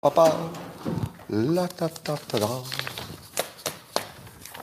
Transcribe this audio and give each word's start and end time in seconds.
Ba-ba. 0.00 0.48
La-da-da-da-da. 1.28 2.62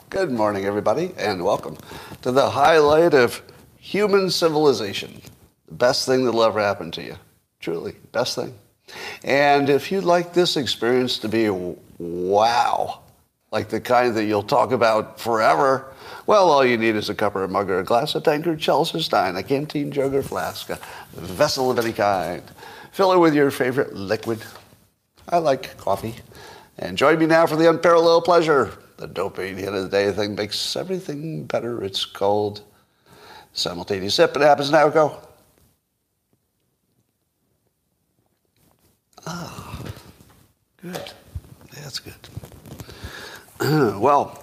Good 0.08 0.32
morning, 0.32 0.64
everybody, 0.64 1.12
and 1.18 1.44
welcome 1.44 1.76
to 2.22 2.32
the 2.32 2.48
highlight 2.48 3.12
of 3.12 3.42
human 3.76 4.30
civilization. 4.30 5.20
The 5.68 5.74
best 5.74 6.06
thing 6.06 6.24
that'll 6.24 6.42
ever 6.42 6.58
happen 6.58 6.90
to 6.92 7.02
you. 7.02 7.16
Truly, 7.60 7.96
best 8.12 8.34
thing. 8.34 8.54
And 9.24 9.68
if 9.68 9.92
you'd 9.92 10.04
like 10.04 10.32
this 10.32 10.56
experience 10.56 11.18
to 11.18 11.28
be 11.28 11.50
wow, 11.98 13.00
like 13.50 13.68
the 13.68 13.78
kind 13.78 14.16
that 14.16 14.24
you'll 14.24 14.42
talk 14.42 14.72
about 14.72 15.20
forever, 15.20 15.92
well, 16.26 16.50
all 16.50 16.64
you 16.64 16.78
need 16.78 16.96
is 16.96 17.10
a 17.10 17.14
cup 17.14 17.36
or 17.36 17.44
a 17.44 17.48
mug 17.48 17.68
or 17.68 17.80
a 17.80 17.84
glass, 17.84 18.14
a 18.14 18.22
tankard, 18.22 18.66
or 18.66 18.84
stein, 19.02 19.36
a 19.36 19.42
canteen, 19.42 19.92
jug 19.92 20.14
or 20.14 20.22
flask, 20.22 20.70
a 20.70 20.78
vessel 21.12 21.70
of 21.70 21.78
any 21.78 21.92
kind. 21.92 22.42
Fill 22.90 23.12
it 23.12 23.18
with 23.18 23.34
your 23.34 23.50
favorite 23.50 23.94
liquid. 23.94 24.42
I 25.28 25.38
like 25.38 25.76
coffee. 25.76 26.14
And 26.78 26.96
join 26.98 27.18
me 27.18 27.26
now 27.26 27.46
for 27.46 27.56
the 27.56 27.68
unparalleled 27.68 28.24
pleasure. 28.24 28.72
The 28.98 29.08
dopamine 29.08 29.58
hit 29.58 29.74
of 29.74 29.82
the 29.82 29.88
day 29.88 30.10
thing 30.12 30.34
makes 30.34 30.76
everything 30.76 31.44
better. 31.44 31.82
It's 31.82 32.04
called 32.04 32.62
simultaneous 33.52 34.14
sip. 34.14 34.36
It 34.36 34.42
happens 34.42 34.70
now. 34.70 34.88
Go. 34.88 35.20
Ah, 39.26 39.82
good. 40.80 41.12
That's 41.74 41.98
good. 41.98 42.14
well, 44.00 44.42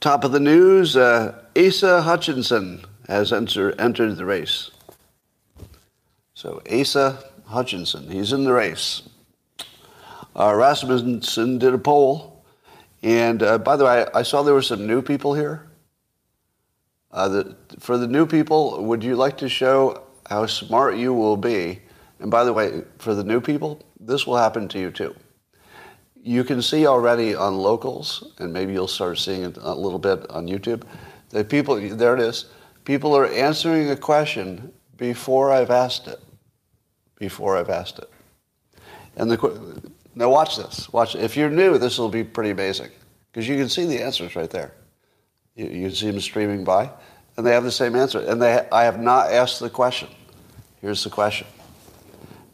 top 0.00 0.24
of 0.24 0.32
the 0.32 0.40
news 0.40 0.96
uh, 0.96 1.34
Asa 1.56 2.02
Hutchinson 2.02 2.84
has 3.08 3.32
enter, 3.32 3.78
entered 3.80 4.16
the 4.16 4.24
race. 4.24 4.70
So, 6.34 6.62
Asa 6.70 7.22
Hutchinson, 7.52 8.10
he's 8.10 8.32
in 8.32 8.44
the 8.44 8.52
race. 8.52 9.02
Uh, 10.34 10.54
Rasmussen 10.54 11.58
did 11.58 11.74
a 11.74 11.78
poll. 11.78 12.32
And 13.02 13.42
uh, 13.42 13.58
by 13.58 13.76
the 13.76 13.84
way, 13.84 14.06
I, 14.14 14.20
I, 14.20 14.22
saw 14.22 14.42
there 14.42 14.54
were 14.54 14.62
some 14.62 14.86
new 14.86 15.02
people 15.02 15.34
here. 15.34 15.68
Uh, 17.10 17.28
the, 17.28 17.56
for 17.78 17.98
the 17.98 18.06
new 18.06 18.26
people, 18.26 18.82
would 18.84 19.02
you 19.02 19.16
like 19.16 19.36
to 19.38 19.48
show 19.48 20.02
how 20.28 20.46
smart 20.46 20.96
you 20.96 21.12
will 21.12 21.36
be? 21.36 21.80
And 22.20 22.30
by 22.30 22.44
the 22.44 22.52
way, 22.52 22.82
for 22.98 23.14
the 23.14 23.24
new 23.24 23.40
people, 23.40 23.82
this 23.98 24.26
will 24.26 24.36
happen 24.36 24.68
to 24.68 24.78
you 24.78 24.90
too. 24.90 25.14
You 26.22 26.44
can 26.44 26.62
see 26.62 26.86
already 26.86 27.34
on 27.34 27.58
locals, 27.58 28.32
and 28.38 28.52
maybe 28.52 28.72
you'll 28.72 28.86
start 28.86 29.18
seeing 29.18 29.42
it 29.42 29.56
a 29.60 29.74
little 29.74 29.98
bit 29.98 30.30
on 30.30 30.46
YouTube, 30.46 30.84
that 31.30 31.48
people, 31.48 31.74
there 31.96 32.14
it 32.14 32.20
is, 32.20 32.46
people 32.84 33.16
are 33.16 33.26
answering 33.26 33.90
a 33.90 33.96
question 33.96 34.72
before 34.96 35.50
I've 35.50 35.72
asked 35.72 36.06
it. 36.06 36.20
Before 37.22 37.56
I've 37.56 37.70
asked 37.70 38.00
it. 38.00 38.10
And 39.14 39.30
the, 39.30 39.92
now 40.16 40.28
watch 40.28 40.56
this. 40.56 40.92
Watch. 40.92 41.14
If 41.14 41.36
you're 41.36 41.50
new, 41.50 41.78
this 41.78 41.96
will 41.96 42.08
be 42.08 42.24
pretty 42.24 42.50
amazing 42.50 42.90
because 43.30 43.46
you 43.48 43.56
can 43.56 43.68
see 43.68 43.86
the 43.86 44.02
answers 44.02 44.34
right 44.34 44.50
there. 44.50 44.72
You, 45.54 45.66
you 45.66 45.90
see 45.90 46.10
them 46.10 46.20
streaming 46.20 46.64
by, 46.64 46.90
and 47.36 47.46
they 47.46 47.52
have 47.52 47.62
the 47.62 47.70
same 47.70 47.94
answer. 47.94 48.18
And 48.18 48.42
they, 48.42 48.66
I 48.72 48.82
have 48.82 48.98
not 48.98 49.30
asked 49.30 49.60
the 49.60 49.70
question. 49.70 50.08
Here's 50.80 51.04
the 51.04 51.10
question. 51.10 51.46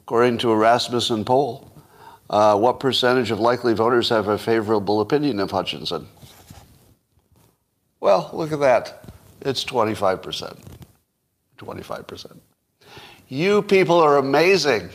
According 0.01 0.37
to 0.39 0.51
a 0.51 0.57
Rasmussen 0.57 1.25
poll, 1.25 1.73
uh, 2.29 2.59
what 2.59 2.79
percentage 2.79 3.31
of 3.31 3.41
likely 3.41 3.73
voters 3.73 4.11
have 4.11 4.29
a 4.29 4.37
favorable 4.37 5.01
opinion 5.01 5.41
of 5.41 5.51
Hutchinson? 5.51 6.07
Well, 8.01 8.29
look 8.35 8.53
at 8.53 8.61
that. 8.61 9.03
It's 9.41 9.65
25%. 9.65 10.59
25%. 11.57 12.39
You 13.29 13.61
people 13.63 13.99
are 13.99 14.17
amazing. 14.17 14.89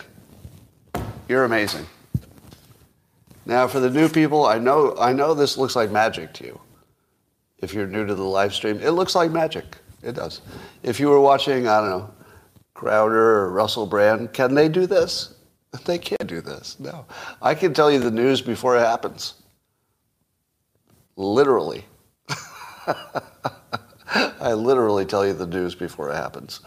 You're 1.29 1.45
amazing. 1.45 1.85
Now, 3.45 3.67
for 3.67 3.79
the 3.79 3.89
new 3.89 4.09
people, 4.09 4.45
I 4.45 4.57
know, 4.57 4.95
I 4.97 5.13
know 5.13 5.33
this 5.33 5.57
looks 5.57 5.75
like 5.75 5.91
magic 5.91 6.33
to 6.35 6.45
you. 6.45 6.59
If 7.59 7.73
you're 7.73 7.87
new 7.87 8.05
to 8.05 8.15
the 8.15 8.23
live 8.23 8.53
stream, 8.53 8.79
it 8.81 8.91
looks 8.91 9.15
like 9.15 9.31
magic. 9.31 9.77
It 10.01 10.13
does. 10.15 10.41
If 10.81 10.99
you 10.99 11.09
were 11.09 11.19
watching, 11.19 11.67
I 11.67 11.79
don't 11.79 11.89
know, 11.89 12.13
Crowder 12.73 13.41
or 13.41 13.51
Russell 13.51 13.85
Brand, 13.85 14.33
can 14.33 14.53
they 14.55 14.69
do 14.69 14.85
this? 14.87 15.35
They 15.85 15.97
can't 15.97 16.27
do 16.27 16.39
this. 16.39 16.79
No. 16.79 17.03
I 17.41 17.55
can 17.55 17.73
tell 17.73 17.91
you 17.91 17.97
the 17.97 18.11
news 18.11 18.41
before 18.41 18.77
it 18.77 18.81
happens. 18.81 19.33
Literally. 21.15 21.83
I 24.15 24.53
literally 24.53 25.03
tell 25.03 25.25
you 25.25 25.33
the 25.33 25.47
news 25.47 25.73
before 25.73 26.11
it 26.11 26.15
happens. 26.15 26.59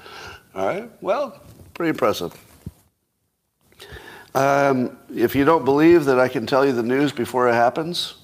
All 0.56 0.66
right? 0.66 0.91
Well, 1.00 1.41
pretty 1.76 1.91
impressive. 1.91 2.32
Um, 4.34 4.98
if 5.14 5.37
you 5.37 5.44
don't 5.44 5.64
believe 5.64 6.06
that 6.06 6.19
I 6.19 6.28
can 6.28 6.47
tell 6.47 6.64
you 6.64 6.72
the 6.72 6.82
news 6.82 7.12
before 7.12 7.48
it 7.48 7.54
happens, 7.54 8.14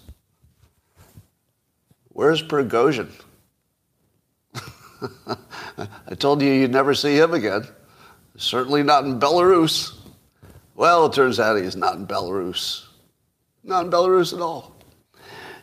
where's 2.09 2.43
Prigozhin? 2.43 3.11
I 5.79 6.15
told 6.19 6.41
you 6.41 6.51
you'd 6.51 6.73
never 6.73 6.95
see 6.95 7.17
him 7.17 7.35
again. 7.35 7.67
Certainly 8.37 8.85
not 8.85 9.05
in 9.05 9.21
Belarus. 9.21 9.99
Well, 10.75 11.07
it 11.07 11.13
turns 11.13 11.39
out 11.39 11.61
he's 11.61 11.77
not 11.77 11.97
in 11.97 12.07
Belarus. 12.07 12.87
Not 13.63 13.85
in 13.85 13.91
Belarus 13.91 14.33
at 14.33 14.41
all. 14.41 14.75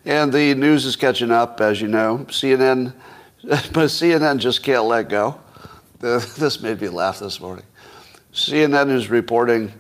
And 0.06 0.32
the 0.32 0.54
news 0.54 0.86
is 0.86 0.96
catching 0.96 1.32
up, 1.32 1.60
as 1.60 1.82
you 1.82 1.88
know. 1.88 2.26
CNN, 2.30 2.94
but 3.44 3.90
CNN 3.90 4.38
just 4.38 4.62
can't 4.62 4.86
let 4.86 5.10
go. 5.10 5.40
This 6.00 6.62
made 6.62 6.80
me 6.80 6.88
laugh 6.88 7.20
this 7.20 7.42
morning. 7.42 7.66
CNN 8.40 8.90
is 8.90 9.10
reporting 9.10 9.72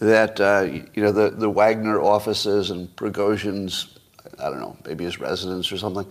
that 0.00 0.40
uh, 0.40 0.62
you 0.94 1.02
know 1.02 1.12
the, 1.12 1.30
the 1.30 1.48
Wagner 1.48 2.00
offices 2.00 2.70
and 2.70 2.94
Prigozhin's, 2.96 3.98
I 4.38 4.50
don't 4.50 4.58
know, 4.58 4.76
maybe 4.84 5.04
his 5.04 5.20
residence 5.20 5.70
or 5.70 5.78
something, 5.78 6.06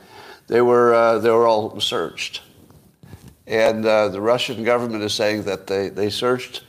they 0.47 0.61
were 0.61 0.93
uh, 0.93 1.19
they 1.19 1.29
were 1.29 1.45
all 1.45 1.77
searched, 1.81 2.41
and 3.45 3.85
uh, 3.85 4.07
the 4.07 4.21
Russian 4.21 4.63
government 4.63 5.03
is 5.03 5.13
saying 5.13 5.43
that 5.43 5.67
they 5.67 5.89
they 5.89 6.09
searched 6.09 6.63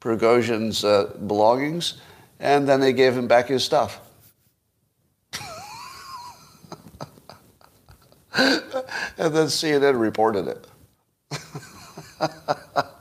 Prigozhin's 0.00 0.84
uh, 0.84 1.14
belongings, 1.26 2.02
and 2.38 2.68
then 2.68 2.80
they 2.80 2.92
gave 2.92 3.16
him 3.16 3.26
back 3.26 3.48
his 3.48 3.64
stuff. 3.64 4.00
and 8.36 8.62
then 9.16 9.46
CNN 9.46 9.98
reported 9.98 10.46
it. 10.48 10.66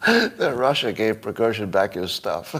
that 0.06 0.56
Russia 0.56 0.92
gave 0.92 1.20
Prigozhin 1.20 1.70
back 1.70 1.94
his 1.94 2.10
stuff. 2.10 2.54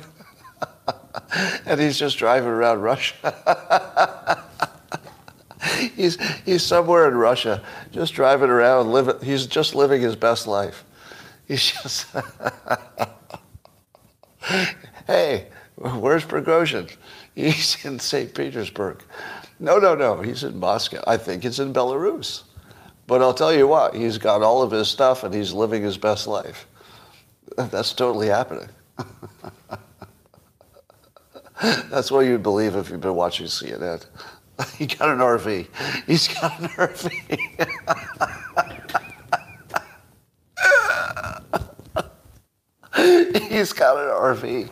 and 1.67 1.81
he's 1.81 1.99
just 1.99 2.19
driving 2.19 2.51
around 2.51 2.81
Russia. 2.81 4.45
he's, 5.97 6.19
he's 6.45 6.63
somewhere 6.63 7.09
in 7.09 7.15
Russia, 7.15 7.63
just 7.93 8.13
driving 8.13 8.51
around, 8.51 8.93
living, 8.93 9.17
he's 9.23 9.47
just 9.47 9.75
living 9.75 10.03
his 10.03 10.17
best 10.17 10.47
life. 10.47 10.85
He's 11.49 11.73
just, 11.73 12.07
hey, 15.07 15.47
where's 15.77 16.25
Prigozhin? 16.25 16.95
He's 17.35 17.83
in 17.85 17.99
St. 17.99 18.35
Petersburg. 18.35 19.03
No, 19.59 19.79
no, 19.79 19.95
no, 19.95 20.21
he's 20.21 20.45
in 20.45 20.59
Moscow. 20.59 21.03
I 21.07 21.17
think 21.17 21.45
it's 21.45 21.59
in 21.59 21.73
Belarus. 21.73 22.43
But 23.07 23.23
I'll 23.23 23.35
tell 23.35 23.53
you 23.53 23.67
what, 23.67 23.95
he's 23.95 24.19
got 24.19 24.43
all 24.43 24.63
of 24.63 24.71
his 24.71 24.89
stuff 24.89 25.25
and 25.25 25.35
he's 25.35 25.53
living 25.53 25.83
his 25.83 25.99
best 25.99 26.27
life. 26.27 26.67
That's 27.57 27.93
totally 27.93 28.29
happening. 28.29 28.69
That's 31.91 32.11
what 32.11 32.21
you'd 32.21 32.43
believe 32.43 32.75
if 32.77 32.91
you've 32.91 33.01
been 33.01 33.15
watching 33.15 33.47
CNN. 33.47 34.05
He 34.77 34.85
got 34.87 35.09
an 35.09 35.21
RV. 35.21 35.69
He's 36.07 36.29
got 36.29 36.61
an 36.61 36.69
RV. 36.69 37.11
He's 43.49 43.73
got 43.73 43.97
an 43.97 44.11
RV. 44.11 44.69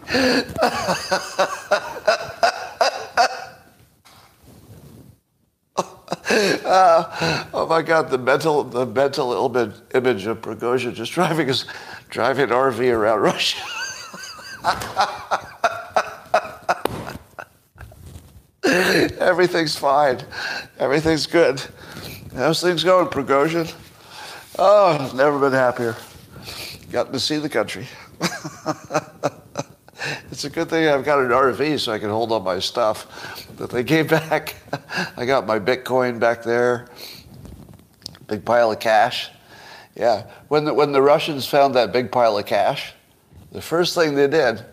Uh, 6.30 7.46
oh 7.54 7.66
my 7.68 7.82
God, 7.82 8.10
the 8.10 8.18
mental, 8.18 8.64
the 8.64 8.86
mental 8.86 9.32
image, 9.94 10.26
of 10.26 10.40
Prigozhin 10.40 10.94
just 10.94 11.12
driving 11.12 11.48
his, 11.48 11.64
driving 12.08 12.44
an 12.44 12.50
RV 12.50 12.92
around 12.92 13.20
Russia. 13.20 13.64
Everything's 19.20 19.76
fine. 19.76 20.20
Everything's 20.78 21.26
good. 21.26 21.62
How's 22.34 22.60
things 22.60 22.84
going, 22.84 23.08
Prigozhin? 23.08 23.74
Oh, 24.58 25.10
never 25.14 25.38
been 25.38 25.52
happier. 25.52 25.96
Got 26.90 27.12
to 27.12 27.20
see 27.20 27.38
the 27.38 27.48
country. 27.48 27.86
it's 30.30 30.44
a 30.44 30.50
good 30.50 30.68
thing 30.68 30.88
I've 30.88 31.04
got 31.04 31.18
an 31.20 31.30
RV 31.30 31.80
so 31.80 31.92
I 31.92 31.98
can 31.98 32.10
hold 32.10 32.32
all 32.32 32.40
my 32.40 32.58
stuff 32.58 33.46
that 33.56 33.70
they 33.70 33.82
gave 33.82 34.08
back. 34.10 34.56
I 35.16 35.24
got 35.24 35.46
my 35.46 35.58
Bitcoin 35.58 36.18
back 36.20 36.42
there, 36.42 36.88
big 38.26 38.44
pile 38.44 38.72
of 38.72 38.80
cash. 38.80 39.30
Yeah, 39.94 40.26
when 40.48 40.64
the, 40.64 40.74
when 40.74 40.92
the 40.92 41.02
Russians 41.02 41.46
found 41.46 41.74
that 41.74 41.92
big 41.92 42.12
pile 42.12 42.38
of 42.38 42.46
cash, 42.46 42.92
the 43.50 43.60
first 43.60 43.94
thing 43.94 44.14
they 44.14 44.28
did 44.28 44.64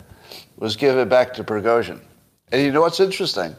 was 0.58 0.76
give 0.76 0.98
it 0.98 1.10
back 1.10 1.34
to 1.34 1.44
Prigozhin. 1.44 2.00
And 2.52 2.62
you 2.62 2.72
know 2.72 2.82
what's 2.82 3.00
interesting? 3.00 3.56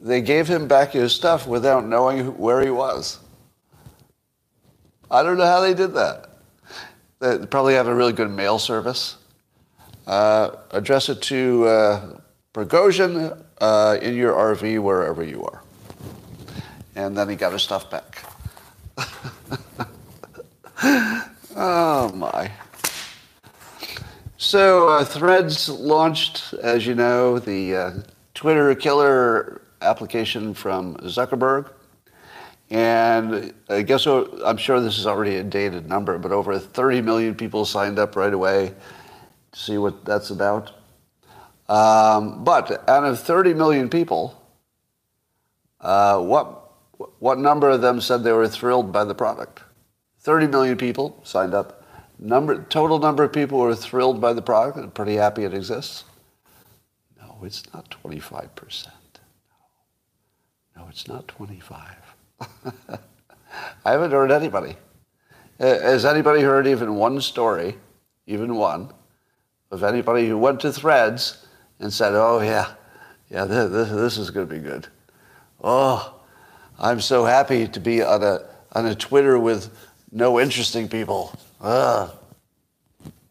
They 0.00 0.20
gave 0.20 0.46
him 0.46 0.68
back 0.68 0.92
his 0.92 1.12
stuff 1.12 1.46
without 1.46 1.86
knowing 1.86 2.36
where 2.38 2.60
he 2.60 2.70
was. 2.70 3.18
I 5.10 5.22
don't 5.22 5.38
know 5.38 5.46
how 5.46 5.60
they 5.60 5.74
did 5.74 5.94
that. 5.94 6.28
They 7.20 7.38
probably 7.46 7.74
have 7.74 7.88
a 7.88 7.94
really 7.94 8.12
good 8.12 8.30
mail 8.30 8.58
service. 8.58 9.16
Uh, 10.08 10.56
address 10.70 11.10
it 11.10 11.20
to 11.20 11.66
uh, 11.66 12.18
Prigozhin 12.54 13.38
uh, 13.60 13.98
in 14.00 14.16
your 14.16 14.32
RV 14.32 14.80
wherever 14.80 15.22
you 15.22 15.44
are. 15.44 15.62
And 16.96 17.14
then 17.14 17.28
he 17.28 17.36
got 17.36 17.52
his 17.52 17.60
stuff 17.60 17.90
back. 17.90 18.24
oh 21.54 22.10
my. 22.14 22.50
So 24.38 24.88
uh, 24.88 25.04
Threads 25.04 25.68
launched, 25.68 26.54
as 26.54 26.86
you 26.86 26.94
know, 26.94 27.38
the 27.38 27.76
uh, 27.76 27.92
Twitter 28.32 28.74
killer 28.74 29.60
application 29.82 30.54
from 30.54 30.96
Zuckerberg. 31.00 31.70
And 32.70 33.52
I 33.68 33.82
guess 33.82 34.06
I'm 34.06 34.56
sure 34.56 34.80
this 34.80 34.98
is 34.98 35.06
already 35.06 35.36
a 35.36 35.44
dated 35.44 35.86
number, 35.86 36.16
but 36.16 36.32
over 36.32 36.58
30 36.58 37.02
million 37.02 37.34
people 37.34 37.66
signed 37.66 37.98
up 37.98 38.16
right 38.16 38.32
away 38.32 38.72
see 39.58 39.76
what 39.76 40.04
that's 40.04 40.30
about. 40.30 40.72
Um, 41.68 42.44
but 42.44 42.88
out 42.88 43.04
of 43.04 43.20
30 43.20 43.54
million 43.54 43.90
people, 43.90 44.40
uh, 45.80 46.20
what 46.20 46.64
what 47.18 47.38
number 47.38 47.68
of 47.70 47.80
them 47.80 48.00
said 48.00 48.24
they 48.24 48.32
were 48.32 48.48
thrilled 48.48 48.92
by 48.92 49.04
the 49.04 49.14
product? 49.14 49.62
30 50.20 50.48
million 50.48 50.76
people 50.76 51.20
signed 51.22 51.54
up. 51.54 51.84
Number 52.18 52.64
total 52.64 52.98
number 52.98 53.24
of 53.24 53.32
people 53.32 53.58
who 53.58 53.64
were 53.66 53.76
thrilled 53.76 54.20
by 54.20 54.32
the 54.32 54.42
product 54.42 54.78
and 54.78 54.92
pretty 54.92 55.14
happy 55.14 55.44
it 55.44 55.54
exists. 55.54 56.04
No, 57.20 57.36
it's 57.42 57.62
not 57.72 57.90
25 57.90 58.54
percent. 58.56 59.20
No, 60.76 60.82
no, 60.82 60.88
it's 60.88 61.06
not 61.06 61.28
25. 61.28 61.96
I 63.84 63.92
haven't 63.92 64.10
heard 64.10 64.32
anybody. 64.32 64.76
Has 65.60 66.04
anybody 66.04 66.42
heard 66.42 66.66
even 66.66 66.94
one 66.94 67.20
story, 67.20 67.76
even 68.26 68.54
one, 68.54 68.92
of 69.70 69.82
anybody 69.82 70.28
who 70.28 70.38
went 70.38 70.60
to 70.60 70.72
Threads 70.72 71.46
and 71.78 71.92
said, 71.92 72.14
"Oh 72.14 72.40
yeah, 72.40 72.74
yeah, 73.30 73.44
this, 73.44 73.70
this, 73.70 73.90
this 73.90 74.18
is 74.18 74.30
going 74.30 74.48
to 74.48 74.54
be 74.54 74.60
good." 74.60 74.86
Oh, 75.62 76.20
I'm 76.78 77.00
so 77.00 77.24
happy 77.24 77.68
to 77.68 77.80
be 77.80 78.02
on 78.02 78.22
a 78.22 78.40
on 78.72 78.86
a 78.86 78.94
Twitter 78.94 79.38
with 79.38 79.70
no 80.12 80.40
interesting 80.40 80.88
people. 80.88 81.34
Ugh. 81.60 82.10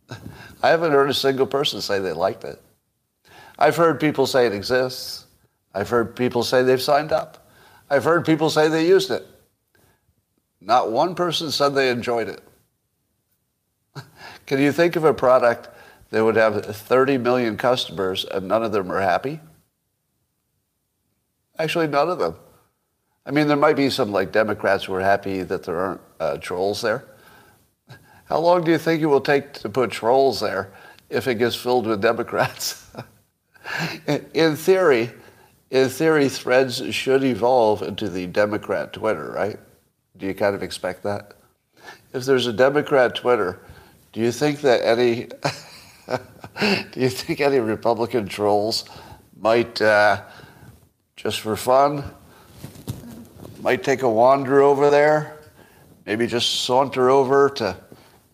I 0.63 0.69
haven't 0.69 0.92
heard 0.92 1.10
a 1.10 1.13
single 1.13 1.48
person 1.48 1.81
say 1.81 2.00
they 2.00 2.13
liked 2.13 2.44
it. 2.44 2.62
I've 3.60 3.75
heard 3.75 4.00
people 4.00 4.28
say 4.28 4.45
it 4.45 4.54
exists. 4.54 5.25
I've 5.74 5.90
heard 5.90 6.16
people 6.16 6.44
say 6.44 6.63
they've 6.63 6.81
signed 6.81 7.12
up. 7.12 7.50
I've 7.90 8.04
heard 8.04 8.25
people 8.25 8.50
say 8.50 8.68
they 8.68 8.88
used 8.88 9.12
it. 9.12 9.25
Not 10.60 10.92
one 10.92 11.16
person 11.16 11.51
said 11.51 11.69
they 11.69 11.90
enjoyed 11.90 12.28
it. 12.28 12.44
Can 14.45 14.60
you 14.60 14.72
think 14.72 14.95
of 14.95 15.04
a 15.04 15.13
product 15.13 15.69
that 16.09 16.24
would 16.24 16.36
have 16.36 16.65
30 16.65 17.18
million 17.18 17.57
customers 17.57 18.25
and 18.25 18.48
none 18.48 18.63
of 18.63 18.71
them 18.71 18.92
are 18.92 19.01
happy? 19.01 19.39
Actually, 21.59 21.88
none 21.88 22.09
of 22.09 22.19
them. 22.19 22.36
I 23.25 23.31
mean, 23.31 23.48
there 23.48 23.57
might 23.57 23.75
be 23.75 23.89
some 23.89 24.12
like 24.12 24.31
Democrats 24.31 24.86
who 24.86 24.94
are 24.94 25.01
happy 25.01 25.44
that 25.44 25.63
there 25.63 25.77
aren't 25.77 26.01
uh, 26.19 26.38
trolls 26.38 26.81
there. 26.81 27.06
How 28.25 28.39
long 28.39 28.63
do 28.63 28.71
you 28.71 28.77
think 28.77 29.01
it 29.01 29.06
will 29.06 29.21
take 29.21 29.54
to 29.54 29.69
put 29.69 29.92
trolls 29.92 30.39
there 30.39 30.71
if 31.09 31.27
it 31.27 31.36
gets 31.36 31.56
filled 31.56 31.88
with 31.88 32.01
Democrats? 32.01 32.89
in 34.07 34.56
theory, 34.56 35.12
in 35.71 35.89
theory, 35.89 36.30
threads 36.30 36.81
should 36.94 37.24
evolve 37.24 37.81
into 37.81 38.09
the 38.09 38.27
Democrat 38.27 38.94
Twitter, 38.94 39.31
right? 39.31 39.59
Do 40.18 40.25
you 40.25 40.33
kind 40.33 40.56
of 40.56 40.63
expect 40.63 41.04
that? 41.04 41.33
If 42.13 42.25
there's 42.25 42.48
a 42.48 42.54
Democrat 42.54 43.15
Twitter, 43.15 43.59
do 44.13 44.19
you 44.19 44.31
think 44.31 44.62
that 44.62 44.86
any 44.86 45.27
do 46.92 47.00
you 47.00 47.09
think 47.09 47.42
any 47.42 47.59
Republican 47.59 48.27
trolls 48.27 48.86
might 49.39 49.81
uh, 49.81 50.24
just 51.15 51.42
for 51.42 51.56
fun 51.56 52.04
might 53.62 53.83
take 53.83 54.01
a 54.04 54.09
wander 54.09 54.62
over 54.62 54.89
there, 54.89 55.39
maybe 56.06 56.27
just 56.27 56.63
saunter 56.63 57.09
over 57.09 57.50
to 57.50 57.75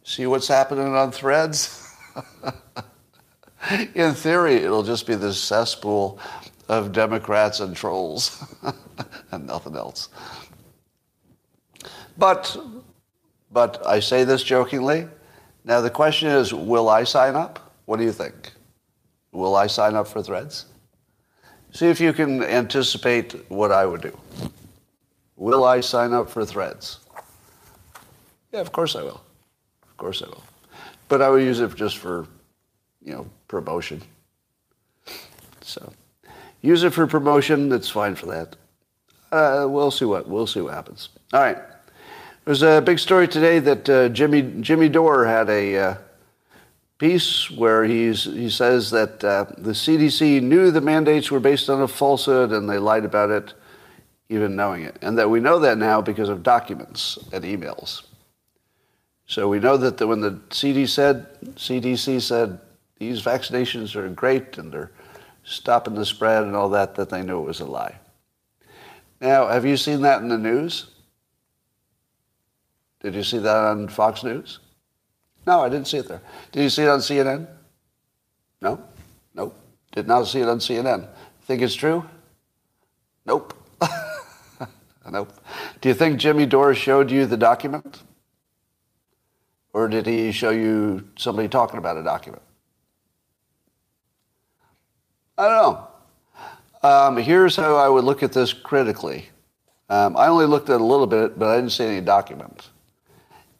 see 0.04 0.28
what's 0.28 0.48
happening 0.48 0.94
on 0.96 1.12
threads? 1.12 1.92
In 3.96 4.14
theory, 4.14 4.56
it'll 4.56 4.84
just 4.84 5.08
be 5.08 5.16
this 5.16 5.40
cesspool 5.40 6.20
of 6.68 6.92
Democrats 6.92 7.62
and 7.62 7.76
trolls 7.76 8.46
and 9.32 9.48
nothing 9.48 9.76
else. 9.76 10.10
But, 12.18 12.56
but 13.52 13.86
I 13.88 14.02
say 14.02 14.26
this 14.26 14.44
jokingly. 14.44 15.08
Now 15.64 15.82
the 15.82 15.90
question 15.90 16.28
is, 16.28 16.54
will 16.54 16.90
I 16.90 17.06
sign 17.06 17.36
up? 17.36 17.63
What 17.86 17.98
do 17.98 18.04
you 18.04 18.12
think? 18.12 18.54
Will 19.32 19.56
I 19.56 19.68
sign 19.68 19.96
up 19.96 20.08
for 20.08 20.22
threads? 20.22 20.66
See 21.72 21.88
if 21.88 22.00
you 22.00 22.14
can 22.14 22.44
anticipate 22.44 23.50
what 23.50 23.72
I 23.72 23.86
would 23.86 24.02
do. 24.02 24.18
Will 25.36 25.64
I 25.64 25.82
sign 25.82 26.14
up 26.14 26.30
for 26.30 26.46
threads? 26.46 27.00
Yeah, 28.52 28.60
of 28.62 28.72
course 28.72 28.96
I 28.96 29.02
will. 29.02 29.22
Of 29.82 29.98
course 29.98 30.22
I 30.22 30.28
will. 30.28 30.44
But 31.10 31.22
I 31.22 31.30
would 31.30 31.42
use 31.42 31.60
it 31.60 31.76
just 31.76 31.98
for, 31.98 32.28
you 33.04 33.14
know, 33.14 33.28
promotion. 33.48 34.02
So 35.62 35.92
use 36.62 36.84
it 36.84 36.94
for 36.94 37.08
promotion. 37.08 37.70
That's 37.70 37.90
fine 37.90 38.16
for 38.16 38.28
that. 38.28 38.56
Uh, 39.32 39.68
we'll 39.68 39.90
see 39.90 40.06
what 40.06 40.28
we'll 40.30 40.46
see 40.46 40.62
what 40.62 40.76
happens. 40.76 41.10
All 41.34 41.42
right. 41.42 41.58
There's 42.46 42.62
a 42.62 42.82
big 42.82 43.00
story 43.00 43.28
today 43.28 43.58
that 43.60 43.90
uh, 43.90 44.10
Jimmy 44.10 44.44
Jimmy 44.62 44.90
Dore 44.90 45.26
had 45.26 45.50
a 45.50 45.78
uh, 45.78 45.96
piece 46.98 47.50
where 47.52 47.84
he's, 47.84 48.24
he 48.24 48.50
says 48.50 48.92
that 48.92 49.24
uh, 49.24 49.46
the 49.58 49.72
CDC 49.72 50.42
knew 50.42 50.72
the 50.72 50.82
mandates 50.82 51.32
were 51.32 51.40
based 51.40 51.70
on 51.70 51.82
a 51.82 51.88
falsehood 51.88 52.52
and 52.52 52.70
they 52.70 52.78
lied 52.78 53.06
about 53.06 53.30
it, 53.30 53.54
even 54.30 54.56
knowing 54.56 54.84
it, 54.84 54.98
and 55.02 55.18
that 55.18 55.30
we 55.30 55.40
know 55.40 55.60
that 55.60 55.78
now 55.78 56.02
because 56.02 56.30
of 56.30 56.44
documents 56.44 57.18
and 57.32 57.44
emails. 57.44 58.04
So 59.26 59.48
we 59.48 59.60
know 59.60 59.78
that 59.78 59.98
the, 59.98 60.08
when 60.08 60.22
the 60.22 60.40
CD 60.52 60.86
said, 60.86 61.28
CDC 61.56 62.22
said 62.22 62.60
these 63.00 63.22
vaccinations 63.22 63.96
are 63.96 64.08
great 64.10 64.58
and 64.58 64.72
they're 64.72 64.92
stopping 65.44 65.96
the 65.96 66.06
spread 66.06 66.44
and 66.44 66.56
all 66.56 66.70
that, 66.70 66.96
that 66.96 67.10
they 67.10 67.22
knew 67.22 67.42
it 67.42 67.48
was 67.48 67.60
a 67.60 67.66
lie. 67.66 67.96
Now, 69.20 69.48
have 69.48 69.66
you 69.66 69.78
seen 69.78 70.02
that 70.02 70.22
in 70.22 70.28
the 70.28 70.38
news? 70.38 70.88
Did 73.02 73.16
you 73.16 73.24
see 73.24 73.40
that 73.40 73.56
on 73.56 73.88
Fox 73.88 74.24
News? 74.24 74.60
No, 75.46 75.62
I 75.62 75.70
didn't 75.70 75.88
see 75.88 75.98
it 75.98 76.08
there. 76.08 76.22
Did 76.52 76.64
you 76.64 76.70
see 76.70 76.84
it 76.84 76.90
on 76.90 77.00
CNN? 77.00 77.48
No? 78.62 78.82
Nope. 79.34 79.60
Did 79.92 80.08
not 80.08 80.28
see 80.28 80.40
it 80.40 80.48
on 80.48 80.60
CNN. 80.60 81.08
Think 81.44 81.62
it's 81.62 81.76
true? 81.76 82.06
Nope. 83.26 83.54
nope. 85.12 85.34
Do 85.82 85.90
you 85.90 85.96
think 85.96 86.20
Jimmy 86.20 86.46
Dore 86.46 86.74
showed 86.74 87.12
you 87.12 87.26
the 87.26 87.38
document? 87.38 88.04
Or 89.74 89.88
did 89.88 90.06
he 90.06 90.32
show 90.32 90.52
you 90.52 91.10
somebody 91.18 91.48
talking 91.48 91.78
about 91.78 91.98
a 91.98 92.04
document? 92.04 92.44
I 95.38 95.48
don't 95.48 95.52
know. 95.52 95.88
Um, 96.84 97.18
here's 97.18 97.56
how 97.56 97.76
I 97.76 97.90
would 97.90 98.04
look 98.04 98.24
at 98.24 98.34
this 98.34 98.54
critically. 98.54 99.30
Um, 99.90 100.16
I 100.16 100.28
only 100.28 100.46
looked 100.46 100.70
at 100.70 100.80
a 100.80 100.84
little 100.84 101.08
bit, 101.08 101.40
but 101.40 101.50
I 101.50 101.56
didn't 101.56 101.72
see 101.72 101.86
any 101.86 102.02
document. 102.02 102.70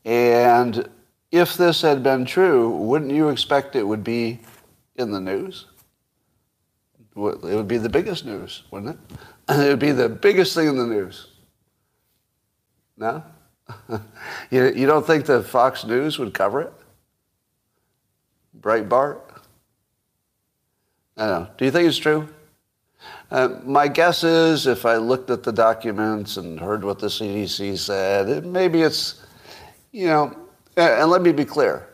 And 0.06 0.88
if 1.34 1.58
this 1.58 1.82
had 1.82 2.04
been 2.04 2.26
true, 2.26 2.70
wouldn't 2.70 3.12
you 3.12 3.30
expect 3.30 3.76
it 3.76 3.82
would 3.82 4.04
be 4.04 4.40
in 4.98 5.12
the 5.12 5.20
news? 5.20 5.66
It 7.16 7.18
would 7.18 7.68
be 7.68 7.80
the 7.80 7.90
biggest 7.90 8.24
news, 8.24 8.64
wouldn't 8.70 8.92
it? 8.92 9.18
It 9.50 9.68
would 9.68 9.80
be 9.80 9.92
the 9.92 10.08
biggest 10.08 10.54
thing 10.54 10.68
in 10.68 10.78
the 10.78 10.86
news. 10.86 11.28
No? 12.98 13.24
you, 14.52 14.86
don't 14.86 15.06
think 15.06 15.26
that 15.26 15.44
Fox 15.48 15.84
News 15.84 16.20
would 16.20 16.36
cover 16.36 16.62
it? 16.62 16.74
Breitbart? 18.60 19.20
I 21.18 21.28
don't 21.28 21.44
know. 21.44 21.50
Do 21.58 21.66
you 21.66 21.72
think 21.72 21.88
it's 21.90 21.98
true? 21.98 22.30
Uh, 23.32 23.60
my 23.66 23.88
guess 23.88 24.24
is 24.24 24.68
if 24.68 24.86
I 24.86 24.98
looked 24.98 25.32
at 25.32 25.42
the 25.42 25.52
documents 25.52 26.38
and 26.38 26.60
heard 26.60 26.84
what 26.84 27.00
the 27.00 27.08
CDC 27.08 27.78
said, 27.80 28.30
it, 28.30 28.46
maybe 28.46 28.82
it's, 28.82 29.22
you 29.92 30.06
know, 30.08 30.43
and 30.76 31.10
let 31.10 31.22
me 31.22 31.32
be 31.32 31.46
clear. 31.46 31.88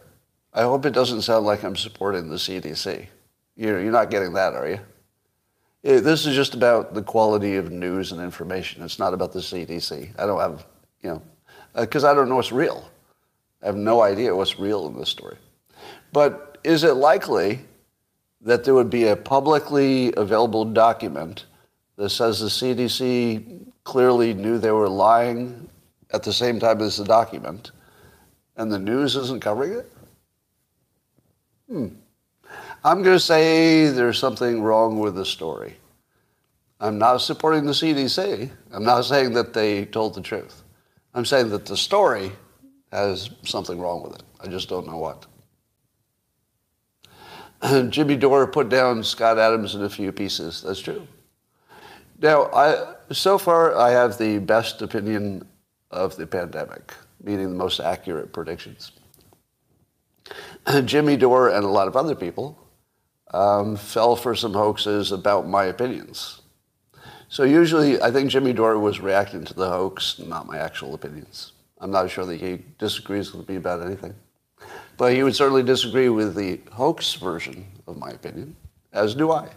I 0.53 0.63
hope 0.63 0.85
it 0.85 0.93
doesn't 0.93 1.21
sound 1.21 1.45
like 1.45 1.63
I'm 1.63 1.75
supporting 1.75 2.29
the 2.29 2.35
CDC. 2.35 3.07
You're, 3.55 3.81
you're 3.81 3.91
not 3.91 4.09
getting 4.09 4.33
that, 4.33 4.53
are 4.53 4.67
you? 4.67 4.79
This 5.81 6.25
is 6.25 6.35
just 6.35 6.55
about 6.55 6.93
the 6.93 7.01
quality 7.01 7.55
of 7.55 7.71
news 7.71 8.11
and 8.11 8.21
information. 8.21 8.83
It's 8.83 8.99
not 8.99 9.13
about 9.13 9.31
the 9.31 9.39
CDC. 9.39 10.09
I 10.19 10.25
don't 10.25 10.39
have, 10.39 10.65
you 11.01 11.09
know, 11.09 11.21
because 11.75 12.03
uh, 12.03 12.11
I 12.11 12.13
don't 12.13 12.27
know 12.27 12.35
what's 12.35 12.51
real. 12.51 12.89
I 13.61 13.67
have 13.67 13.75
no 13.75 14.01
idea 14.01 14.35
what's 14.35 14.59
real 14.59 14.87
in 14.87 14.97
this 14.97 15.09
story. 15.09 15.37
But 16.11 16.57
is 16.63 16.83
it 16.83 16.93
likely 16.95 17.59
that 18.41 18.63
there 18.63 18.73
would 18.73 18.89
be 18.89 19.07
a 19.07 19.15
publicly 19.15 20.13
available 20.17 20.65
document 20.65 21.45
that 21.97 22.09
says 22.09 22.39
the 22.39 22.47
CDC 22.47 23.61
clearly 23.83 24.33
knew 24.33 24.57
they 24.57 24.71
were 24.71 24.89
lying 24.89 25.69
at 26.11 26.23
the 26.23 26.33
same 26.33 26.59
time 26.59 26.81
as 26.81 26.97
the 26.97 27.05
document, 27.05 27.71
and 28.59 28.71
the 28.71 28.77
news 28.77 29.15
isn't 29.15 29.41
covering 29.41 29.71
it? 29.71 29.91
Hmm. 31.67 31.87
I'm 32.83 33.01
going 33.03 33.15
to 33.15 33.19
say 33.19 33.87
there's 33.87 34.19
something 34.19 34.61
wrong 34.61 34.99
with 34.99 35.15
the 35.15 35.25
story. 35.25 35.77
I'm 36.79 36.97
not 36.97 37.17
supporting 37.17 37.65
the 37.65 37.71
CDC. 37.71 38.49
I'm 38.71 38.83
not 38.83 39.01
saying 39.03 39.33
that 39.33 39.53
they 39.53 39.85
told 39.85 40.13
the 40.13 40.21
truth. 40.21 40.61
I'm 41.13 41.25
saying 41.25 41.49
that 41.49 41.65
the 41.65 41.77
story 41.77 42.31
has 42.91 43.29
something 43.43 43.79
wrong 43.79 44.03
with 44.03 44.15
it. 44.15 44.23
I 44.41 44.47
just 44.47 44.69
don't 44.69 44.87
know 44.87 44.97
what. 44.97 45.25
Jimmy 47.91 48.17
Dore 48.17 48.45
put 48.45 48.69
down 48.69 49.03
Scott 49.03 49.37
Adams 49.39 49.75
in 49.75 49.83
a 49.83 49.89
few 49.89 50.11
pieces. 50.11 50.61
That's 50.61 50.79
true. 50.79 51.07
Now, 52.21 52.45
I, 52.53 52.95
so 53.11 53.37
far, 53.37 53.77
I 53.77 53.91
have 53.91 54.17
the 54.17 54.39
best 54.39 54.81
opinion 54.81 55.47
of 55.91 56.17
the 56.17 56.27
pandemic, 56.27 56.93
meaning 57.23 57.49
the 57.49 57.55
most 57.55 57.79
accurate 57.79 58.33
predictions. 58.33 58.91
Jimmy 60.85 61.17
Dore 61.17 61.49
and 61.49 61.65
a 61.65 61.69
lot 61.69 61.87
of 61.87 61.95
other 61.95 62.15
people 62.15 62.57
um, 63.33 63.75
fell 63.75 64.15
for 64.15 64.35
some 64.35 64.53
hoaxes 64.53 65.11
about 65.11 65.47
my 65.47 65.65
opinions. 65.65 66.41
So 67.27 67.43
usually, 67.43 68.01
I 68.01 68.09
think 68.09 68.31
Jimmy 68.31 68.53
Dore 68.53 68.79
was 68.79 68.99
reacting 68.99 69.43
to 69.45 69.53
the 69.53 69.69
hoax, 69.69 70.19
not 70.19 70.47
my 70.47 70.57
actual 70.57 70.95
opinions. 70.95 71.53
I'm 71.79 71.91
not 71.91 72.09
sure 72.09 72.25
that 72.25 72.41
he 72.41 72.63
disagrees 72.77 73.33
with 73.33 73.47
me 73.47 73.55
about 73.55 73.85
anything. 73.85 74.15
But 74.97 75.13
he 75.13 75.23
would 75.23 75.35
certainly 75.35 75.63
disagree 75.63 76.09
with 76.09 76.35
the 76.35 76.59
hoax 76.71 77.13
version 77.13 77.65
of 77.87 77.97
my 77.97 78.09
opinion, 78.09 78.55
as 78.91 79.15
do 79.15 79.31
I. 79.31 79.47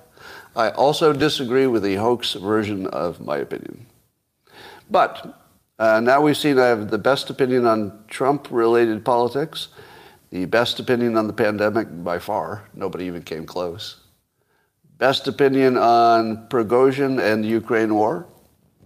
I 0.55 0.71
also 0.71 1.13
disagree 1.13 1.67
with 1.67 1.83
the 1.83 1.97
hoax 1.97 2.35
version 2.35 2.87
of 2.89 3.21
my 3.21 3.39
opinion. 3.39 3.87
But 4.91 5.42
uh, 5.83 5.99
now 5.99 6.21
we've 6.21 6.37
seen 6.37 6.61
I 6.61 6.67
have 6.67 6.91
the 6.91 6.99
best 6.99 7.29
opinion 7.29 7.67
on 7.67 8.05
Trump 8.07 8.47
related 8.53 9.05
politics, 9.05 9.67
the 10.31 10.45
best 10.45 10.79
opinion 10.79 11.17
on 11.17 11.27
the 11.27 11.33
pandemic 11.33 11.89
by 12.05 12.21
far. 12.21 12.69
Nobody 12.73 13.07
even 13.07 13.25
came 13.25 13.45
close. 13.45 13.97
Best 14.99 15.27
opinion 15.27 15.77
on 15.77 16.47
Prigozhin 16.47 17.21
and 17.21 17.43
the 17.43 17.49
Ukraine 17.49 17.97
war 17.97 18.29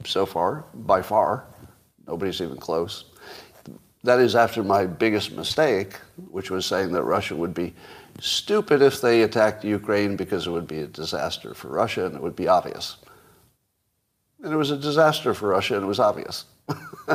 so 0.07 0.25
far, 0.25 0.65
by 0.73 1.03
far. 1.03 1.45
Nobody's 2.07 2.41
even 2.41 2.57
close. 2.57 3.05
That 4.03 4.19
is 4.19 4.35
after 4.35 4.65
my 4.65 4.87
biggest 4.87 5.33
mistake, 5.33 5.97
which 6.31 6.50
was 6.50 6.65
saying 6.65 6.93
that 6.93 7.03
Russia 7.03 7.37
would 7.37 7.53
be 7.53 7.75
stupid 8.21 8.81
if 8.81 9.03
they 9.03 9.21
attacked 9.21 9.65
Ukraine 9.65 10.17
because 10.17 10.47
it 10.47 10.50
would 10.50 10.67
be 10.67 10.81
a 10.81 10.87
disaster 10.87 11.53
for 11.53 11.69
Russia 11.69 12.07
and 12.07 12.15
it 12.15 12.23
would 12.23 12.37
be 12.37 12.49
obvious. 12.49 12.97
And 14.43 14.50
it 14.50 14.57
was 14.57 14.71
a 14.71 14.79
disaster 14.79 15.35
for 15.35 15.50
Russia 15.50 15.75
and 15.75 15.85
it 15.85 15.88
was 15.88 16.00
obvious. 16.00 16.47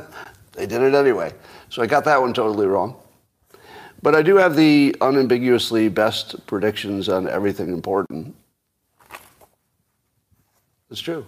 they 0.53 0.65
did 0.65 0.81
it 0.81 0.93
anyway. 0.93 1.33
So 1.69 1.81
I 1.81 1.87
got 1.87 2.03
that 2.05 2.21
one 2.21 2.33
totally 2.33 2.67
wrong. 2.67 2.95
But 4.01 4.15
I 4.15 4.21
do 4.21 4.35
have 4.35 4.55
the 4.55 4.95
unambiguously 5.01 5.89
best 5.89 6.45
predictions 6.47 7.07
on 7.07 7.27
everything 7.27 7.69
important. 7.69 8.35
It's 10.89 10.99
true. 10.99 11.25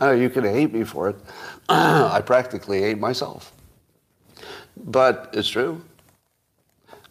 Know 0.00 0.10
you 0.12 0.30
can 0.30 0.44
hate 0.44 0.72
me 0.72 0.84
for 0.84 1.10
it. 1.10 1.16
I 1.68 2.22
practically 2.24 2.80
hate 2.80 2.98
myself. 2.98 3.52
But 4.76 5.30
it's 5.32 5.48
true. 5.48 5.82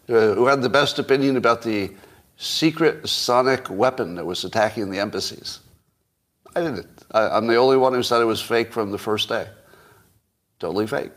Uh, 0.08 0.34
who 0.34 0.46
had 0.46 0.62
the 0.62 0.68
best 0.70 0.98
opinion 0.98 1.36
about 1.36 1.62
the 1.62 1.90
secret 2.38 3.06
sonic 3.08 3.68
weapon 3.68 4.14
that 4.14 4.24
was 4.24 4.44
attacking 4.44 4.90
the 4.90 4.98
embassies? 4.98 5.60
I 6.56 6.60
didn't. 6.62 6.86
I, 7.12 7.28
I'm 7.28 7.46
the 7.46 7.56
only 7.56 7.76
one 7.76 7.92
who 7.92 8.02
said 8.02 8.22
it 8.22 8.24
was 8.24 8.40
fake 8.40 8.72
from 8.72 8.90
the 8.90 8.98
first 8.98 9.28
day. 9.28 9.48
Totally 10.58 10.86
fake. 10.86 11.12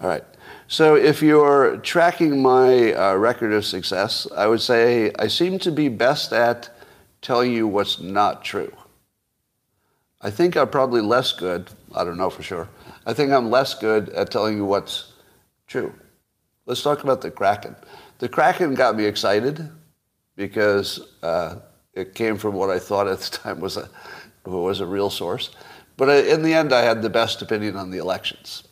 All 0.00 0.08
right. 0.08 0.24
So 0.66 0.96
if 0.96 1.22
you're 1.22 1.76
tracking 1.78 2.42
my 2.42 2.92
uh, 2.92 3.14
record 3.14 3.52
of 3.52 3.64
success, 3.64 4.26
I 4.36 4.46
would 4.46 4.60
say 4.60 5.12
I 5.18 5.28
seem 5.28 5.58
to 5.60 5.70
be 5.70 5.88
best 5.88 6.32
at 6.32 6.70
telling 7.22 7.52
you 7.52 7.66
what's 7.66 8.00
not 8.00 8.44
true. 8.44 8.72
I 10.20 10.30
think 10.30 10.56
I'm 10.56 10.68
probably 10.68 11.00
less 11.00 11.32
good, 11.32 11.70
I 11.94 12.02
don't 12.02 12.16
know 12.16 12.30
for 12.30 12.42
sure, 12.42 12.68
I 13.06 13.12
think 13.12 13.30
I'm 13.30 13.50
less 13.50 13.74
good 13.74 14.08
at 14.10 14.30
telling 14.30 14.56
you 14.56 14.64
what's 14.64 15.12
true. 15.66 15.92
Let's 16.66 16.82
talk 16.82 17.04
about 17.04 17.20
the 17.20 17.30
Kraken. 17.30 17.76
The 18.18 18.28
Kraken 18.28 18.74
got 18.74 18.96
me 18.96 19.04
excited 19.04 19.68
because 20.34 21.00
uh, 21.22 21.56
it 21.92 22.14
came 22.14 22.36
from 22.36 22.54
what 22.54 22.70
I 22.70 22.78
thought 22.78 23.06
at 23.06 23.20
the 23.20 23.36
time 23.36 23.60
was 23.60 23.76
a, 23.76 23.88
was 24.44 24.80
a 24.80 24.86
real 24.86 25.10
source. 25.10 25.50
But 25.96 26.26
in 26.26 26.42
the 26.42 26.54
end, 26.54 26.72
I 26.72 26.82
had 26.82 27.02
the 27.02 27.10
best 27.10 27.40
opinion 27.42 27.76
on 27.76 27.90
the 27.90 27.98
elections, 27.98 28.64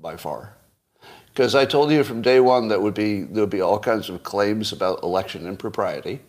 by 0.00 0.16
far. 0.16 0.56
Because 1.28 1.54
I 1.54 1.64
told 1.64 1.90
you 1.92 2.02
from 2.02 2.22
day 2.22 2.40
one 2.40 2.68
that 2.68 2.80
would 2.80 2.94
be, 2.94 3.22
there 3.22 3.42
would 3.42 3.50
be 3.50 3.60
all 3.60 3.78
kinds 3.78 4.08
of 4.08 4.22
claims 4.22 4.72
about 4.72 5.02
election 5.02 5.46
impropriety. 5.46 6.20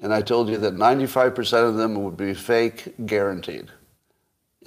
And 0.00 0.14
I 0.14 0.22
told 0.22 0.48
you 0.48 0.58
that 0.58 0.76
95% 0.76 1.68
of 1.68 1.76
them 1.76 2.04
would 2.04 2.16
be 2.16 2.34
fake, 2.34 2.94
guaranteed 3.06 3.70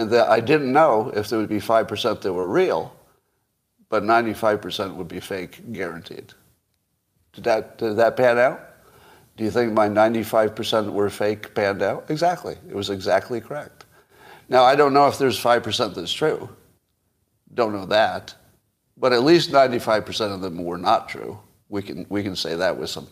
and 0.01 0.10
that 0.12 0.29
I 0.29 0.39
didn't 0.39 0.71
know 0.71 1.12
if 1.15 1.29
there 1.29 1.39
would 1.39 1.50
be 1.50 1.60
5% 1.60 2.21
that 2.21 2.33
were 2.33 2.48
real, 2.48 2.95
but 3.89 4.03
95% 4.03 4.95
would 4.95 5.07
be 5.07 5.19
fake, 5.19 5.71
guaranteed. 5.74 6.33
Did 7.33 7.43
that, 7.43 7.77
did 7.77 7.98
that 7.98 8.17
pan 8.17 8.38
out? 8.38 8.62
Do 9.38 9.43
you 9.43 9.51
think 9.51 9.74
my 9.74 9.88
95% 9.88 10.91
were 10.91 11.10
fake 11.10 11.53
panned 11.53 11.81
out? 11.81 12.05
Exactly. 12.10 12.57
It 12.69 12.75
was 12.75 12.89
exactly 12.89 13.41
correct. 13.41 13.86
Now, 14.51 14.65
I 14.65 14.75
don't 14.75 14.93
know 14.93 15.08
if 15.08 15.17
there's 15.17 15.41
5% 15.41 15.96
that's 15.96 16.12
true. 16.12 16.50
Don't 17.53 17.72
know 17.72 17.86
that. 17.86 18.36
But 18.98 19.13
at 19.13 19.24
least 19.24 19.50
95% 19.50 20.34
of 20.34 20.41
them 20.41 20.62
were 20.65 20.77
not 20.77 21.08
true. 21.08 21.39
We 21.70 21.81
can, 21.81 22.05
we 22.10 22.22
can 22.22 22.36
say 22.36 22.58
that 22.58 22.75
with 22.75 22.89
some, 22.89 23.08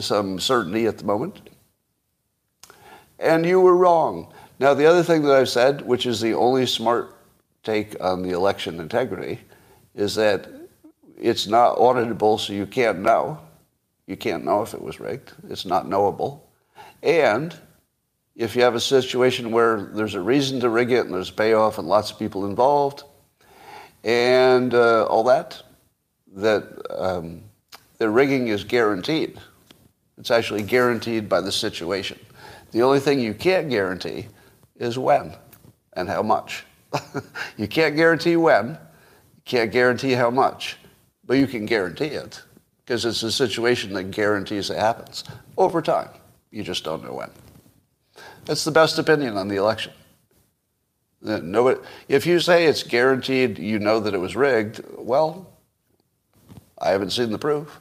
some 0.00 0.40
certainty 0.40 0.86
at 0.86 0.96
the 0.96 1.04
moment. 1.04 1.50
And 3.18 3.44
you 3.44 3.60
were 3.60 3.76
wrong. 3.76 4.32
Now, 4.58 4.72
the 4.72 4.86
other 4.86 5.02
thing 5.02 5.20
that 5.24 5.36
I've 5.36 5.50
said, 5.50 5.82
which 5.82 6.06
is 6.06 6.22
the 6.22 6.32
only 6.32 6.64
smart 6.64 7.18
take 7.62 8.02
on 8.02 8.22
the 8.22 8.30
election 8.30 8.80
integrity, 8.80 9.40
is 9.94 10.14
that 10.14 10.48
it's 11.18 11.48
not 11.48 11.76
auditable, 11.76 12.40
so 12.40 12.54
you 12.54 12.64
can't 12.64 13.00
know. 13.00 13.38
You 14.06 14.16
can't 14.16 14.46
know 14.46 14.62
if 14.62 14.72
it 14.72 14.80
was 14.80 15.00
rigged. 15.00 15.32
It's 15.50 15.66
not 15.66 15.86
knowable. 15.86 16.48
And 17.02 17.54
if 18.40 18.56
you 18.56 18.62
have 18.62 18.74
a 18.74 18.80
situation 18.80 19.50
where 19.50 19.82
there's 19.92 20.14
a 20.14 20.20
reason 20.20 20.60
to 20.60 20.70
rig 20.70 20.90
it 20.90 21.04
and 21.04 21.12
there's 21.12 21.30
payoff 21.30 21.76
and 21.76 21.86
lots 21.86 22.10
of 22.10 22.18
people 22.18 22.46
involved 22.46 23.04
and 24.02 24.72
uh, 24.72 25.04
all 25.04 25.24
that, 25.24 25.62
that 26.36 26.64
um, 26.88 27.42
the 27.98 28.08
rigging 28.08 28.48
is 28.48 28.64
guaranteed. 28.64 29.38
It's 30.16 30.30
actually 30.30 30.62
guaranteed 30.62 31.28
by 31.28 31.42
the 31.42 31.52
situation. 31.52 32.18
The 32.72 32.80
only 32.80 32.98
thing 32.98 33.20
you 33.20 33.34
can't 33.34 33.68
guarantee 33.68 34.28
is 34.76 34.96
when 34.96 35.34
and 35.92 36.08
how 36.08 36.22
much. 36.22 36.64
you 37.58 37.68
can't 37.68 37.94
guarantee 37.94 38.36
when, 38.36 38.68
you 38.70 39.42
can't 39.44 39.70
guarantee 39.70 40.12
how 40.12 40.30
much, 40.30 40.78
but 41.26 41.36
you 41.36 41.46
can 41.46 41.66
guarantee 41.66 42.06
it 42.06 42.40
because 42.86 43.04
it's 43.04 43.22
a 43.22 43.30
situation 43.30 43.92
that 43.92 44.12
guarantees 44.12 44.70
it 44.70 44.78
happens 44.78 45.24
over 45.58 45.82
time. 45.82 46.08
You 46.50 46.62
just 46.62 46.84
don't 46.84 47.04
know 47.04 47.12
when. 47.12 47.30
That's 48.44 48.64
the 48.64 48.70
best 48.70 48.98
opinion 48.98 49.36
on 49.36 49.48
the 49.48 49.56
election. 49.56 49.92
Nobody, 51.22 51.80
if 52.08 52.24
you 52.24 52.40
say 52.40 52.64
it's 52.66 52.82
guaranteed 52.82 53.58
you 53.58 53.78
know 53.78 54.00
that 54.00 54.14
it 54.14 54.18
was 54.18 54.34
rigged, 54.34 54.82
well, 54.96 55.46
I 56.78 56.90
haven't 56.90 57.10
seen 57.10 57.30
the 57.30 57.38
proof. 57.38 57.80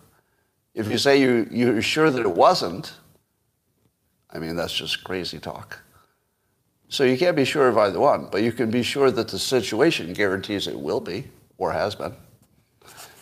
If 0.73 0.91
you 0.91 0.97
say 0.97 1.21
you, 1.21 1.47
you're 1.49 1.81
sure 1.81 2.11
that 2.11 2.21
it 2.21 2.31
wasn't, 2.31 2.93
I 4.29 4.39
mean, 4.39 4.55
that's 4.55 4.73
just 4.73 5.03
crazy 5.03 5.39
talk. 5.39 5.79
So 6.89 7.03
you 7.03 7.17
can't 7.17 7.35
be 7.35 7.45
sure 7.45 7.69
of 7.69 7.77
either 7.77 7.99
one, 7.99 8.27
but 8.31 8.41
you 8.41 8.51
can 8.51 8.71
be 8.71 8.83
sure 8.83 9.11
that 9.11 9.27
the 9.29 9.39
situation 9.39 10.11
guarantees 10.13 10.67
it 10.67 10.77
will 10.77 10.99
be 10.99 11.25
or 11.57 11.71
has 11.71 11.95
been. 11.95 12.13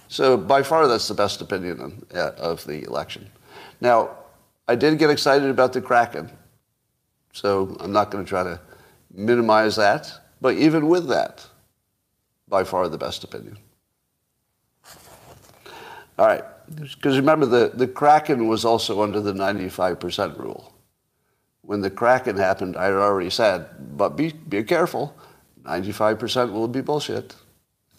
So 0.08 0.38
by 0.38 0.64
far, 0.64 0.88
that's 0.88 1.08
the 1.08 1.14
best 1.14 1.42
opinion 1.42 2.06
uh, 2.16 2.32
of 2.38 2.66
the 2.66 2.84
election. 2.84 3.30
Now, 3.82 4.12
I 4.68 4.76
did 4.76 4.98
get 4.98 5.10
excited 5.10 5.50
about 5.50 5.74
the 5.74 5.82
Kraken, 5.82 6.32
so 7.38 7.76
I'm 7.80 7.92
not 7.92 8.12
going 8.12 8.24
to 8.24 8.30
try 8.30 8.44
to 8.44 8.60
minimize 9.14 9.76
that. 9.76 10.12
But 10.40 10.56
even 10.56 10.88
with 10.88 11.08
that, 11.08 11.46
by 12.48 12.64
far 12.64 12.88
the 12.90 12.98
best 12.98 13.24
opinion. 13.24 13.58
All 16.20 16.26
right, 16.26 16.44
because 16.68 17.18
remember, 17.18 17.46
the, 17.46 17.72
the 17.74 17.88
Kraken 17.88 18.48
was 18.48 18.66
also 18.66 19.02
under 19.02 19.20
the 19.20 19.34
95% 19.34 20.38
rule 20.40 20.74
when 21.68 21.82
the 21.82 21.90
Kraken 21.90 22.38
happened, 22.38 22.78
I 22.78 22.86
had 22.86 22.94
already 22.94 23.30
said, 23.30 23.98
but 23.98 24.16
be, 24.16 24.32
be 24.32 24.64
careful. 24.64 25.14
95% 25.64 26.54
will 26.54 26.70
be 26.70 26.80
bullshit. 26.80 27.36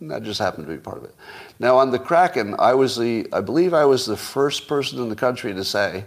And 0.00 0.10
that 0.10 0.22
just 0.22 0.40
happened 0.40 0.66
to 0.66 0.72
be 0.72 0.78
part 0.78 0.96
of 0.96 1.04
it. 1.04 1.14
Now 1.58 1.76
on 1.76 1.90
the 1.90 1.98
Kraken, 1.98 2.54
I 2.58 2.72
was 2.72 2.96
the, 2.96 3.28
I 3.30 3.42
believe 3.42 3.74
I 3.74 3.84
was 3.84 4.06
the 4.06 4.16
first 4.16 4.68
person 4.68 5.02
in 5.02 5.10
the 5.10 5.16
country 5.16 5.52
to 5.52 5.64
say 5.64 6.06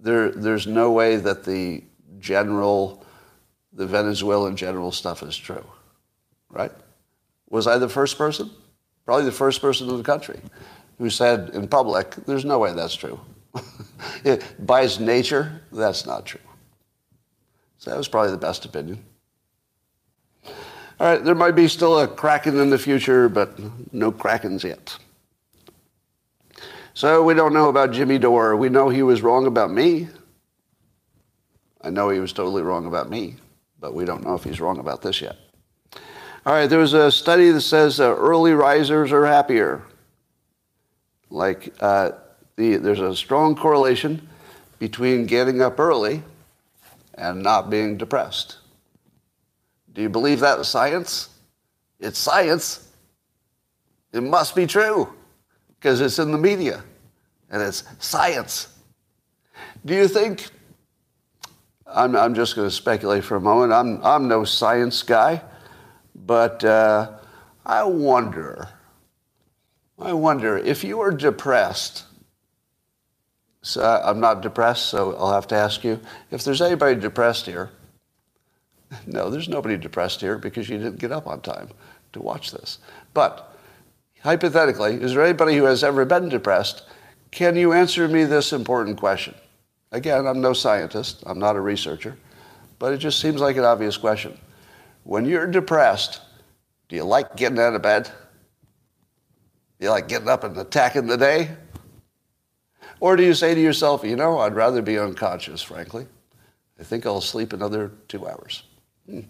there, 0.00 0.30
there's 0.30 0.68
no 0.68 0.92
way 0.92 1.16
that 1.16 1.42
the 1.42 1.82
general, 2.26 3.04
the 3.72 3.86
Venezuelan 3.86 4.56
general 4.56 4.90
stuff 4.90 5.22
is 5.22 5.36
true, 5.36 5.64
right? 6.50 6.72
Was 7.48 7.68
I 7.68 7.78
the 7.78 7.88
first 7.88 8.18
person? 8.18 8.50
Probably 9.04 9.24
the 9.24 9.32
first 9.32 9.60
person 9.60 9.88
in 9.88 9.96
the 9.96 10.02
country 10.02 10.40
who 10.98 11.08
said 11.08 11.50
in 11.50 11.68
public, 11.68 12.16
there's 12.26 12.44
no 12.44 12.58
way 12.58 12.72
that's 12.72 12.96
true. 12.96 13.20
By 14.58 14.82
its 14.82 14.98
nature, 14.98 15.62
that's 15.70 16.04
not 16.04 16.26
true. 16.26 16.40
So 17.78 17.90
that 17.90 17.96
was 17.96 18.08
probably 18.08 18.32
the 18.32 18.38
best 18.38 18.64
opinion. 18.64 19.04
All 20.98 21.06
right, 21.06 21.22
there 21.22 21.34
might 21.34 21.54
be 21.54 21.68
still 21.68 22.00
a 22.00 22.08
Kraken 22.08 22.58
in 22.58 22.70
the 22.70 22.78
future, 22.78 23.28
but 23.28 23.56
no 23.92 24.10
Krakens 24.10 24.64
yet. 24.64 24.96
So 26.94 27.22
we 27.22 27.34
don't 27.34 27.52
know 27.52 27.68
about 27.68 27.92
Jimmy 27.92 28.18
Dore. 28.18 28.56
We 28.56 28.70
know 28.70 28.88
he 28.88 29.02
was 29.02 29.20
wrong 29.20 29.46
about 29.46 29.70
me. 29.70 30.08
I 31.86 31.90
know 31.90 32.10
he 32.10 32.18
was 32.18 32.32
totally 32.32 32.62
wrong 32.62 32.86
about 32.86 33.10
me, 33.10 33.36
but 33.78 33.94
we 33.94 34.04
don't 34.04 34.24
know 34.24 34.34
if 34.34 34.42
he's 34.42 34.60
wrong 34.60 34.80
about 34.80 35.02
this 35.02 35.20
yet. 35.20 35.36
All 36.44 36.52
right, 36.52 36.66
there 36.66 36.80
was 36.80 36.94
a 36.94 37.12
study 37.12 37.50
that 37.50 37.60
says 37.60 38.00
uh, 38.00 38.12
early 38.12 38.54
risers 38.54 39.12
are 39.12 39.24
happier. 39.24 39.84
Like 41.30 41.72
uh, 41.78 42.10
the, 42.56 42.78
there's 42.78 42.98
a 42.98 43.14
strong 43.14 43.54
correlation 43.54 44.28
between 44.80 45.26
getting 45.26 45.62
up 45.62 45.78
early 45.78 46.24
and 47.14 47.40
not 47.40 47.70
being 47.70 47.96
depressed. 47.96 48.58
Do 49.94 50.02
you 50.02 50.08
believe 50.08 50.40
that 50.40 50.66
science? 50.66 51.28
It's 52.00 52.18
science. 52.18 52.90
It 54.12 54.24
must 54.24 54.56
be 54.56 54.66
true 54.66 55.12
because 55.78 56.00
it's 56.00 56.18
in 56.18 56.32
the 56.32 56.38
media 56.38 56.82
and 57.48 57.62
it's 57.62 57.84
science. 58.00 58.74
Do 59.84 59.94
you 59.94 60.08
think, 60.08 60.50
I'm, 61.86 62.16
I'm 62.16 62.34
just 62.34 62.56
going 62.56 62.68
to 62.68 62.74
speculate 62.74 63.24
for 63.24 63.36
a 63.36 63.40
moment, 63.40 63.72
I'm, 63.72 64.04
I'm 64.04 64.28
no 64.28 64.44
science 64.44 65.02
guy, 65.02 65.42
but 66.14 66.64
uh, 66.64 67.12
I 67.64 67.84
wonder, 67.84 68.68
I 69.98 70.12
wonder 70.12 70.58
if 70.58 70.82
you 70.82 71.00
are 71.00 71.12
depressed, 71.12 72.04
so 73.62 73.82
I'm 73.82 74.20
not 74.20 74.40
depressed, 74.40 74.86
so 74.86 75.16
I'll 75.16 75.32
have 75.32 75.46
to 75.48 75.54
ask 75.54 75.84
you, 75.84 76.00
if 76.30 76.44
there's 76.44 76.62
anybody 76.62 77.00
depressed 77.00 77.46
here, 77.46 77.70
no, 79.06 79.30
there's 79.30 79.48
nobody 79.48 79.76
depressed 79.76 80.20
here 80.20 80.38
because 80.38 80.68
you 80.68 80.78
didn't 80.78 80.98
get 80.98 81.12
up 81.12 81.26
on 81.26 81.40
time 81.40 81.68
to 82.12 82.20
watch 82.20 82.50
this. 82.50 82.78
But 83.14 83.56
hypothetically, 84.22 84.94
is 84.94 85.14
there 85.14 85.24
anybody 85.24 85.56
who 85.56 85.64
has 85.64 85.84
ever 85.84 86.04
been 86.04 86.28
depressed? 86.28 86.82
Can 87.30 87.56
you 87.56 87.72
answer 87.72 88.08
me 88.08 88.24
this 88.24 88.52
important 88.52 88.98
question? 88.98 89.34
Again, 89.92 90.26
I'm 90.26 90.40
no 90.40 90.52
scientist, 90.52 91.22
I'm 91.26 91.38
not 91.38 91.56
a 91.56 91.60
researcher, 91.60 92.16
but 92.78 92.92
it 92.92 92.98
just 92.98 93.20
seems 93.20 93.40
like 93.40 93.56
an 93.56 93.64
obvious 93.64 93.96
question. 93.96 94.38
When 95.04 95.24
you're 95.24 95.46
depressed, 95.46 96.20
do 96.88 96.96
you 96.96 97.04
like 97.04 97.36
getting 97.36 97.58
out 97.58 97.74
of 97.74 97.82
bed? 97.82 98.10
Do 99.78 99.86
you 99.86 99.90
like 99.90 100.08
getting 100.08 100.28
up 100.28 100.44
and 100.44 100.56
attacking 100.56 101.06
the 101.06 101.16
day? 101.16 101.50
Or 103.00 103.16
do 103.16 103.22
you 103.22 103.34
say 103.34 103.54
to 103.54 103.60
yourself, 103.60 104.04
you 104.04 104.16
know, 104.16 104.38
I'd 104.38 104.54
rather 104.54 104.82
be 104.82 104.98
unconscious, 104.98 105.62
frankly. 105.62 106.06
I 106.80 106.82
think 106.82 107.06
I'll 107.06 107.20
sleep 107.20 107.52
another 107.52 107.92
two 108.08 108.26
hours. 108.26 108.64
Hmm. 109.06 109.20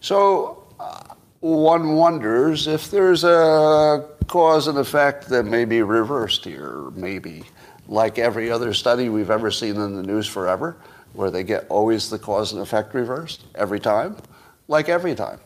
So 0.00 0.66
uh, 0.78 1.14
one 1.40 1.94
wonders 1.94 2.66
if 2.66 2.90
there's 2.90 3.24
a 3.24 4.08
cause 4.26 4.68
and 4.68 4.78
effect 4.78 5.28
that 5.28 5.44
may 5.44 5.64
be 5.64 5.82
reversed 5.82 6.44
here, 6.44 6.90
maybe. 6.94 7.44
Like 7.88 8.18
every 8.18 8.50
other 8.50 8.72
study 8.72 9.08
we've 9.08 9.30
ever 9.30 9.50
seen 9.50 9.76
in 9.76 9.96
the 9.96 10.02
news 10.02 10.26
forever, 10.26 10.76
where 11.12 11.30
they 11.30 11.42
get 11.42 11.66
always 11.68 12.08
the 12.08 12.18
cause 12.18 12.52
and 12.52 12.62
effect 12.62 12.94
reversed 12.94 13.44
every 13.54 13.80
time, 13.80 14.16
like 14.68 14.88
every 14.88 15.14
time. 15.14 15.40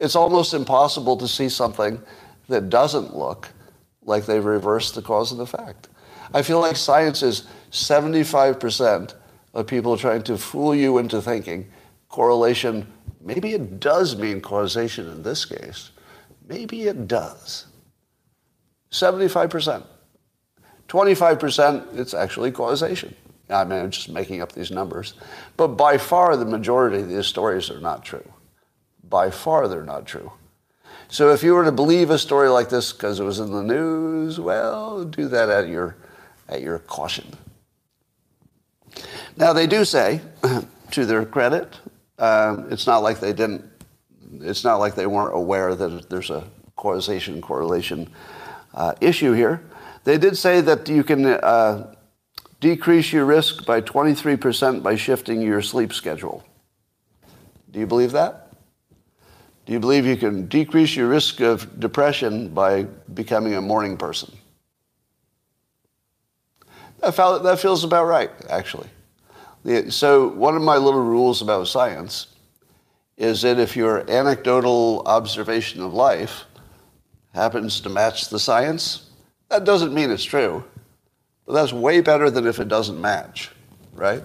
It's 0.00 0.16
almost 0.16 0.54
impossible 0.54 1.16
to 1.16 1.28
see 1.28 1.48
something 1.48 2.00
that 2.48 2.70
doesn't 2.70 3.16
look 3.16 3.48
like 4.02 4.24
they've 4.26 4.44
reversed 4.44 4.94
the 4.94 5.02
cause 5.02 5.32
and 5.32 5.40
effect. 5.40 5.88
I 6.32 6.42
feel 6.42 6.60
like 6.60 6.76
science 6.76 7.22
is 7.22 7.46
75% 7.72 9.14
of 9.54 9.66
people 9.66 9.96
trying 9.96 10.22
to 10.24 10.38
fool 10.38 10.74
you 10.74 10.98
into 10.98 11.20
thinking 11.20 11.70
correlation, 12.08 12.86
maybe 13.20 13.52
it 13.52 13.80
does 13.80 14.16
mean 14.16 14.40
causation 14.40 15.08
in 15.08 15.22
this 15.22 15.44
case. 15.44 15.90
Maybe 16.48 16.84
it 16.84 17.06
does. 17.06 17.66
75%. 18.90 19.84
25%, 20.88 21.98
it's 21.98 22.14
actually 22.14 22.50
causation. 22.50 23.14
I 23.50 23.64
mean, 23.64 23.78
I'm 23.80 23.90
just 23.90 24.08
making 24.08 24.42
up 24.42 24.52
these 24.52 24.70
numbers. 24.70 25.14
But 25.56 25.68
by 25.68 25.98
far, 25.98 26.36
the 26.36 26.44
majority 26.44 26.98
of 26.98 27.08
these 27.08 27.26
stories 27.26 27.70
are 27.70 27.80
not 27.80 28.04
true. 28.04 28.26
By 29.08 29.30
far, 29.30 29.68
they're 29.68 29.84
not 29.84 30.06
true. 30.06 30.32
So 31.08 31.32
if 31.32 31.42
you 31.42 31.54
were 31.54 31.64
to 31.64 31.72
believe 31.72 32.10
a 32.10 32.18
story 32.18 32.48
like 32.48 32.68
this 32.68 32.92
because 32.92 33.18
it 33.18 33.24
was 33.24 33.40
in 33.40 33.50
the 33.50 33.62
news, 33.62 34.38
well, 34.38 35.04
do 35.04 35.28
that 35.28 35.48
at 35.48 35.68
your, 35.68 35.96
at 36.48 36.60
your 36.60 36.78
caution. 36.80 37.26
Now, 39.36 39.52
they 39.52 39.66
do 39.66 39.84
say, 39.84 40.20
to 40.90 41.06
their 41.06 41.24
credit, 41.24 41.78
um, 42.18 42.66
it's 42.70 42.86
not 42.86 42.98
like 42.98 43.20
they 43.20 43.32
didn't, 43.32 43.64
it's 44.40 44.64
not 44.64 44.76
like 44.76 44.94
they 44.94 45.06
weren't 45.06 45.34
aware 45.34 45.74
that 45.74 46.10
there's 46.10 46.30
a 46.30 46.44
causation 46.76 47.40
correlation 47.40 48.10
uh, 48.74 48.92
issue 49.00 49.32
here. 49.32 49.62
They 50.08 50.16
did 50.16 50.38
say 50.38 50.62
that 50.62 50.88
you 50.88 51.04
can 51.04 51.26
uh, 51.26 51.94
decrease 52.60 53.12
your 53.12 53.26
risk 53.26 53.66
by 53.66 53.82
23% 53.82 54.82
by 54.82 54.96
shifting 54.96 55.42
your 55.42 55.60
sleep 55.60 55.92
schedule. 55.92 56.42
Do 57.70 57.78
you 57.78 57.86
believe 57.86 58.12
that? 58.12 58.48
Do 59.66 59.74
you 59.74 59.78
believe 59.78 60.06
you 60.06 60.16
can 60.16 60.46
decrease 60.46 60.96
your 60.96 61.08
risk 61.08 61.40
of 61.40 61.78
depression 61.78 62.48
by 62.54 62.84
becoming 63.12 63.52
a 63.52 63.60
morning 63.60 63.98
person? 63.98 64.34
That, 67.00 67.14
that 67.14 67.58
feels 67.58 67.84
about 67.84 68.06
right, 68.06 68.30
actually. 68.48 68.88
So 69.90 70.28
one 70.28 70.56
of 70.56 70.62
my 70.62 70.78
little 70.78 71.04
rules 71.04 71.42
about 71.42 71.68
science 71.68 72.28
is 73.18 73.42
that 73.42 73.58
if 73.58 73.76
your 73.76 74.10
anecdotal 74.10 75.02
observation 75.04 75.82
of 75.82 75.92
life 75.92 76.44
happens 77.34 77.82
to 77.82 77.90
match 77.90 78.30
the 78.30 78.38
science, 78.38 79.07
that 79.50 79.64
doesn't 79.64 79.94
mean 79.94 80.10
it's 80.10 80.24
true. 80.24 80.64
But 81.46 81.54
that's 81.54 81.72
way 81.72 82.00
better 82.00 82.30
than 82.30 82.46
if 82.46 82.60
it 82.60 82.68
doesn't 82.68 83.00
match, 83.00 83.50
right? 83.94 84.22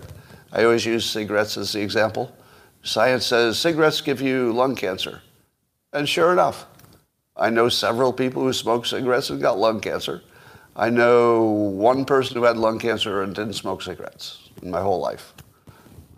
I 0.51 0.63
always 0.63 0.85
use 0.85 1.05
cigarettes 1.05 1.57
as 1.57 1.71
the 1.71 1.81
example. 1.81 2.35
Science 2.83 3.25
says 3.25 3.57
cigarettes 3.57 4.01
give 4.01 4.21
you 4.21 4.51
lung 4.51 4.75
cancer. 4.75 5.21
And 5.93 6.07
sure 6.07 6.31
enough, 6.33 6.65
I 7.37 7.49
know 7.49 7.69
several 7.69 8.11
people 8.11 8.43
who 8.43 8.53
smoke 8.53 8.85
cigarettes 8.85 9.29
and 9.29 9.41
got 9.41 9.57
lung 9.57 9.79
cancer. 9.79 10.21
I 10.75 10.89
know 10.89 11.43
one 11.43 12.03
person 12.03 12.35
who 12.35 12.43
had 12.43 12.57
lung 12.57 12.77
cancer 12.79 13.23
and 13.23 13.33
didn't 13.33 13.53
smoke 13.53 13.81
cigarettes 13.81 14.49
in 14.61 14.69
my 14.69 14.81
whole 14.81 14.99
life. 14.99 15.33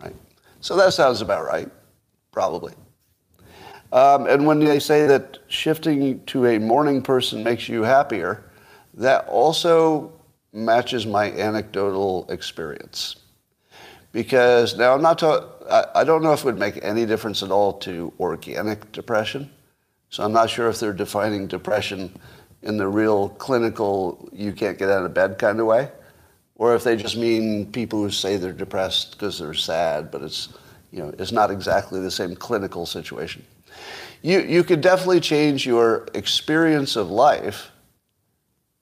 Right? 0.02 0.16
So 0.60 0.76
that 0.76 0.92
sounds 0.92 1.20
about 1.20 1.46
right, 1.46 1.70
probably. 2.32 2.74
Um, 3.92 4.26
and 4.26 4.46
when 4.46 4.58
they 4.58 4.80
say 4.80 5.06
that 5.06 5.38
shifting 5.46 6.24
to 6.26 6.46
a 6.46 6.58
morning 6.58 7.00
person 7.00 7.44
makes 7.44 7.68
you 7.68 7.82
happier, 7.82 8.42
that 8.96 9.26
also 9.28 10.12
matches 10.52 11.06
my 11.06 11.30
anecdotal 11.32 12.26
experience. 12.30 13.16
Because 14.12 14.76
now 14.76 14.94
I'm 14.94 15.02
not 15.02 15.18
talking, 15.18 15.48
I 15.94 16.04
don't 16.04 16.22
know 16.22 16.32
if 16.32 16.40
it 16.40 16.46
would 16.46 16.58
make 16.58 16.78
any 16.82 17.04
difference 17.04 17.42
at 17.42 17.50
all 17.50 17.74
to 17.80 18.12
organic 18.18 18.90
depression. 18.92 19.50
So 20.08 20.24
I'm 20.24 20.32
not 20.32 20.48
sure 20.48 20.68
if 20.68 20.80
they're 20.80 20.92
defining 20.92 21.46
depression 21.46 22.18
in 22.62 22.78
the 22.78 22.88
real 22.88 23.28
clinical, 23.30 24.28
you 24.32 24.52
can't 24.52 24.78
get 24.78 24.88
out 24.88 25.04
of 25.04 25.12
bed 25.12 25.38
kind 25.38 25.60
of 25.60 25.66
way 25.66 25.90
or 26.58 26.74
if 26.74 26.84
they 26.84 26.96
just 26.96 27.16
mean 27.16 27.70
people 27.70 28.00
who 28.00 28.10
say 28.10 28.36
they're 28.36 28.52
depressed 28.52 29.12
because 29.12 29.38
they're 29.38 29.54
sad, 29.54 30.10
but 30.10 30.22
it's, 30.22 30.48
you 30.90 31.00
know, 31.00 31.14
it's 31.18 31.32
not 31.32 31.50
exactly 31.50 32.00
the 32.00 32.10
same 32.10 32.34
clinical 32.34 32.86
situation. 32.86 33.44
You, 34.22 34.40
you 34.40 34.64
could 34.64 34.80
definitely 34.80 35.20
change 35.20 35.66
your 35.66 36.08
experience 36.14 36.96
of 36.96 37.10
life 37.10 37.70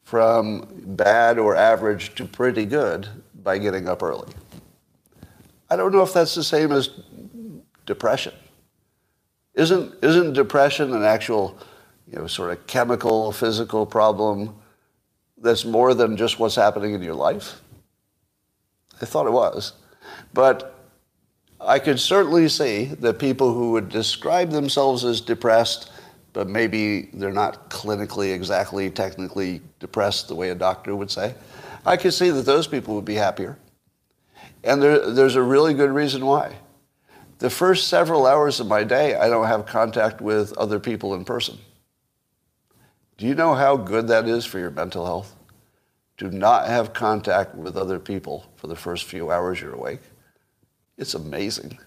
from 0.04 0.68
bad 0.86 1.38
or 1.38 1.56
average 1.56 2.14
to 2.14 2.24
pretty 2.26 2.66
good 2.66 3.08
by 3.42 3.58
getting 3.58 3.88
up 3.88 4.02
early. 4.02 4.32
I 5.70 5.76
don't 5.76 5.92
know 5.92 6.02
if 6.02 6.12
that's 6.12 6.34
the 6.34 6.44
same 6.44 6.70
as 6.70 6.90
depression. 7.86 8.34
Isn't, 9.54 9.94
isn't 10.02 10.34
depression 10.34 10.94
an 10.94 11.02
actual, 11.02 11.58
you 12.06 12.18
know, 12.18 12.26
sort 12.26 12.52
of 12.52 12.66
chemical, 12.66 13.32
physical 13.32 13.86
problem 13.86 14.54
that's 15.38 15.64
more 15.64 15.94
than 15.94 16.16
just 16.16 16.38
what's 16.38 16.54
happening 16.54 16.94
in 16.94 17.02
your 17.02 17.14
life? 17.14 17.60
I 19.00 19.06
thought 19.06 19.26
it 19.26 19.32
was. 19.32 19.72
But 20.32 20.78
I 21.60 21.78
could 21.78 21.98
certainly 21.98 22.48
see 22.48 22.86
that 23.00 23.18
people 23.18 23.54
who 23.54 23.72
would 23.72 23.88
describe 23.88 24.50
themselves 24.50 25.04
as 25.04 25.20
depressed 25.20 25.90
but 26.34 26.48
maybe 26.48 27.08
they're 27.14 27.32
not 27.32 27.70
clinically 27.70 28.34
exactly 28.34 28.90
technically 28.90 29.62
depressed 29.78 30.28
the 30.28 30.34
way 30.34 30.50
a 30.50 30.54
doctor 30.54 30.94
would 30.94 31.10
say. 31.10 31.34
I 31.86 31.96
can 31.96 32.10
see 32.10 32.28
that 32.30 32.44
those 32.44 32.66
people 32.66 32.94
would 32.96 33.04
be 33.04 33.14
happier. 33.14 33.56
And 34.62 34.82
there, 34.82 35.10
there's 35.10 35.36
a 35.36 35.42
really 35.42 35.74
good 35.74 35.90
reason 35.90 36.26
why. 36.26 36.56
The 37.38 37.50
first 37.50 37.88
several 37.88 38.26
hours 38.26 38.58
of 38.58 38.66
my 38.66 38.84
day, 38.84 39.14
I 39.14 39.28
don't 39.28 39.46
have 39.46 39.64
contact 39.64 40.20
with 40.20 40.52
other 40.58 40.80
people 40.80 41.14
in 41.14 41.24
person. 41.24 41.58
Do 43.16 43.26
you 43.26 43.34
know 43.34 43.54
how 43.54 43.76
good 43.76 44.08
that 44.08 44.26
is 44.26 44.44
for 44.44 44.58
your 44.58 44.70
mental 44.70 45.04
health? 45.04 45.36
Do 46.16 46.30
not 46.30 46.66
have 46.66 46.92
contact 46.92 47.54
with 47.54 47.76
other 47.76 48.00
people 48.00 48.50
for 48.56 48.66
the 48.66 48.76
first 48.76 49.04
few 49.04 49.30
hours 49.30 49.60
you're 49.60 49.74
awake. 49.74 50.00
It's 50.96 51.14
amazing. 51.14 51.78